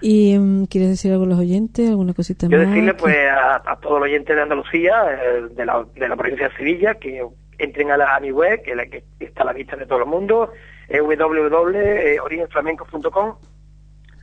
Y 0.00 0.36
mm, 0.36 0.64
quieres 0.64 0.90
decir 0.90 1.12
algo 1.12 1.22
a 1.22 1.28
los 1.28 1.38
oyentes, 1.38 1.88
alguna 1.88 2.14
cosita 2.14 2.48
Yo 2.48 2.58
más. 2.58 2.66
decirle 2.66 2.90
Que- 2.92 2.98
pues 2.98 3.16
a, 3.30 3.62
a 3.64 3.76
todos 3.80 4.00
los 4.00 4.08
oyentes 4.08 4.34
de 4.34 4.42
Andalucía, 4.42 5.04
eh, 5.12 5.42
de, 5.54 5.64
la, 5.64 5.86
de 5.94 6.08
la 6.08 6.16
provincia 6.16 6.48
de 6.48 6.56
Sevilla, 6.56 6.94
que 6.96 7.24
entren 7.58 7.92
a, 7.92 7.96
la, 7.96 8.16
a 8.16 8.20
mi 8.20 8.32
web, 8.32 8.60
que, 8.64 8.74
la, 8.74 8.86
que 8.86 9.04
está 9.20 9.42
a 9.42 9.46
la 9.46 9.52
vista 9.52 9.76
de 9.76 9.86
todo 9.86 10.00
el 10.00 10.06
mundo, 10.06 10.50
eh, 10.88 11.00
www.origenflamenco.com, 11.00 13.34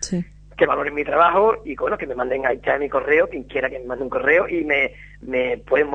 Sí. 0.02 0.24
que 0.58 0.66
valoren 0.66 0.96
mi 0.96 1.04
trabajo 1.04 1.56
y 1.66 1.76
que, 1.76 1.82
bueno, 1.82 1.98
que 2.00 2.08
me 2.08 2.16
manden 2.16 2.44
ahí 2.48 2.60
ya 2.66 2.80
mi 2.80 2.90
correo, 2.90 3.30
quien 3.30 3.44
quiera 3.44 3.70
que 3.70 3.78
me 3.78 3.86
mande 3.86 4.04
un 4.04 4.10
correo 4.10 4.48
y 4.50 4.64
me, 4.64 4.92
me 5.22 5.58
pueden, 5.60 5.88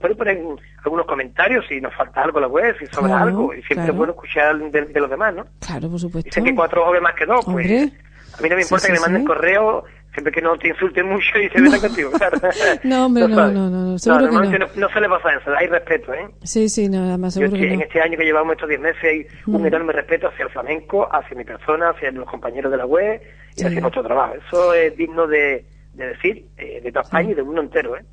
pueden 0.00 0.16
poner 0.16 0.40
algunos 0.84 1.06
comentarios 1.06 1.64
si 1.68 1.80
nos 1.80 1.92
falta 1.94 2.22
algo 2.22 2.38
en 2.38 2.42
la 2.42 2.48
web, 2.48 2.76
si 2.78 2.86
sobra 2.86 3.08
Claro, 3.08 3.24
algo, 3.24 3.52
y 3.54 3.56
siempre 3.62 3.74
claro. 3.76 3.92
es 3.92 3.96
bueno 3.98 4.12
escuchar 4.12 4.56
de, 4.56 4.82
de 4.82 5.00
los 5.00 5.10
demás, 5.10 5.34
¿no? 5.34 5.46
Claro, 5.66 5.90
por 5.90 5.98
supuesto. 5.98 6.28
Dicen 6.28 6.44
que 6.44 6.54
cuatro 6.54 6.88
ven 6.92 7.02
más 7.02 7.14
que 7.14 7.26
dos, 7.26 7.44
pues 7.44 7.66
Hombre. 7.66 7.92
a 8.38 8.42
mí 8.42 8.48
no 8.48 8.54
me 8.56 8.62
Sí, 8.62 8.66
importa 8.68 8.86
sí, 8.86 8.86
que 8.86 8.92
me 8.92 9.00
manden 9.00 9.22
sí. 9.22 9.26
correo, 9.26 9.84
siempre 10.12 10.32
que 10.32 10.42
no 10.42 10.56
te 10.58 10.68
insulten 10.68 11.08
mucho 11.08 11.36
y 11.40 11.48
se 11.50 11.60
metan 11.60 11.80
contigo, 11.80 12.10
claro. 12.12 12.38
No, 12.84 13.06
hombre, 13.06 13.26
no, 13.26 13.36
no, 13.50 13.50
no, 13.68 13.68
no, 13.70 13.98
seguro 13.98 14.26
que 14.28 14.32
no. 14.32 14.58
no. 14.58 14.66
no 14.76 14.88
se 14.90 15.00
le 15.00 15.08
pasa 15.08 15.34
eso, 15.34 15.50
hay 15.58 15.66
respeto, 15.66 16.14
¿eh? 16.14 16.28
Sí, 16.44 16.68
sí, 16.68 16.88
no, 16.88 16.98
además 17.02 17.34
Yo 17.34 17.40
seguro 17.48 17.56
este- 17.56 17.66
que 17.66 17.72
en 17.74 17.78
no. 17.80 17.84
este 17.86 18.00
año 18.00 18.16
que 18.16 18.24
llevamos 18.24 18.52
estos 18.52 18.68
10 18.68 18.80
meses 18.80 19.02
hay 19.02 19.26
un 19.48 19.60
Mm. 19.62 19.66
enorme 19.66 19.92
respeto 19.92 20.28
hacia 20.28 20.44
el 20.44 20.50
flamenco, 20.52 21.08
hacia 21.12 21.36
mi 21.36 21.42
persona, 21.44 21.88
hacia 21.90 22.12
los 22.12 22.30
compañeros 22.30 22.70
de 22.70 22.78
la 22.78 22.86
web 22.86 23.20
y 23.56 23.60
Sí. 23.60 23.66
hacia 23.66 23.80
nuestro 23.80 24.02
trabajo. 24.02 24.34
Eso 24.46 24.74
es 24.74 24.96
digno 24.96 25.26
de, 25.26 25.64
de 25.94 26.06
decir 26.06 26.46
eh, 26.56 26.80
de 26.82 26.90
toda 26.92 27.02
España 27.02 27.30
y 27.30 27.34
del 27.34 27.44
mundo 27.44 27.60
entero, 27.62 27.96
¿eh? 27.96 28.04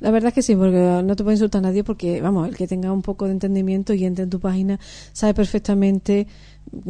La 0.00 0.10
verdad 0.10 0.28
es 0.28 0.34
que 0.34 0.42
sí, 0.42 0.56
porque 0.56 0.76
no 1.04 1.14
te 1.14 1.22
puede 1.22 1.34
insultar 1.36 1.62
nadie 1.62 1.84
porque, 1.84 2.20
vamos, 2.20 2.48
el 2.48 2.56
que 2.56 2.66
tenga 2.66 2.90
un 2.92 3.02
poco 3.02 3.26
de 3.26 3.32
entendimiento 3.32 3.94
y 3.94 4.04
entre 4.04 4.24
en 4.24 4.30
tu 4.30 4.40
página 4.40 4.78
sabe 5.12 5.32
perfectamente 5.32 6.26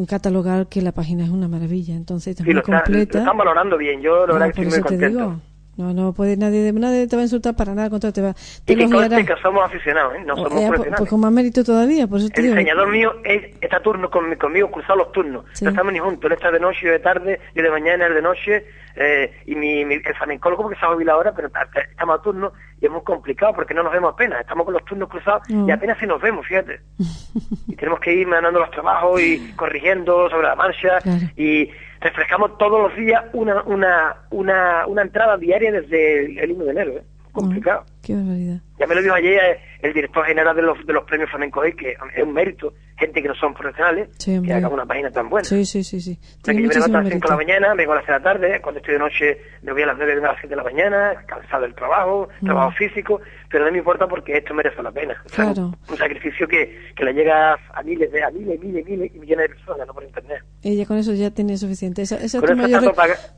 catalogar 0.09 0.66
que 0.68 0.80
la 0.82 0.92
página 0.92 1.24
es 1.24 1.30
una 1.30 1.46
maravilla. 1.48 1.94
Entonces, 1.94 2.28
está 2.32 2.44
Sí, 2.44 2.53
lo, 2.53 2.61
está- 2.61 2.72
lo 2.72 2.78
completa. 2.82 3.18
están 3.18 3.36
valorando 3.36 3.76
bien, 3.76 4.01
yo 4.01 4.26
la 4.26 4.32
No, 4.32 4.32
verdad 4.34 4.55
que 4.55 4.62
estoy 4.62 4.66
eso 4.66 4.76
muy 4.76 4.82
te 4.82 4.88
contento. 4.88 5.18
digo. 5.18 5.40
No, 5.77 5.95
no 5.95 6.12
puede 6.12 6.37
nadie, 6.37 6.73
nadie 6.75 7.07
te 7.07 7.16
va 7.16 7.23
a 7.23 7.25
insultar 7.25 7.57
para 7.57 7.71
nada, 7.73 7.85
al 7.85 7.91
contrario, 7.91 8.12
te 8.12 8.21
va, 8.21 8.35
te 8.66 8.73
Y 8.75 8.77
que 8.77 8.91
conste 8.91 9.25
que 9.25 9.35
somos 9.41 9.64
aficionados, 9.64 10.14
¿eh? 10.16 10.23
No 10.27 10.37
somos 10.37 10.51
Eh, 10.51 10.55
pues, 10.55 10.66
profesionales. 10.68 10.99
pues 10.99 11.11
con 11.11 11.21
más 11.21 11.33
mérito 11.33 11.64
todavía, 11.64 12.07
por 12.07 12.18
eso 12.18 12.29
te 12.29 12.41
El 12.41 12.47
digo. 12.49 12.57
diseñador 12.57 12.89
mío 12.91 13.14
es, 13.25 13.55
está 13.62 13.81
turno 13.81 14.11
con, 14.11 14.35
conmigo, 14.37 14.71
cruzado 14.71 14.97
los 14.99 15.12
turnos. 15.12 15.45
Sí. 15.55 15.64
No 15.64 15.71
estamos 15.71 15.93
ni 15.93 15.99
juntos. 16.01 16.25
Él 16.31 16.33
está 16.37 16.51
de 16.51 16.61
noche, 16.61 16.81
yo 16.85 16.93
de 16.93 16.99
tarde, 16.99 17.41
yo 17.55 17.62
de 17.62 17.71
mañana, 17.71 18.07
él 18.07 18.14
de 18.14 18.23
noche. 18.23 18.66
eh, 18.97 19.33
y 19.47 19.55
mi, 19.55 19.85
mi, 19.85 19.95
el 19.95 20.14
flamencólogo, 20.16 20.64
porque 20.64 20.79
se 20.79 20.85
ha 20.85 20.89
jubilado 20.93 21.18
ahora, 21.18 21.33
pero 21.35 21.49
ta- 21.49 21.66
ta- 21.73 21.81
estamos 21.81 22.18
a 22.18 22.23
turno 22.23 22.53
y 22.81 22.87
es 22.87 22.91
muy 22.93 23.03
complicado 23.03 23.55
porque 23.55 23.73
no 23.73 23.85
nos 23.85 23.93
vemos 23.93 24.12
apenas. 24.12 24.41
Estamos 24.41 24.64
con 24.64 24.75
los 24.75 24.85
turnos 24.85 25.09
cruzados 25.09 25.43
y 25.49 25.71
apenas 25.71 25.97
si 25.99 26.07
nos 26.07 26.21
vemos, 26.21 26.45
fíjate. 26.47 26.81
y 27.68 27.77
tenemos 27.77 28.01
que 28.01 28.12
ir 28.12 28.27
mandando 28.27 28.59
los 28.61 28.71
trabajos 28.73 29.21
y 29.23 29.53
corrigiendo 29.57 30.29
sobre 30.29 30.49
la 30.49 30.57
marcha. 30.57 30.99
Claro. 30.99 31.21
Y 31.37 31.71
refrescamos 32.01 32.57
todos 32.59 32.90
los 32.90 32.96
días 32.96 33.24
una, 33.32 33.62
una, 33.62 34.16
una, 34.30 34.86
una 34.86 35.03
entrada 35.03 35.36
diaria 35.36 35.70
desde 35.70 36.24
el, 36.24 36.38
el 36.38 36.53
1 36.53 36.64
de 36.64 36.70
enero. 36.70 36.92
¿eh? 36.92 37.03
Complicado. 37.32 37.84
Qué 38.03 38.14
barbaridad. 38.14 38.61
Ya 38.78 38.86
me 38.86 38.94
lo 38.94 39.03
dijo 39.03 39.14
ayer 39.14 39.59
el 39.82 39.92
director 39.92 40.24
general 40.24 40.57
de 40.57 40.62
los, 40.62 40.86
de 40.86 40.92
los 40.92 41.05
premios 41.05 41.28
flamencos 41.30 41.62
hoy, 41.64 41.74
que 41.74 41.90
es 42.16 42.22
un 42.22 42.32
mérito, 42.32 42.72
gente 42.96 43.20
que 43.22 43.28
no 43.28 43.34
son 43.34 43.53
profesionales, 43.55 44.09
Sí, 44.18 44.40
que 44.42 44.53
haga 44.55 44.68
una 44.68 44.86
página 44.86 45.11
tan 45.11 45.28
buena. 45.28 45.44
Sí, 45.44 45.64
sí, 45.66 45.84
sí, 45.84 46.01
sí. 46.01 46.18
O 46.20 46.24
sea, 46.24 46.55
Tiene 46.55 46.61
que 46.61 46.62
yo 46.62 46.68
me 46.68 46.74
levanto 46.74 46.98
a 46.98 47.03
las 47.03 47.12
5 47.12 47.26
de 47.26 47.30
la 47.30 47.36
mañana, 47.36 47.74
vengo 47.74 47.92
a 47.92 47.96
las 47.96 48.05
6 48.05 48.09
de 48.09 48.18
la 48.18 48.22
tarde, 48.32 48.61
cuando 48.62 48.80
estoy 48.80 48.94
de 48.94 49.01
noche 49.01 49.38
me 49.62 49.72
voy 49.72 49.82
a 49.82 49.86
las 49.86 49.96
9, 49.98 50.14
vengo 50.14 50.26
a 50.26 50.32
las 50.32 50.40
7 50.40 50.48
de 50.48 50.57
la 50.57 50.64
mañana, 50.64 51.24
cansado 51.26 51.62
del 51.62 51.74
trabajo, 51.74 52.28
Mm. 52.40 52.46
trabajo 52.46 52.70
físico, 52.72 53.20
pero 53.51 53.64
no 53.66 53.72
me 53.72 53.78
importa 53.78 54.07
porque 54.07 54.36
esto 54.38 54.55
merece 54.55 54.82
la 54.82 54.92
pena. 54.92 55.22
O 55.26 55.28
sea, 55.28 55.44
Claro. 55.46 55.62
un, 55.68 55.76
un 55.90 55.96
sacrificio 55.98 56.48
que, 56.48 56.92
que 56.96 57.05
le 57.05 57.12
llega 57.12 57.53
a 57.74 57.82
miles, 57.82 58.11
de, 58.12 58.22
a 58.22 58.30
miles, 58.30 58.59
miles, 58.61 58.86
miles 58.86 59.11
y 59.14 59.18
millones 59.18 59.48
de 59.51 59.55
personas, 59.57 59.86
no 59.86 59.92
por 59.94 60.05
internet. 60.05 60.42
Ella 60.62 60.86
con 60.86 60.96
eso 60.98 61.12
ya 61.14 61.30
tiene 61.30 61.57
suficiente. 61.59 62.03
Esa, 62.03 62.16
esa 62.16 62.38
es 62.38 62.44
tu 62.44 62.57
mayor 62.57 62.82
re- 62.82 62.92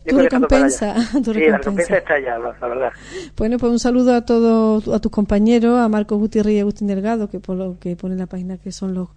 tu 0.09 0.19
recompensa. 0.19 0.95
ya. 0.95 1.21
tu 1.25 1.33
Sí, 1.35 1.41
la 1.47 1.59
recompensa. 1.59 1.97
está 1.99 2.19
ya, 2.21 2.39
la, 2.39 2.55
la 2.61 2.69
verdad. 2.69 2.93
Bueno, 3.37 3.59
pues 3.59 3.73
un 3.73 3.79
saludo 3.79 4.15
a 4.15 4.25
todos 4.25 4.52
a 4.93 4.99
tus 5.01 5.11
compañeros, 5.13 5.79
a 5.79 5.89
Marcos 5.89 6.19
Gutiérrez 6.19 6.55
y 6.55 6.61
Agustín 6.61 6.87
Delgado, 6.89 7.29
que 7.29 7.41
por 7.41 7.57
lo 7.57 7.79
que 7.79 7.97
pone 7.97 8.17
la 8.17 8.27
página 8.27 8.57
que 8.59 8.73
son 8.73 8.95
los 8.95 9.09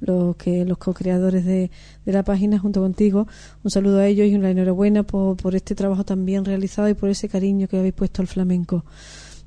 los 0.00 0.36
que 0.36 0.64
los 0.66 0.76
co-creadores 0.76 1.44
de, 1.46 1.70
de 2.04 2.12
la 2.12 2.22
página 2.24 2.58
junto 2.58 2.80
contigo. 2.82 3.26
Un 3.62 3.70
saludo 3.70 4.00
a 4.00 4.06
ellos 4.06 4.26
y 4.28 4.34
una 4.34 4.50
enhorabuena 4.50 5.02
por, 5.02 5.36
por 5.36 5.54
este 5.54 5.74
trabajo 5.74 6.04
tan 6.04 6.26
bien 6.26 6.44
realizado 6.44 6.88
y 6.88 6.94
por 6.94 7.08
ese 7.08 7.28
cariño 7.28 7.68
que 7.68 7.78
habéis 7.78 7.94
puesto 7.94 8.20
al 8.20 8.28
flamenco. 8.28 8.84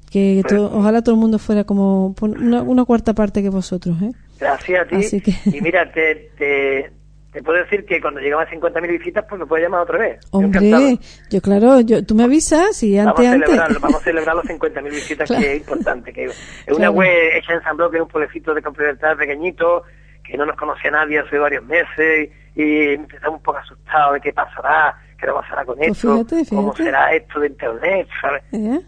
Que 0.09 0.41
to- 0.47 0.71
ojalá 0.73 1.01
todo 1.03 1.13
el 1.15 1.21
mundo 1.21 1.37
fuera 1.37 1.63
como 1.65 2.15
una, 2.21 2.63
una 2.63 2.85
cuarta 2.85 3.13
parte 3.13 3.43
que 3.43 3.49
vosotros, 3.49 4.01
¿eh? 4.01 4.11
Gracias 4.39 4.79
a 4.81 4.87
ti. 4.87 5.21
Que- 5.21 5.57
Y 5.57 5.61
mira, 5.61 5.91
te, 5.91 6.31
te, 6.37 6.91
te 7.31 7.43
puedo 7.43 7.59
decir 7.59 7.85
que 7.85 8.01
cuando 8.01 8.19
llegamos 8.19 8.47
a 8.47 8.49
50.000 8.51 8.87
visitas, 8.97 9.25
pues 9.29 9.39
me 9.39 9.45
puedes 9.45 9.65
llamar 9.65 9.81
otra 9.81 9.97
vez. 9.99 10.19
Hombre, 10.31 10.97
yo 11.29 11.41
claro, 11.41 11.81
yo, 11.81 12.03
tú 12.05 12.15
me 12.15 12.23
avisas 12.23 12.81
y 12.83 12.97
Vamos 12.97 13.11
antes, 13.19 13.27
a, 13.27 13.31
antes. 13.33 13.49
celebrar, 13.49 13.79
vamos 13.79 14.01
a 14.01 14.03
celebrar 14.03 14.35
los 14.35 14.45
50.000 14.45 14.89
visitas, 14.89 15.27
Claro. 15.27 15.43
que 15.43 15.51
es 15.53 15.57
importante. 15.59 16.13
que 16.13 16.25
Es 16.25 16.35
una 16.69 16.89
web 16.89 17.09
hecha 17.35 17.53
en 17.53 17.61
San 17.61 17.77
Blas, 17.77 17.91
que 17.91 17.97
es 17.97 18.01
un 18.03 18.07
pueblecito 18.09 18.53
de 18.55 18.61
Campo 18.61 18.81
pequeñito, 19.17 19.83
que 20.23 20.37
no 20.37 20.45
nos 20.45 20.55
conocía 20.55 20.89
nadie 20.91 21.19
hace 21.19 21.37
varios 21.37 21.63
meses, 21.65 22.29
y, 22.55 22.93
empezamos 22.93 23.37
un 23.37 23.43
poco 23.43 23.59
asustados 23.59 24.13
de 24.15 24.21
qué 24.21 24.33
pasará, 24.33 24.95
qué 25.19 25.27
no 25.27 25.35
pasará 25.35 25.63
con 25.63 25.75
Pues 25.77 25.89
esto, 25.91 26.25
fíjate, 26.25 26.55
cómo 26.55 26.75
será 26.75 27.13
esto 27.13 27.39
de 27.39 27.47
Internet, 27.47 28.07
¿sabes? 28.21 28.43
¿Eh? 28.51 28.79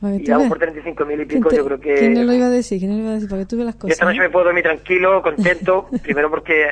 Que 0.00 0.16
Y 0.22 0.30
vamos 0.30 0.48
por 0.48 0.58
35.000 0.58 1.12
y 1.12 1.16
¿Quién 1.16 1.28
pico, 1.28 1.48
te- 1.48 1.56
yo 1.56 1.64
creo 1.64 1.80
que... 1.80 1.94
¿Quién 1.94 2.12
no 2.14 2.24
lo 2.24 2.32
iba 2.34 2.46
a 2.46 2.50
decir? 2.50 2.78
¿Quién 2.78 2.90
no 2.90 2.96
lo 2.98 3.02
iba 3.04 3.10
a 3.12 3.14
decir? 3.14 3.28
Para 3.30 3.40
que 3.42 3.46
tú 3.46 3.56
veas 3.56 3.66
las 3.66 3.74
Yo 3.76 3.80
cosas. 3.80 3.92
esta 3.94 4.04
noche 4.04 4.18
¿eh? 4.18 4.20
me 4.20 4.28
puedo 4.28 4.44
dormir 4.44 4.62
tranquilo, 4.64 5.22
contento, 5.22 5.88
primero 6.02 6.28
porque 6.28 6.66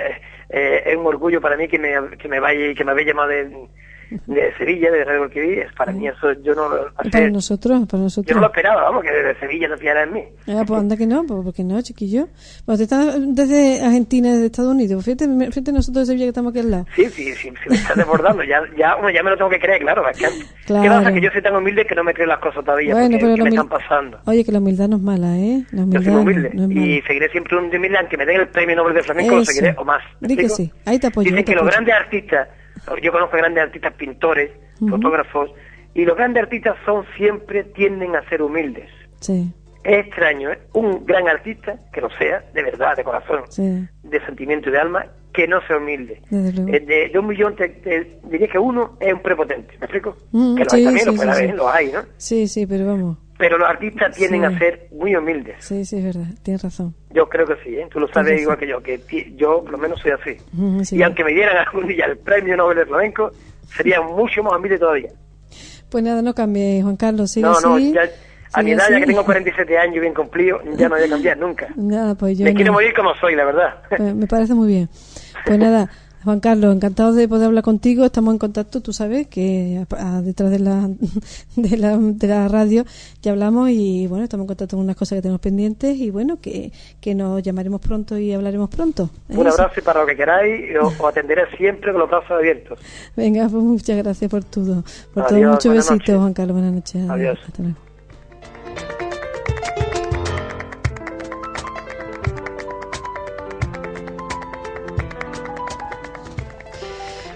eh, 0.53 0.83
es 0.87 0.97
un 0.97 1.07
orgullo 1.07 1.41
para 1.41 1.57
mí 1.57 1.67
que 1.69 1.79
me, 1.79 2.17
que 2.19 2.29
me 2.29 2.41
vaya 2.41 2.75
que 2.75 2.85
me 2.85 2.93
habéis 2.93 3.09
llamado 3.09 3.29
de, 3.29 3.69
de 4.27 4.55
Sevilla, 4.59 4.91
de 4.91 5.05
Radio 5.05 5.19
Guadalquivir, 5.21 5.59
es 5.61 5.73
para 5.75 5.93
mí 5.93 6.07
eso 6.09 6.33
yo 6.43 6.55
no 6.55 6.69
lo- 6.69 6.93
Para 7.11 7.31
nosotros, 7.31 7.87
para 7.87 7.99
yo 7.99 8.05
nosotros. 8.05 8.35
no 8.35 8.41
lo 8.41 8.47
esperaba, 8.49 8.83
vamos, 8.83 9.03
que 9.03 9.11
de 9.11 9.35
Sevilla 9.41 9.69
no 9.69 9.77
fiara 9.79 10.03
en 10.05 10.13
mí. 10.13 10.25
Ah, 10.49 10.63
pues 10.67 10.81
anda 10.81 10.97
que 10.97 11.07
no, 11.07 11.25
pues 11.25 11.41
porque 11.45 11.65
no, 11.65 11.81
chiquillo. 11.83 12.29
Pues 12.67 12.79
te 12.79 12.85
estás 12.85 13.17
desde 13.19 13.83
Argentina, 13.85 14.31
desde 14.33 14.47
Estados 14.47 14.73
Unidos. 14.73 15.05
Fíjate, 15.05 15.27
fíjate 15.51 15.73
nosotros 15.73 16.03
de 16.03 16.07
Sevilla 16.07 16.25
que 16.27 16.29
estamos 16.29 16.51
aquí 16.51 16.61
al 16.61 16.71
lado. 16.71 16.87
Sí, 16.97 17.05
sí, 17.07 17.33
sí, 17.35 17.51
sí 17.51 17.69
me 17.69 17.77
estás 17.77 17.97
desbordando, 17.97 18.43
ya, 18.45 18.61
ya, 18.77 18.95
bueno, 18.97 19.11
ya 19.11 19.23
me 19.23 19.31
lo 19.31 19.37
tengo 19.37 19.51
que 19.51 19.59
creer, 19.61 19.81
claro, 19.81 20.09
es 20.09 20.19
que, 20.19 20.27
Claro. 20.67 20.83
¿qué 20.83 20.89
pasa? 20.89 21.13
Que 21.13 21.21
yo 21.21 21.31
soy 21.31 21.43
tan 21.43 21.57
humilde 21.57 21.85
que 21.87 21.95
no 21.95 22.05
me 22.05 22.15
creo 22.15 22.27
las 22.27 22.39
cosas 22.39 22.65
todavía, 22.65 22.95
Bueno, 22.95 23.09
porque 23.11 23.25
pero 23.25 23.35
que 23.37 23.43
me 23.43 23.51
humil- 23.51 23.53
están 23.55 23.69
pasando. 23.69 24.19
Oye, 24.27 24.45
que 24.45 24.53
la 24.53 24.59
humildad 24.59 24.89
no 24.89 24.97
es 24.97 25.03
mala, 25.03 25.37
¿eh? 25.39 25.65
La 25.73 25.79
Yo 25.79 25.85
humildad 25.85 26.05
soy 26.05 26.13
no- 26.15 26.21
humilde 26.21 26.51
no 26.55 26.69
mala. 26.69 26.81
y 26.81 27.03
seguiré 27.03 27.29
siempre 27.31 27.57
un 27.59 27.65
humilde 27.75 27.99
aunque 27.99 28.17
me 28.17 28.27
den 28.27 28.41
el 28.41 28.49
premio 28.49 28.77
Nobel 28.77 28.95
de 28.95 29.03
Flamenco, 29.03 29.35
lo 29.37 29.45
seguiré 29.45 29.75
o 29.77 29.85
más. 29.85 30.03
¿me 30.21 30.29
Di 30.29 30.37
que 30.37 30.49
sí. 30.49 30.71
Ahí 30.87 30.99
te 30.99 31.09
apoyo, 31.09 31.25
Dicen 31.31 31.45
te 31.45 31.51
que 31.53 31.53
los 31.57 31.63
apoyo. 31.63 31.73
grandes 31.73 31.95
artistas, 31.95 32.49
yo 33.03 33.13
conozco 33.13 33.37
grandes 33.37 33.63
artistas 33.65 33.93
pintores, 33.95 34.51
fotógrafos, 34.89 35.51
y 35.95 36.05
los 36.05 36.17
grandes 36.17 36.43
artistas 36.45 36.77
son 36.85 37.05
siempre 37.17 37.65
tienden 37.65 38.17
a 38.17 38.29
ser 38.29 38.43
humildes. 38.43 38.89
Sí, 39.21 39.53
Es 39.85 40.07
extraño, 40.07 40.51
¿eh? 40.51 40.59
Un 40.73 41.05
gran 41.07 41.29
artista, 41.29 41.77
que 41.93 42.01
lo 42.01 42.09
sea, 42.11 42.45
de 42.55 42.63
verdad, 42.63 42.97
de 42.97 43.05
corazón, 43.05 43.43
sí, 43.51 43.87
de 44.03 44.25
sentimiento 44.27 44.69
y 44.69 44.73
de 44.73 44.79
alma, 44.79 45.07
que 45.33 45.47
no 45.49 45.61
sea 45.67 45.79
humilde. 45.79 46.21
Eh, 46.31 46.81
De, 46.81 47.09
de 47.13 47.19
un 47.19 47.27
millón, 47.27 47.57
te, 47.57 47.69
te 47.69 48.19
diría 48.25 48.49
que 48.49 48.59
uno 48.59 48.97
es 49.01 49.13
un 49.13 49.21
prepotente, 49.23 49.73
¿me 49.81 49.87
explico? 49.87 50.17
Mm, 50.33 50.57
que 50.57 50.65
lo 50.65 50.71
sí, 50.71 50.77
hay 50.77 50.85
también, 50.85 51.05
sí, 51.05 51.11
lo 51.11 51.17
puede 51.17 51.33
sí, 51.33 51.39
haber, 51.39 51.51
sí. 51.51 51.57
lo 51.57 51.69
hay, 51.71 51.93
¿no? 51.93 52.01
Sí, 52.17 52.49
sí, 52.49 52.67
pero 52.67 52.87
vamos. 52.87 53.17
Pero 53.43 53.59
los 53.59 53.69
artistas 53.69 54.15
tienden 54.17 54.43
Sí. 54.43 54.47
a 54.55 54.59
ser 54.61 54.87
muy 54.93 55.17
humildes. 55.17 55.57
Sí, 55.59 55.85
sí, 55.85 55.97
es 55.99 56.05
verdad. 56.05 56.29
Tienes 56.45 56.63
razón. 56.63 56.95
Yo 57.11 57.29
creo 57.29 57.45
que 57.45 57.57
sí, 57.65 57.75
¿eh? 57.75 57.89
Tú 57.91 57.99
lo 57.99 58.07
sabes 58.13 58.41
igual 58.41 58.57
que 58.57 58.69
yo, 58.69 58.81
que 58.81 59.01
yo 59.35 59.63
por 59.65 59.73
lo 59.73 59.79
menos 59.79 60.01
soy 60.01 60.13
así. 60.13 60.37
Sí. 60.85 60.97
Y 60.97 61.03
aunque 61.03 61.25
me 61.25 61.33
dieran 61.33 61.57
algún 61.67 61.89
día 61.89 62.05
el 62.07 62.19
premio 62.19 62.57
Nobel 62.57 62.79
de 62.79 62.87
Flamenco, 62.87 63.33
sería 63.77 64.01
mucho 64.01 64.45
más 64.45 64.53
humilde 64.57 64.79
todavía. 64.79 65.11
Pues 65.91 66.05
nada, 66.05 66.23
no 66.23 66.33
cambie, 66.35 66.81
Juan 66.83 66.97
Carlos. 66.97 67.33
Sigue 67.33 67.47
no, 67.49 67.61
no, 67.61 67.75
así. 67.75 67.93
ya, 67.93 68.03
a 68.53 68.63
mi 68.63 68.71
edad, 68.71 68.85
ya 68.93 69.01
que 69.01 69.07
tengo 69.07 69.25
47 69.25 69.77
años 69.77 70.01
bien 70.01 70.15
cumplido, 70.15 70.61
ya 70.77 70.89
no 70.89 70.95
voy 70.95 71.05
a 71.05 71.09
cambiar 71.09 71.37
nunca. 71.39 71.67
Nada, 71.77 72.15
pues 72.15 72.39
yo 72.39 72.45
Me 72.45 72.53
no. 72.53 72.57
quiero 72.57 72.73
morir 72.75 72.95
como 72.95 73.13
soy, 73.17 73.35
la 73.35 73.45
verdad. 73.45 73.83
Pues 73.89 74.15
me 74.15 74.27
parece 74.29 74.55
muy 74.55 74.69
bien. 74.69 74.89
Pues 75.45 75.59
nada, 75.59 75.91
Juan 76.25 76.41
Carlos, 76.41 76.75
encantado 76.75 77.13
de 77.13 77.29
poder 77.29 77.47
hablar 77.47 77.65
contigo. 77.65 78.05
Estamos 78.05 78.33
en 78.33 78.39
contacto, 78.39 78.81
tú 78.81 78.93
sabes 78.93 79.27
que 79.27 79.85
detrás 80.23 80.51
de 80.51 80.59
la, 80.59 80.89
de 81.57 81.77
la, 81.77 81.97
de 81.99 82.29
la 82.29 82.49
radio 82.49 82.85
ya 83.21 83.33
hablamos 83.33 83.71
y 83.71 84.07
bueno, 84.07 84.25
estamos 84.25 84.45
en 84.45 84.49
contacto 84.49 84.77
con 84.77 84.85
unas 84.85 84.97
cosas 84.97 85.17
que 85.17 85.23
tenemos 85.23 85.41
pendientes 85.41 85.97
y 85.97 86.11
bueno, 86.11 86.41
que, 86.41 86.73
que 87.01 87.15
nos 87.15 87.43
llamaremos 87.43 87.81
pronto 87.81 88.19
y 88.19 88.33
hablaremos 88.33 88.71
pronto. 88.71 89.11
Un 89.29 89.47
abrazo 89.47 89.75
y 89.79 89.83
para 89.83 90.01
lo 90.01 90.07
que 90.07 90.17
queráis, 90.17 90.77
os, 90.81 91.01
atenderé 91.01 91.45
siempre 91.57 91.93
con 91.93 92.01
los 92.01 92.11
brazos 92.11 92.31
abiertos. 92.31 92.79
Venga, 93.17 93.49
pues 93.49 93.63
muchas 93.63 93.97
gracias 93.97 94.31
por 94.31 94.45
todo. 94.45 94.85
Por 95.13 95.27
todo, 95.27 95.39
muchos 95.39 95.75
besitos, 95.75 96.17
Juan 96.17 96.33
Carlos. 96.33 96.55
Buenas 96.55 96.73
noches. 96.73 97.11
Adiós. 97.11 97.39
Hasta 97.47 97.63
luego. 97.63 97.92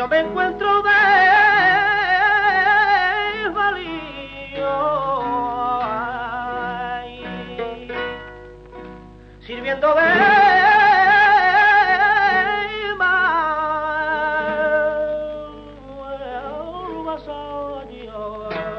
yo 0.00 0.08
me 0.08 0.20
encuentro 0.20 0.82
desvalido 3.44 3.90
ay, 5.82 7.22
sirviendo 9.46 9.94
de 9.94 10.00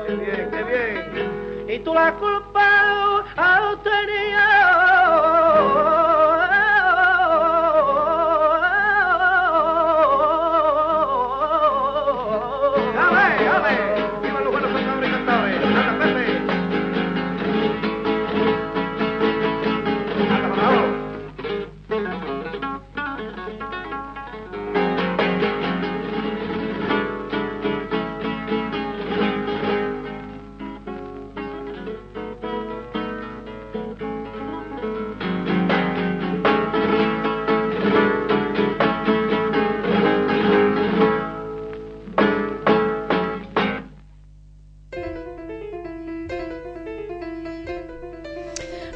Qué 0.07 0.15
bien, 0.15 0.49
qué 0.49 0.63
bien. 0.63 1.65
Y 1.69 1.79
tú 1.83 1.93
la 1.93 2.13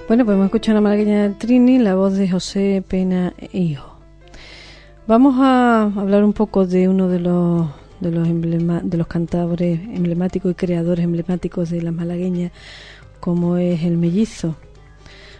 Bueno, 0.07 0.23
pues 0.23 0.35
hemos 0.35 0.45
escuchado 0.45 0.77
una 0.77 0.87
malagueña 0.87 1.23
de 1.23 1.29
Trini, 1.33 1.79
la 1.79 1.95
voz 1.95 2.13
de 2.13 2.29
José 2.29 2.83
Pena 2.87 3.33
Hijo. 3.51 3.97
Vamos 5.07 5.33
a 5.39 5.81
hablar 5.81 6.23
un 6.23 6.33
poco 6.33 6.67
de 6.67 6.87
uno 6.87 7.07
de 7.07 7.19
los 7.19 7.67
de 7.99 8.11
los 8.11 8.27
de 8.27 8.97
los 8.97 9.07
cantadores 9.07 9.79
emblemáticos 9.79 10.51
y 10.51 10.55
creadores 10.55 11.05
emblemáticos 11.05 11.71
de 11.71 11.81
la 11.81 11.91
malagueña, 11.91 12.51
como 13.19 13.57
es 13.57 13.81
el 13.81 13.97
mellizo. 13.97 14.55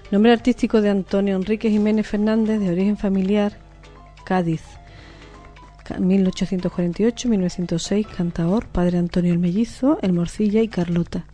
Nombre 0.09 0.31
artístico 0.31 0.81
de 0.81 0.89
Antonio 0.89 1.35
Enrique 1.35 1.69
Jiménez 1.69 2.07
Fernández, 2.07 2.59
de 2.59 2.71
origen 2.71 2.97
familiar, 2.97 3.59
Cádiz. 4.23 4.63
1848-1906, 5.87 8.07
cantador, 8.07 8.65
padre 8.65 8.97
Antonio 8.97 9.31
el 9.31 9.37
Mellizo, 9.37 9.99
el 10.01 10.13
Morcilla 10.13 10.63
y 10.63 10.67
Carlota. 10.67 11.25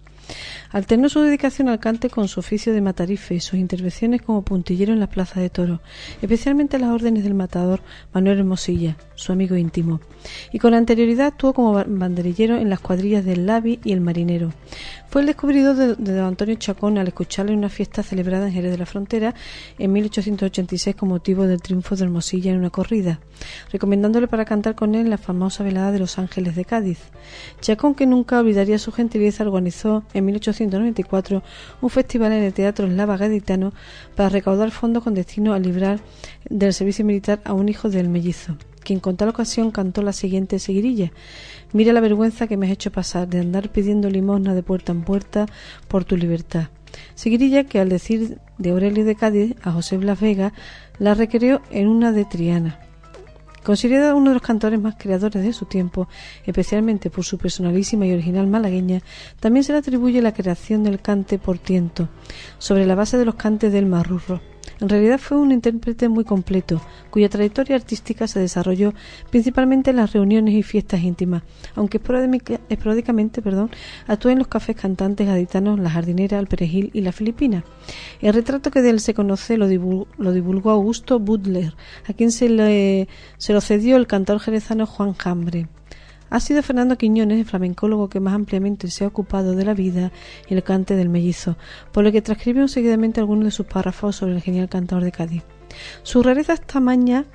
Alternó 0.71 1.09
su 1.09 1.21
dedicación 1.21 1.69
al 1.69 1.79
cante 1.79 2.09
con 2.09 2.27
su 2.27 2.39
oficio 2.39 2.73
de 2.73 2.81
matarife 2.81 3.35
y 3.35 3.39
sus 3.39 3.59
intervenciones 3.59 4.21
como 4.21 4.41
puntillero 4.41 4.93
en 4.93 4.99
las 4.99 5.09
plazas 5.09 5.37
de 5.37 5.49
toro, 5.49 5.81
especialmente 6.21 6.79
las 6.79 6.91
órdenes 6.91 7.23
del 7.23 7.33
matador 7.33 7.81
Manuel 8.13 8.39
Hermosilla, 8.39 8.97
su 9.15 9.31
amigo 9.31 9.55
íntimo. 9.55 9.99
Y 10.51 10.59
con 10.59 10.73
anterioridad 10.73 11.27
actuó 11.27 11.53
como 11.53 11.73
banderillero 11.73 12.57
en 12.57 12.69
las 12.69 12.79
cuadrillas 12.79 13.25
del 13.25 13.45
Lavi 13.45 13.79
y 13.83 13.91
el 13.91 14.01
Marinero. 14.01 14.53
Fue 15.09 15.21
el 15.21 15.27
descubridor 15.27 15.75
de, 15.75 15.95
don 15.95 16.25
Antonio 16.25 16.55
Chacón 16.55 16.97
al 16.97 17.07
escucharlo 17.07 17.51
en 17.51 17.57
una 17.57 17.67
fiesta 17.67 18.01
celebrada 18.01 18.47
en 18.47 18.53
Jerez 18.53 18.71
de 18.71 18.77
la 18.77 18.85
Frontera 18.85 19.35
en 19.77 19.91
1886 19.91 20.95
con 20.95 21.09
motivo 21.09 21.47
del 21.47 21.61
triunfo 21.61 21.97
de 21.97 22.05
Hermosilla 22.05 22.51
en 22.51 22.59
una 22.59 22.69
corrida, 22.69 23.19
recomendándole 23.73 24.29
para 24.29 24.45
cantar 24.45 24.75
con 24.75 24.95
él 24.95 25.09
la 25.09 25.17
famosa 25.17 25.65
velada 25.65 25.91
de 25.91 25.99
Los 25.99 26.17
Ángeles 26.17 26.55
de 26.55 26.63
Cádiz. 26.63 26.99
Chacón, 27.59 27.93
que 27.93 28.05
nunca 28.05 28.39
olvidaría 28.39 28.79
su 28.79 28.93
gentileza, 28.93 29.43
organizó 29.43 30.03
1894 30.21 31.43
un 31.81 31.89
festival 31.89 32.31
en 32.33 32.43
el 32.43 32.53
Teatro 32.53 32.87
Eslava 32.87 33.17
Gaditano 33.17 33.73
para 34.15 34.29
recaudar 34.29 34.71
fondos 34.71 35.03
con 35.03 35.13
destino 35.13 35.53
a 35.53 35.59
librar 35.59 35.99
del 36.49 36.73
servicio 36.73 37.05
militar 37.05 37.41
a 37.43 37.53
un 37.53 37.69
hijo 37.69 37.89
del 37.89 38.09
mellizo, 38.09 38.57
quien 38.83 38.99
con 38.99 39.17
tal 39.17 39.29
ocasión 39.29 39.71
cantó 39.71 40.01
la 40.01 40.13
siguiente 40.13 40.59
seguirilla 40.59 41.11
Mira 41.73 41.93
la 41.93 42.01
vergüenza 42.01 42.47
que 42.47 42.57
me 42.57 42.65
has 42.65 42.73
hecho 42.73 42.91
pasar 42.91 43.29
de 43.29 43.39
andar 43.39 43.69
pidiendo 43.69 44.09
limosna 44.09 44.53
de 44.53 44.61
puerta 44.61 44.91
en 44.91 45.03
puerta 45.03 45.45
por 45.87 46.03
tu 46.03 46.17
libertad. 46.17 46.67
Seguirilla 47.15 47.63
que 47.63 47.79
al 47.79 47.87
decir 47.87 48.39
de 48.57 48.71
Aurelio 48.71 49.05
de 49.05 49.15
Cádiz 49.15 49.55
a 49.61 49.71
José 49.71 49.97
Blas 49.97 50.19
Vega, 50.19 50.51
la 50.99 51.13
recreó 51.13 51.61
en 51.71 51.87
una 51.87 52.11
de 52.11 52.25
Triana. 52.25 52.90
Considerado 53.63 54.17
uno 54.17 54.31
de 54.31 54.35
los 54.35 54.43
cantores 54.43 54.79
más 54.79 54.95
creadores 54.97 55.43
de 55.43 55.53
su 55.53 55.65
tiempo, 55.65 56.07
especialmente 56.45 57.09
por 57.09 57.23
su 57.23 57.37
personalísima 57.37 58.07
y 58.07 58.13
original 58.13 58.47
malagueña, 58.47 59.01
también 59.39 59.63
se 59.63 59.71
le 59.71 59.79
atribuye 59.79 60.21
la 60.21 60.33
creación 60.33 60.83
del 60.83 60.99
cante 60.99 61.37
por 61.37 61.59
tiento, 61.59 62.09
sobre 62.57 62.85
la 62.85 62.95
base 62.95 63.17
de 63.17 63.25
los 63.25 63.35
cantes 63.35 63.71
del 63.71 63.85
marrurro. 63.85 64.50
En 64.79 64.89
realidad 64.89 65.19
fue 65.19 65.37
un 65.37 65.51
intérprete 65.51 66.09
muy 66.09 66.23
completo, 66.23 66.81
cuya 67.11 67.29
trayectoria 67.29 67.75
artística 67.75 68.27
se 68.27 68.39
desarrolló 68.39 68.93
principalmente 69.29 69.91
en 69.91 69.97
las 69.97 70.13
reuniones 70.13 70.55
y 70.55 70.63
fiestas 70.63 71.01
íntimas, 71.01 71.43
aunque 71.75 72.01
esporádicamente 72.69 73.41
perdón, 73.41 73.69
actuó 74.07 74.31
en 74.31 74.39
los 74.39 74.47
cafés 74.47 74.75
cantantes 74.75 75.27
gaditanos 75.27 75.79
La 75.79 75.89
Jardinera, 75.89 76.39
El 76.39 76.47
Perejil 76.47 76.89
y 76.93 77.01
La 77.01 77.11
Filipina. 77.11 77.63
El 78.21 78.33
retrato 78.33 78.71
que 78.71 78.81
de 78.81 78.89
él 78.89 78.99
se 78.99 79.13
conoce 79.13 79.57
lo 79.57 79.67
divulgó, 79.67 80.71
Augusto 80.71 81.19
Butler, 81.19 81.75
a 82.07 82.13
quien 82.13 82.31
se, 82.31 82.49
le, 82.49 83.07
se 83.37 83.53
lo 83.53 83.61
cedió 83.61 83.97
el 83.97 84.07
cantor 84.07 84.39
jerezano 84.39 84.85
Juan 84.85 85.13
Jambre. 85.13 85.67
Ha 86.31 86.39
sido 86.39 86.63
Fernando 86.63 86.97
Quiñones 86.97 87.39
el 87.39 87.45
flamencólogo 87.45 88.07
que 88.07 88.21
más 88.21 88.33
ampliamente 88.33 88.89
se 88.89 89.03
ha 89.03 89.07
ocupado 89.07 89.53
de 89.53 89.65
la 89.65 89.73
vida 89.73 90.13
y 90.47 90.53
el 90.53 90.63
cante 90.63 90.95
del 90.95 91.09
mellizo, 91.09 91.57
por 91.91 92.05
lo 92.05 92.11
que 92.13 92.21
transcribimos 92.21 92.71
seguidamente 92.71 93.19
algunos 93.19 93.43
de 93.45 93.51
sus 93.51 93.65
párrafos 93.65 94.15
sobre 94.15 94.35
el 94.35 94.41
genial 94.41 94.69
cantador 94.69 95.03
de 95.03 95.11
Cádiz. 95.11 95.43
Su 96.03 96.23
rareza 96.23 96.53
es 96.53 96.61
tamaña 96.61 97.25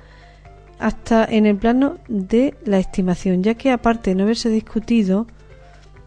hasta 0.79 1.25
en 1.25 1.45
el 1.45 1.57
plano 1.57 1.99
de 2.07 2.55
la 2.65 2.79
estimación, 2.79 3.43
ya 3.43 3.53
que 3.53 3.71
aparte 3.71 4.09
de 4.09 4.15
no 4.15 4.23
haberse 4.23 4.49
discutido 4.49 5.27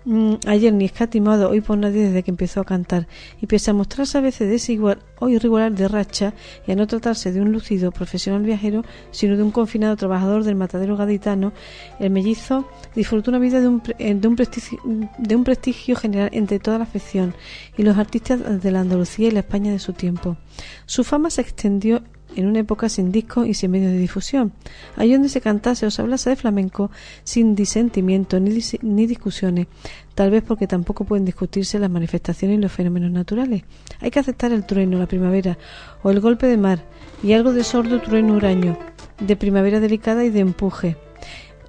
Mm, 0.06 0.36
ayer 0.46 0.72
ni 0.72 0.86
escatimado 0.86 1.50
hoy 1.50 1.60
por 1.60 1.76
nadie 1.76 2.04
desde 2.04 2.22
que 2.22 2.30
empezó 2.30 2.60
a 2.60 2.64
cantar, 2.64 3.06
y 3.40 3.46
pese 3.46 3.70
a 3.70 3.74
mostrarse 3.74 4.16
a 4.16 4.22
veces 4.22 4.48
desigual 4.48 4.98
o 5.18 5.28
irregular 5.28 5.72
de 5.72 5.88
racha, 5.88 6.32
y 6.66 6.72
a 6.72 6.76
no 6.76 6.86
tratarse 6.86 7.32
de 7.32 7.40
un 7.40 7.52
lucido 7.52 7.92
profesional 7.92 8.42
viajero, 8.42 8.82
sino 9.10 9.36
de 9.36 9.42
un 9.42 9.50
confinado 9.50 9.96
trabajador 9.96 10.44
del 10.44 10.54
matadero 10.54 10.96
gaditano, 10.96 11.52
el 11.98 12.10
mellizo 12.10 12.66
disfrutó 12.94 13.30
una 13.30 13.38
vida 13.38 13.60
de 13.60 13.68
un, 13.68 13.82
eh, 13.98 14.18
prestigio, 14.34 14.80
de 15.18 15.36
un 15.36 15.44
prestigio 15.44 15.96
general 15.96 16.30
entre 16.32 16.58
toda 16.58 16.78
la 16.78 16.84
afección 16.84 17.34
y 17.76 17.82
los 17.82 17.98
artistas 17.98 18.62
de 18.62 18.70
la 18.70 18.80
Andalucía 18.80 19.28
y 19.28 19.32
la 19.32 19.40
España 19.40 19.70
de 19.70 19.78
su 19.78 19.92
tiempo. 19.92 20.38
Su 20.86 21.04
fama 21.04 21.28
se 21.28 21.42
extendió 21.42 22.02
en 22.36 22.46
una 22.46 22.60
época 22.60 22.88
sin 22.88 23.12
discos 23.12 23.46
y 23.46 23.54
sin 23.54 23.70
medios 23.70 23.92
de 23.92 23.98
difusión, 23.98 24.52
allí 24.96 25.12
donde 25.12 25.28
se 25.28 25.40
cantase 25.40 25.86
o 25.86 25.90
se 25.90 26.02
hablase 26.02 26.30
de 26.30 26.36
flamenco 26.36 26.90
sin 27.24 27.54
disentimiento 27.54 28.40
ni, 28.40 28.58
ni 28.82 29.06
discusiones, 29.06 29.66
tal 30.14 30.30
vez 30.30 30.42
porque 30.42 30.66
tampoco 30.66 31.04
pueden 31.04 31.24
discutirse 31.24 31.78
las 31.78 31.90
manifestaciones 31.90 32.58
y 32.58 32.60
los 32.60 32.72
fenómenos 32.72 33.10
naturales. 33.10 33.64
Hay 34.00 34.10
que 34.10 34.20
aceptar 34.20 34.52
el 34.52 34.64
trueno, 34.64 34.98
la 34.98 35.06
primavera, 35.06 35.58
o 36.02 36.10
el 36.10 36.20
golpe 36.20 36.46
de 36.46 36.56
mar, 36.56 36.84
y 37.22 37.32
algo 37.32 37.52
de 37.52 37.64
sordo 37.64 38.00
trueno 38.00 38.34
huraño, 38.34 38.78
de 39.18 39.36
primavera 39.36 39.80
delicada 39.80 40.24
y 40.24 40.30
de 40.30 40.40
empuje 40.40 40.96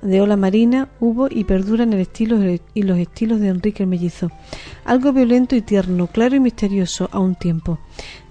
de 0.02 0.22
ola 0.22 0.36
marina 0.36 0.90
hubo 1.00 1.28
y 1.30 1.44
perdura 1.44 1.84
en 1.84 1.94
el 1.94 2.00
estilo 2.00 2.38
y 2.74 2.84
los 2.84 2.98
estilos 2.98 3.40
de 3.40 3.50
Enrique 3.50 3.84
el 3.84 3.90
Mellizo. 3.90 4.32
Algo 4.84 5.14
violento 5.14 5.56
y 5.56 5.62
tierno, 5.62 6.08
claro 6.08 6.36
y 6.36 6.40
misterioso 6.40 7.10
a 7.12 7.20
un 7.20 7.36
tiempo. 7.36 7.80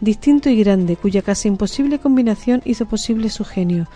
Distinto 0.00 0.50
y 0.50 0.56
grande, 0.56 0.96
cuya 0.96 1.22
casi 1.22 1.48
imposible 1.48 1.98
combinación 1.98 2.62
hizo 2.64 2.86
posible 2.86 3.30
su 3.30 3.44
genio. 3.44 3.88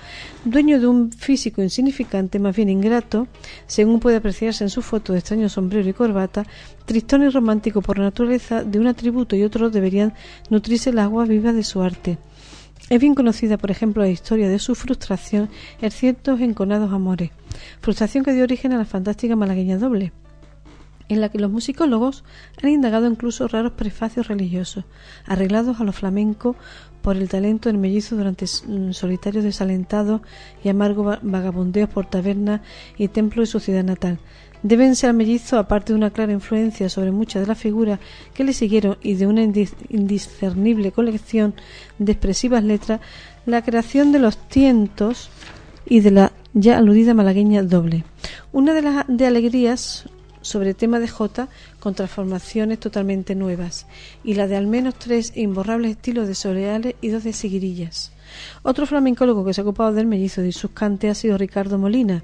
Dueño 0.44 0.80
de 0.80 0.86
un 0.86 1.10
físico 1.10 1.62
insignificante, 1.62 2.38
más 2.38 2.54
bien 2.54 2.68
ingrato, 2.68 3.26
según 3.66 4.00
puede 4.00 4.16
apreciarse 4.16 4.64
en 4.64 4.70
su 4.70 4.82
foto 4.82 5.12
de 5.12 5.18
extraño 5.18 5.48
sombrero 5.48 5.88
y 5.88 5.92
corbata, 5.92 6.46
tristón 6.84 7.22
y 7.22 7.28
romántico 7.28 7.82
por 7.82 7.98
naturaleza, 7.98 8.62
de 8.62 8.78
un 8.78 8.86
atributo 8.86 9.34
y 9.34 9.42
otro 9.42 9.70
deberían 9.70 10.14
nutrirse 10.50 10.92
las 10.92 11.06
aguas 11.06 11.28
vivas 11.28 11.54
de 11.54 11.64
su 11.64 11.82
arte. 11.82 12.18
Es 12.90 13.00
bien 13.00 13.14
conocida, 13.14 13.56
por 13.56 13.70
ejemplo, 13.70 14.02
la 14.02 14.10
historia 14.10 14.48
de 14.48 14.58
su 14.58 14.74
frustración 14.74 15.48
en 15.80 15.90
ciertos 15.90 16.40
enconados 16.40 16.92
amores, 16.92 17.30
frustración 17.80 18.24
que 18.24 18.34
dio 18.34 18.44
origen 18.44 18.72
a 18.72 18.78
la 18.78 18.84
fantástica 18.84 19.36
malagueña 19.36 19.78
doble, 19.78 20.12
en 21.08 21.22
la 21.22 21.30
que 21.30 21.38
los 21.38 21.50
musicólogos 21.50 22.24
han 22.62 22.68
indagado 22.68 23.06
incluso 23.06 23.48
raros 23.48 23.72
prefacios 23.72 24.28
religiosos, 24.28 24.84
arreglados 25.24 25.80
a 25.80 25.84
lo 25.84 25.92
flamenco 25.92 26.56
por 27.00 27.16
el 27.16 27.28
talento 27.28 27.70
del 27.70 27.78
mellizo 27.78 28.16
durante 28.16 28.46
solitarios 28.46 29.44
desalentados 29.44 30.20
y 30.62 30.68
amargos 30.68 31.18
vagabundeos 31.22 31.88
por 31.88 32.06
tabernas 32.06 32.60
y 32.98 33.08
templos 33.08 33.48
de 33.48 33.52
su 33.52 33.60
ciudad 33.60 33.84
natal, 33.84 34.18
Deben 34.64 34.96
ser 34.96 35.10
al 35.10 35.16
mellizo, 35.16 35.58
aparte 35.58 35.92
de 35.92 35.98
una 35.98 36.10
clara 36.10 36.32
influencia 36.32 36.88
sobre 36.88 37.10
muchas 37.10 37.42
de 37.42 37.48
las 37.48 37.58
figuras 37.58 38.00
que 38.32 38.44
le 38.44 38.54
siguieron 38.54 38.96
y 39.02 39.12
de 39.12 39.26
una 39.26 39.42
indiscernible 39.42 40.90
colección 40.90 41.54
de 41.98 42.12
expresivas 42.12 42.64
letras, 42.64 43.02
la 43.44 43.60
creación 43.60 44.10
de 44.10 44.20
los 44.20 44.38
tientos 44.48 45.28
y 45.84 46.00
de 46.00 46.12
la 46.12 46.32
ya 46.54 46.78
aludida 46.78 47.12
malagueña 47.12 47.62
doble. 47.62 48.04
Una 48.52 48.72
de 48.72 48.80
las 48.80 49.04
de 49.06 49.26
alegrías 49.26 50.08
sobre 50.40 50.72
tema 50.72 50.98
de 50.98 51.08
Jota 51.08 51.48
con 51.78 51.94
transformaciones 51.94 52.80
totalmente 52.80 53.34
nuevas, 53.34 53.86
y 54.24 54.32
la 54.32 54.46
de 54.46 54.56
al 54.56 54.66
menos 54.66 54.94
tres 54.94 55.36
imborrables 55.36 55.90
estilos 55.90 56.26
de 56.26 56.34
soleales 56.34 56.94
y 57.02 57.08
dos 57.08 57.22
de 57.22 57.34
seguirillas. 57.34 58.13
Otro 58.62 58.86
flamencólogo 58.86 59.44
que 59.44 59.54
se 59.54 59.60
ha 59.60 59.64
ocupado 59.64 59.92
del 59.92 60.06
mellizo 60.06 60.44
y 60.44 60.52
sus 60.52 60.70
cantes 60.70 61.10
ha 61.10 61.14
sido 61.14 61.38
Ricardo 61.38 61.78
Molina. 61.78 62.22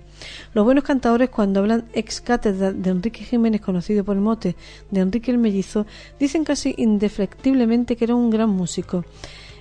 Los 0.54 0.64
buenos 0.64 0.84
cantadores, 0.84 1.30
cuando 1.30 1.60
hablan 1.60 1.84
ex 1.92 2.20
cátedra 2.20 2.72
de 2.72 2.90
Enrique 2.90 3.24
Jiménez, 3.24 3.60
conocido 3.60 4.04
por 4.04 4.16
el 4.16 4.22
mote 4.22 4.56
de 4.90 5.00
Enrique 5.00 5.30
el 5.30 5.38
Mellizo, 5.38 5.86
dicen 6.18 6.44
casi 6.44 6.74
indeflectiblemente 6.78 7.96
que 7.96 8.04
era 8.04 8.14
un 8.14 8.30
gran 8.30 8.50
músico. 8.50 9.04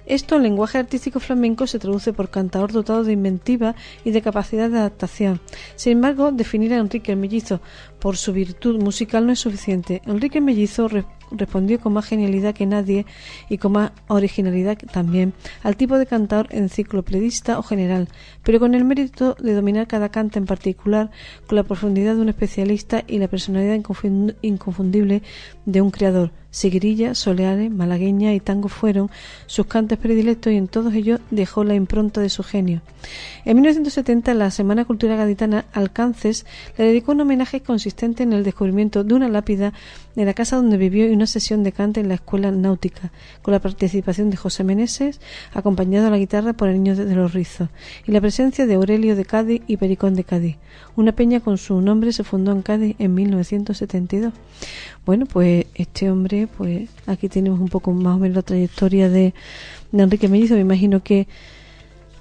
Esto 0.09 0.37
en 0.37 0.43
lenguaje 0.43 0.79
artístico 0.79 1.19
flamenco 1.19 1.67
se 1.67 1.77
traduce 1.77 2.13
por 2.13 2.29
cantador 2.29 2.71
dotado 2.71 3.03
de 3.03 3.13
inventiva 3.13 3.75
y 4.03 4.09
de 4.09 4.23
capacidad 4.23 4.67
de 4.67 4.79
adaptación. 4.79 5.39
Sin 5.75 5.91
embargo, 5.93 6.31
definir 6.31 6.73
a 6.73 6.77
Enrique 6.77 7.11
el 7.11 7.19
Mellizo 7.19 7.61
por 7.99 8.17
su 8.17 8.33
virtud 8.33 8.81
musical 8.81 9.27
no 9.27 9.33
es 9.33 9.39
suficiente. 9.39 10.01
Enrique 10.07 10.39
el 10.39 10.45
Mellizo 10.45 10.87
respondió 11.31 11.79
con 11.79 11.93
más 11.93 12.05
genialidad 12.05 12.53
que 12.53 12.65
nadie 12.65 13.05
y 13.49 13.57
con 13.57 13.73
más 13.73 13.91
originalidad 14.07 14.77
también 14.91 15.33
al 15.63 15.77
tipo 15.77 15.97
de 15.97 16.05
cantador 16.05 16.47
enciclopedista 16.51 17.59
o 17.59 17.63
general, 17.63 18.07
pero 18.43 18.59
con 18.59 18.75
el 18.75 18.85
mérito 18.85 19.35
de 19.39 19.53
dominar 19.53 19.87
cada 19.87 20.09
cante 20.09 20.39
en 20.39 20.45
particular, 20.45 21.11
con 21.47 21.55
la 21.55 21.63
profundidad 21.63 22.15
de 22.15 22.21
un 22.21 22.29
especialista 22.29 23.03
y 23.07 23.19
la 23.19 23.27
personalidad 23.27 23.75
inconfundible 24.41 25.23
de 25.65 25.81
un 25.81 25.91
creador. 25.91 26.31
Seguirilla, 26.51 27.15
Soleares, 27.15 27.71
Malagueña 27.71 28.33
y 28.33 28.39
Tango 28.39 28.69
fueron 28.69 29.09
sus 29.45 29.67
cantes 29.67 29.97
predilectos 29.97 30.51
y 30.51 30.57
en 30.57 30.67
todos 30.67 30.93
ellos 30.93 31.19
dejó 31.29 31.63
la 31.63 31.75
impronta 31.75 32.21
de 32.21 32.29
su 32.29 32.43
genio. 32.43 32.81
En 33.45 33.55
1970 33.55 34.33
la 34.33 34.51
Semana 34.51 34.85
Cultural 34.85 35.17
Gaditana 35.17 35.65
Alcances 35.73 36.45
le 36.77 36.85
dedicó 36.85 37.11
un 37.11 37.21
homenaje 37.21 37.61
consistente 37.61 38.23
en 38.23 38.33
el 38.33 38.43
descubrimiento 38.43 39.03
de 39.03 39.13
una 39.13 39.29
lápida 39.29 39.73
en 40.15 40.25
la 40.25 40.33
casa 40.33 40.57
donde 40.57 40.77
vivió 40.77 41.07
y 41.07 41.13
una 41.13 41.27
sesión 41.27 41.63
de 41.63 41.71
cante 41.71 41.99
en 41.99 42.09
la 42.09 42.15
Escuela 42.15 42.51
Náutica, 42.51 43.11
con 43.41 43.53
la 43.53 43.59
participación 43.59 44.29
de 44.29 44.37
José 44.37 44.63
Meneses, 44.63 45.21
acompañado 45.53 46.07
a 46.07 46.09
la 46.09 46.17
guitarra 46.17 46.53
por 46.53 46.67
el 46.67 46.75
Niño 46.75 46.95
de 46.95 47.15
los 47.15 47.33
Rizos, 47.33 47.69
y 48.05 48.11
la 48.11 48.21
presencia 48.21 48.65
de 48.65 48.73
Aurelio 48.73 49.15
de 49.15 49.25
Cádiz 49.25 49.61
y 49.67 49.77
Pericón 49.77 50.15
de 50.15 50.23
Cádiz. 50.23 50.57
Una 50.95 51.13
peña 51.13 51.39
con 51.39 51.57
su 51.57 51.79
nombre 51.79 52.11
se 52.11 52.23
fundó 52.23 52.51
en 52.51 52.61
Cádiz 52.61 52.95
en 52.99 53.13
1972. 53.13 54.33
Bueno, 55.05 55.25
pues 55.25 55.65
este 55.75 56.11
hombre, 56.11 56.38
pues 56.47 56.89
aquí 57.05 57.29
tenemos 57.29 57.59
un 57.59 57.69
poco 57.69 57.91
más 57.91 58.15
o 58.15 58.19
menos 58.19 58.35
la 58.35 58.41
trayectoria 58.41 59.09
de, 59.09 59.33
de 59.91 60.03
Enrique 60.03 60.27
Mellizo. 60.27 60.55
Me 60.55 60.61
imagino 60.61 61.01
que 61.03 61.27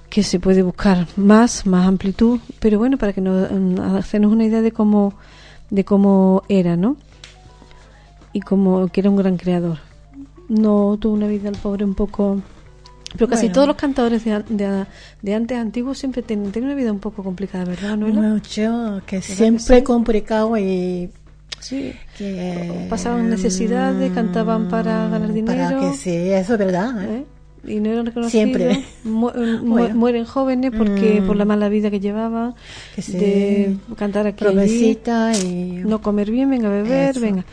que 0.09 0.23
se 0.23 0.39
puede 0.39 0.63
buscar 0.63 1.07
más, 1.17 1.67
más 1.67 1.87
amplitud, 1.87 2.39
pero 2.59 2.79
bueno, 2.79 2.97
para 2.97 3.13
que 3.13 3.21
nos 3.21 3.51
mm, 3.51 3.79
hacernos 3.95 4.31
una 4.31 4.45
idea 4.45 4.61
de 4.61 4.71
cómo 4.71 5.13
de 5.69 5.85
cómo 5.85 6.43
era, 6.49 6.75
¿no? 6.75 6.97
Y 8.33 8.41
como 8.41 8.87
que 8.87 9.01
era 9.01 9.09
un 9.09 9.17
gran 9.17 9.37
creador. 9.37 9.77
No 10.47 10.97
tuvo 10.99 11.13
una 11.13 11.27
vida 11.27 11.49
el 11.49 11.57
pobre 11.57 11.85
un 11.85 11.93
poco 11.93 12.41
pero 13.13 13.27
casi 13.27 13.49
todos 13.49 13.67
los 13.67 13.75
cantadores 13.75 14.23
de, 14.23 14.85
de, 15.21 15.33
antes 15.33 15.57
antiguos 15.57 15.97
siempre 15.97 16.21
tienen, 16.21 16.51
una 16.63 16.75
vida 16.75 16.91
un 16.91 16.99
poco 16.99 17.23
complicada, 17.23 17.65
¿verdad? 17.65 17.97
¿No 17.97 18.07
Mucho, 18.07 19.01
que 19.05 19.21
siempre 19.21 19.83
complicado 19.83 20.55
y 20.57 21.09
Sí, 21.59 21.93
que 22.17 22.87
pasaban 22.89 23.29
necesidades, 23.29 24.11
cantaban 24.13 24.69
para 24.69 25.09
ganar 25.09 25.33
dinero. 25.33 25.79
Para 25.79 25.91
que 25.91 25.97
sí, 25.97 26.09
eso 26.09 26.53
es 26.53 26.59
verdad. 26.59 27.03
¿eh? 27.03 27.17
¿Eh? 27.17 27.25
y 27.67 27.79
no 27.79 27.89
eran 27.89 28.05
reconocidos. 28.05 28.31
Siempre. 28.31 28.71
Eh, 28.71 28.85
mueren 29.03 30.25
jóvenes 30.25 30.71
porque 30.75 31.21
mm. 31.21 31.27
por 31.27 31.35
la 31.35 31.45
mala 31.45 31.69
vida 31.69 31.91
que 31.91 31.99
llevaban, 31.99 32.55
de 32.95 33.77
cantar 33.95 34.27
aquí, 34.27 34.45
y 34.45 35.81
no 35.85 36.01
comer 36.01 36.31
bien, 36.31 36.49
venga 36.49 36.67
a 36.67 36.71
beber, 36.71 37.19
venga. 37.19 37.45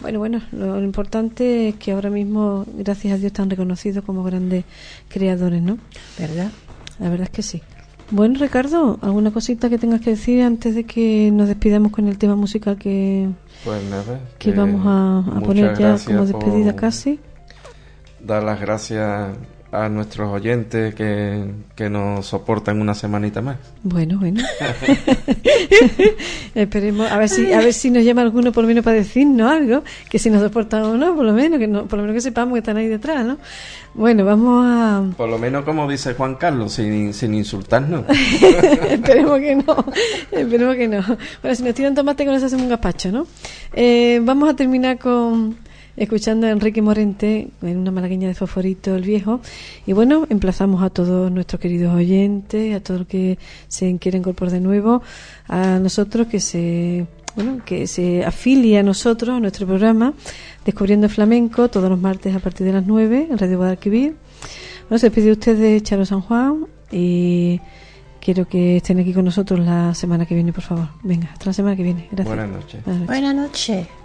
Bueno, 0.00 0.18
bueno, 0.18 0.40
lo, 0.52 0.82
importante 0.82 1.68
es 1.68 1.74
que 1.74 1.92
ahora 1.92 2.08
mismo, 2.08 2.64
gracias 2.74 3.14
a 3.14 3.16
Dios, 3.18 3.26
están 3.26 3.50
reconocidos 3.50 4.02
como 4.02 4.22
grandes 4.24 4.64
creadores, 5.08 5.60
¿no? 5.60 5.76
¿Verdad? 6.18 6.50
La 6.98 7.10
verdad 7.10 7.24
es 7.24 7.30
que 7.30 7.42
sí. 7.42 7.62
Bueno, 8.10 8.38
Ricardo, 8.40 8.98
¿alguna 9.02 9.30
cosita 9.30 9.68
que 9.68 9.78
tengas 9.78 10.00
que 10.00 10.10
decir 10.10 10.42
antes 10.42 10.74
de 10.74 10.84
que 10.84 11.30
nos 11.32 11.46
despidamos 11.46 11.92
con 11.92 12.08
el 12.08 12.18
tema 12.18 12.34
musical 12.34 12.76
que, 12.76 13.28
pues 13.64 13.82
nada, 13.84 14.20
que, 14.38 14.52
vamos 14.52 14.82
a, 14.84 15.40
poner 15.40 15.78
ya 15.78 15.96
como 16.04 16.26
despedida 16.26 16.74
casi? 16.74 17.20
dar 18.20 18.42
las 18.42 18.60
gracias 18.60 19.28
a 19.72 19.88
nuestros 19.88 20.28
oyentes 20.32 20.94
que, 20.94 21.44
que 21.76 21.88
nos 21.88 22.26
soportan 22.26 22.80
una 22.80 22.94
semanita 22.94 23.40
más. 23.40 23.56
Bueno, 23.82 24.18
bueno. 24.18 24.42
Esperemos, 26.54 27.10
a 27.10 27.18
ver 27.18 27.28
si, 27.28 27.52
a 27.52 27.58
ver 27.58 27.72
si 27.72 27.90
nos 27.90 28.04
llama 28.04 28.22
alguno 28.22 28.50
por 28.50 28.64
lo 28.64 28.68
menos 28.68 28.84
para 28.84 28.96
decirnos 28.96 29.50
algo, 29.50 29.84
que 30.08 30.18
si 30.18 30.28
nos 30.28 30.42
soportan 30.42 30.82
o 30.82 30.96
no, 30.96 31.14
por 31.14 31.24
lo 31.24 31.32
menos, 31.32 31.60
que 31.60 31.68
no, 31.68 31.86
por 31.86 31.98
lo 31.98 32.02
menos 32.02 32.14
que 32.14 32.20
sepamos 32.20 32.54
que 32.54 32.58
están 32.58 32.76
ahí 32.78 32.88
detrás, 32.88 33.24
¿no? 33.24 33.38
Bueno, 33.94 34.24
vamos 34.24 34.64
a. 34.66 35.04
Por 35.16 35.28
lo 35.28 35.38
menos 35.38 35.64
como 35.64 35.88
dice 35.88 36.14
Juan 36.14 36.34
Carlos, 36.34 36.72
sin, 36.72 37.14
sin 37.14 37.34
insultarnos. 37.34 38.04
esperemos 38.90 39.38
que 39.38 39.54
no, 39.54 39.84
esperemos 40.32 40.76
que 40.76 40.88
no. 40.88 41.02
Bueno, 41.42 41.54
si 41.54 41.62
nos 41.62 41.74
tiran 41.74 41.94
tomate 41.94 42.24
con 42.24 42.34
eso 42.34 42.46
hacemos 42.46 42.64
un 42.64 42.70
gazpacho, 42.70 43.12
¿no? 43.12 43.26
Eh, 43.72 44.20
vamos 44.22 44.48
a 44.50 44.54
terminar 44.54 44.98
con 44.98 45.56
escuchando 46.00 46.46
a 46.46 46.50
Enrique 46.50 46.80
Morente 46.80 47.50
en 47.60 47.76
una 47.76 47.90
malagueña 47.90 48.26
de 48.26 48.34
Fosforito 48.34 48.96
el 48.96 49.02
Viejo. 49.02 49.40
Y 49.86 49.92
bueno, 49.92 50.26
emplazamos 50.30 50.82
a 50.82 50.88
todos 50.88 51.30
nuestros 51.30 51.60
queridos 51.60 51.94
oyentes, 51.94 52.74
a 52.74 52.80
todos 52.80 53.00
los 53.00 53.08
que 53.08 53.38
se 53.68 53.96
quieren 53.98 54.22
incorporar 54.22 54.52
de 54.52 54.60
nuevo, 54.60 55.02
a 55.46 55.78
nosotros 55.78 56.26
que 56.26 56.40
se 56.40 57.06
bueno, 57.36 57.62
que 57.64 57.86
se 57.86 58.24
afilie 58.24 58.78
a 58.78 58.82
nosotros, 58.82 59.36
a 59.36 59.40
nuestro 59.40 59.66
programa, 59.66 60.14
Descubriendo 60.64 61.06
el 61.06 61.12
Flamenco, 61.12 61.68
todos 61.68 61.88
los 61.88 62.00
martes 62.00 62.34
a 62.34 62.40
partir 62.40 62.66
de 62.66 62.72
las 62.72 62.86
9 62.86 63.28
en 63.30 63.38
Radio 63.38 63.58
Guadalquivir. 63.58 64.16
Bueno, 64.88 64.98
se 64.98 65.06
despide 65.06 65.32
usted 65.32 65.56
de 65.56 65.80
Charo 65.82 66.04
San 66.04 66.22
Juan 66.22 66.66
y 66.90 67.60
quiero 68.20 68.48
que 68.48 68.78
estén 68.78 68.98
aquí 68.98 69.12
con 69.12 69.24
nosotros 69.26 69.60
la 69.60 69.94
semana 69.94 70.26
que 70.26 70.34
viene, 70.34 70.52
por 70.52 70.64
favor. 70.64 70.88
Venga, 71.02 71.28
hasta 71.32 71.46
la 71.46 71.52
semana 71.52 71.76
que 71.76 71.82
viene. 71.82 72.08
Gracias. 72.10 72.26
Buenas 72.26 72.48
noches. 72.48 72.84
Buenas 72.84 73.00
noches. 73.00 73.06
Buenas 73.06 73.34
noches. 73.34 73.99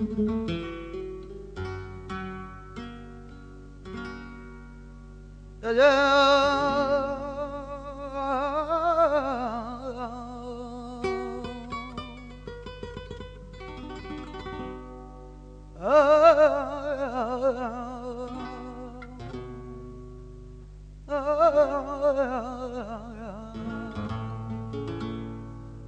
Oh, 0.00 0.06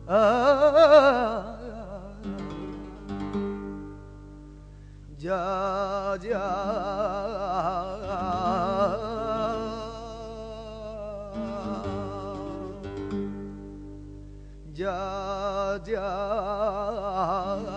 uh 0.08 0.72
-huh. 0.74 1.61
Ya, 5.22 6.18
ya. 6.20 6.42
Ya, 14.74 15.78
ya. 15.86 17.71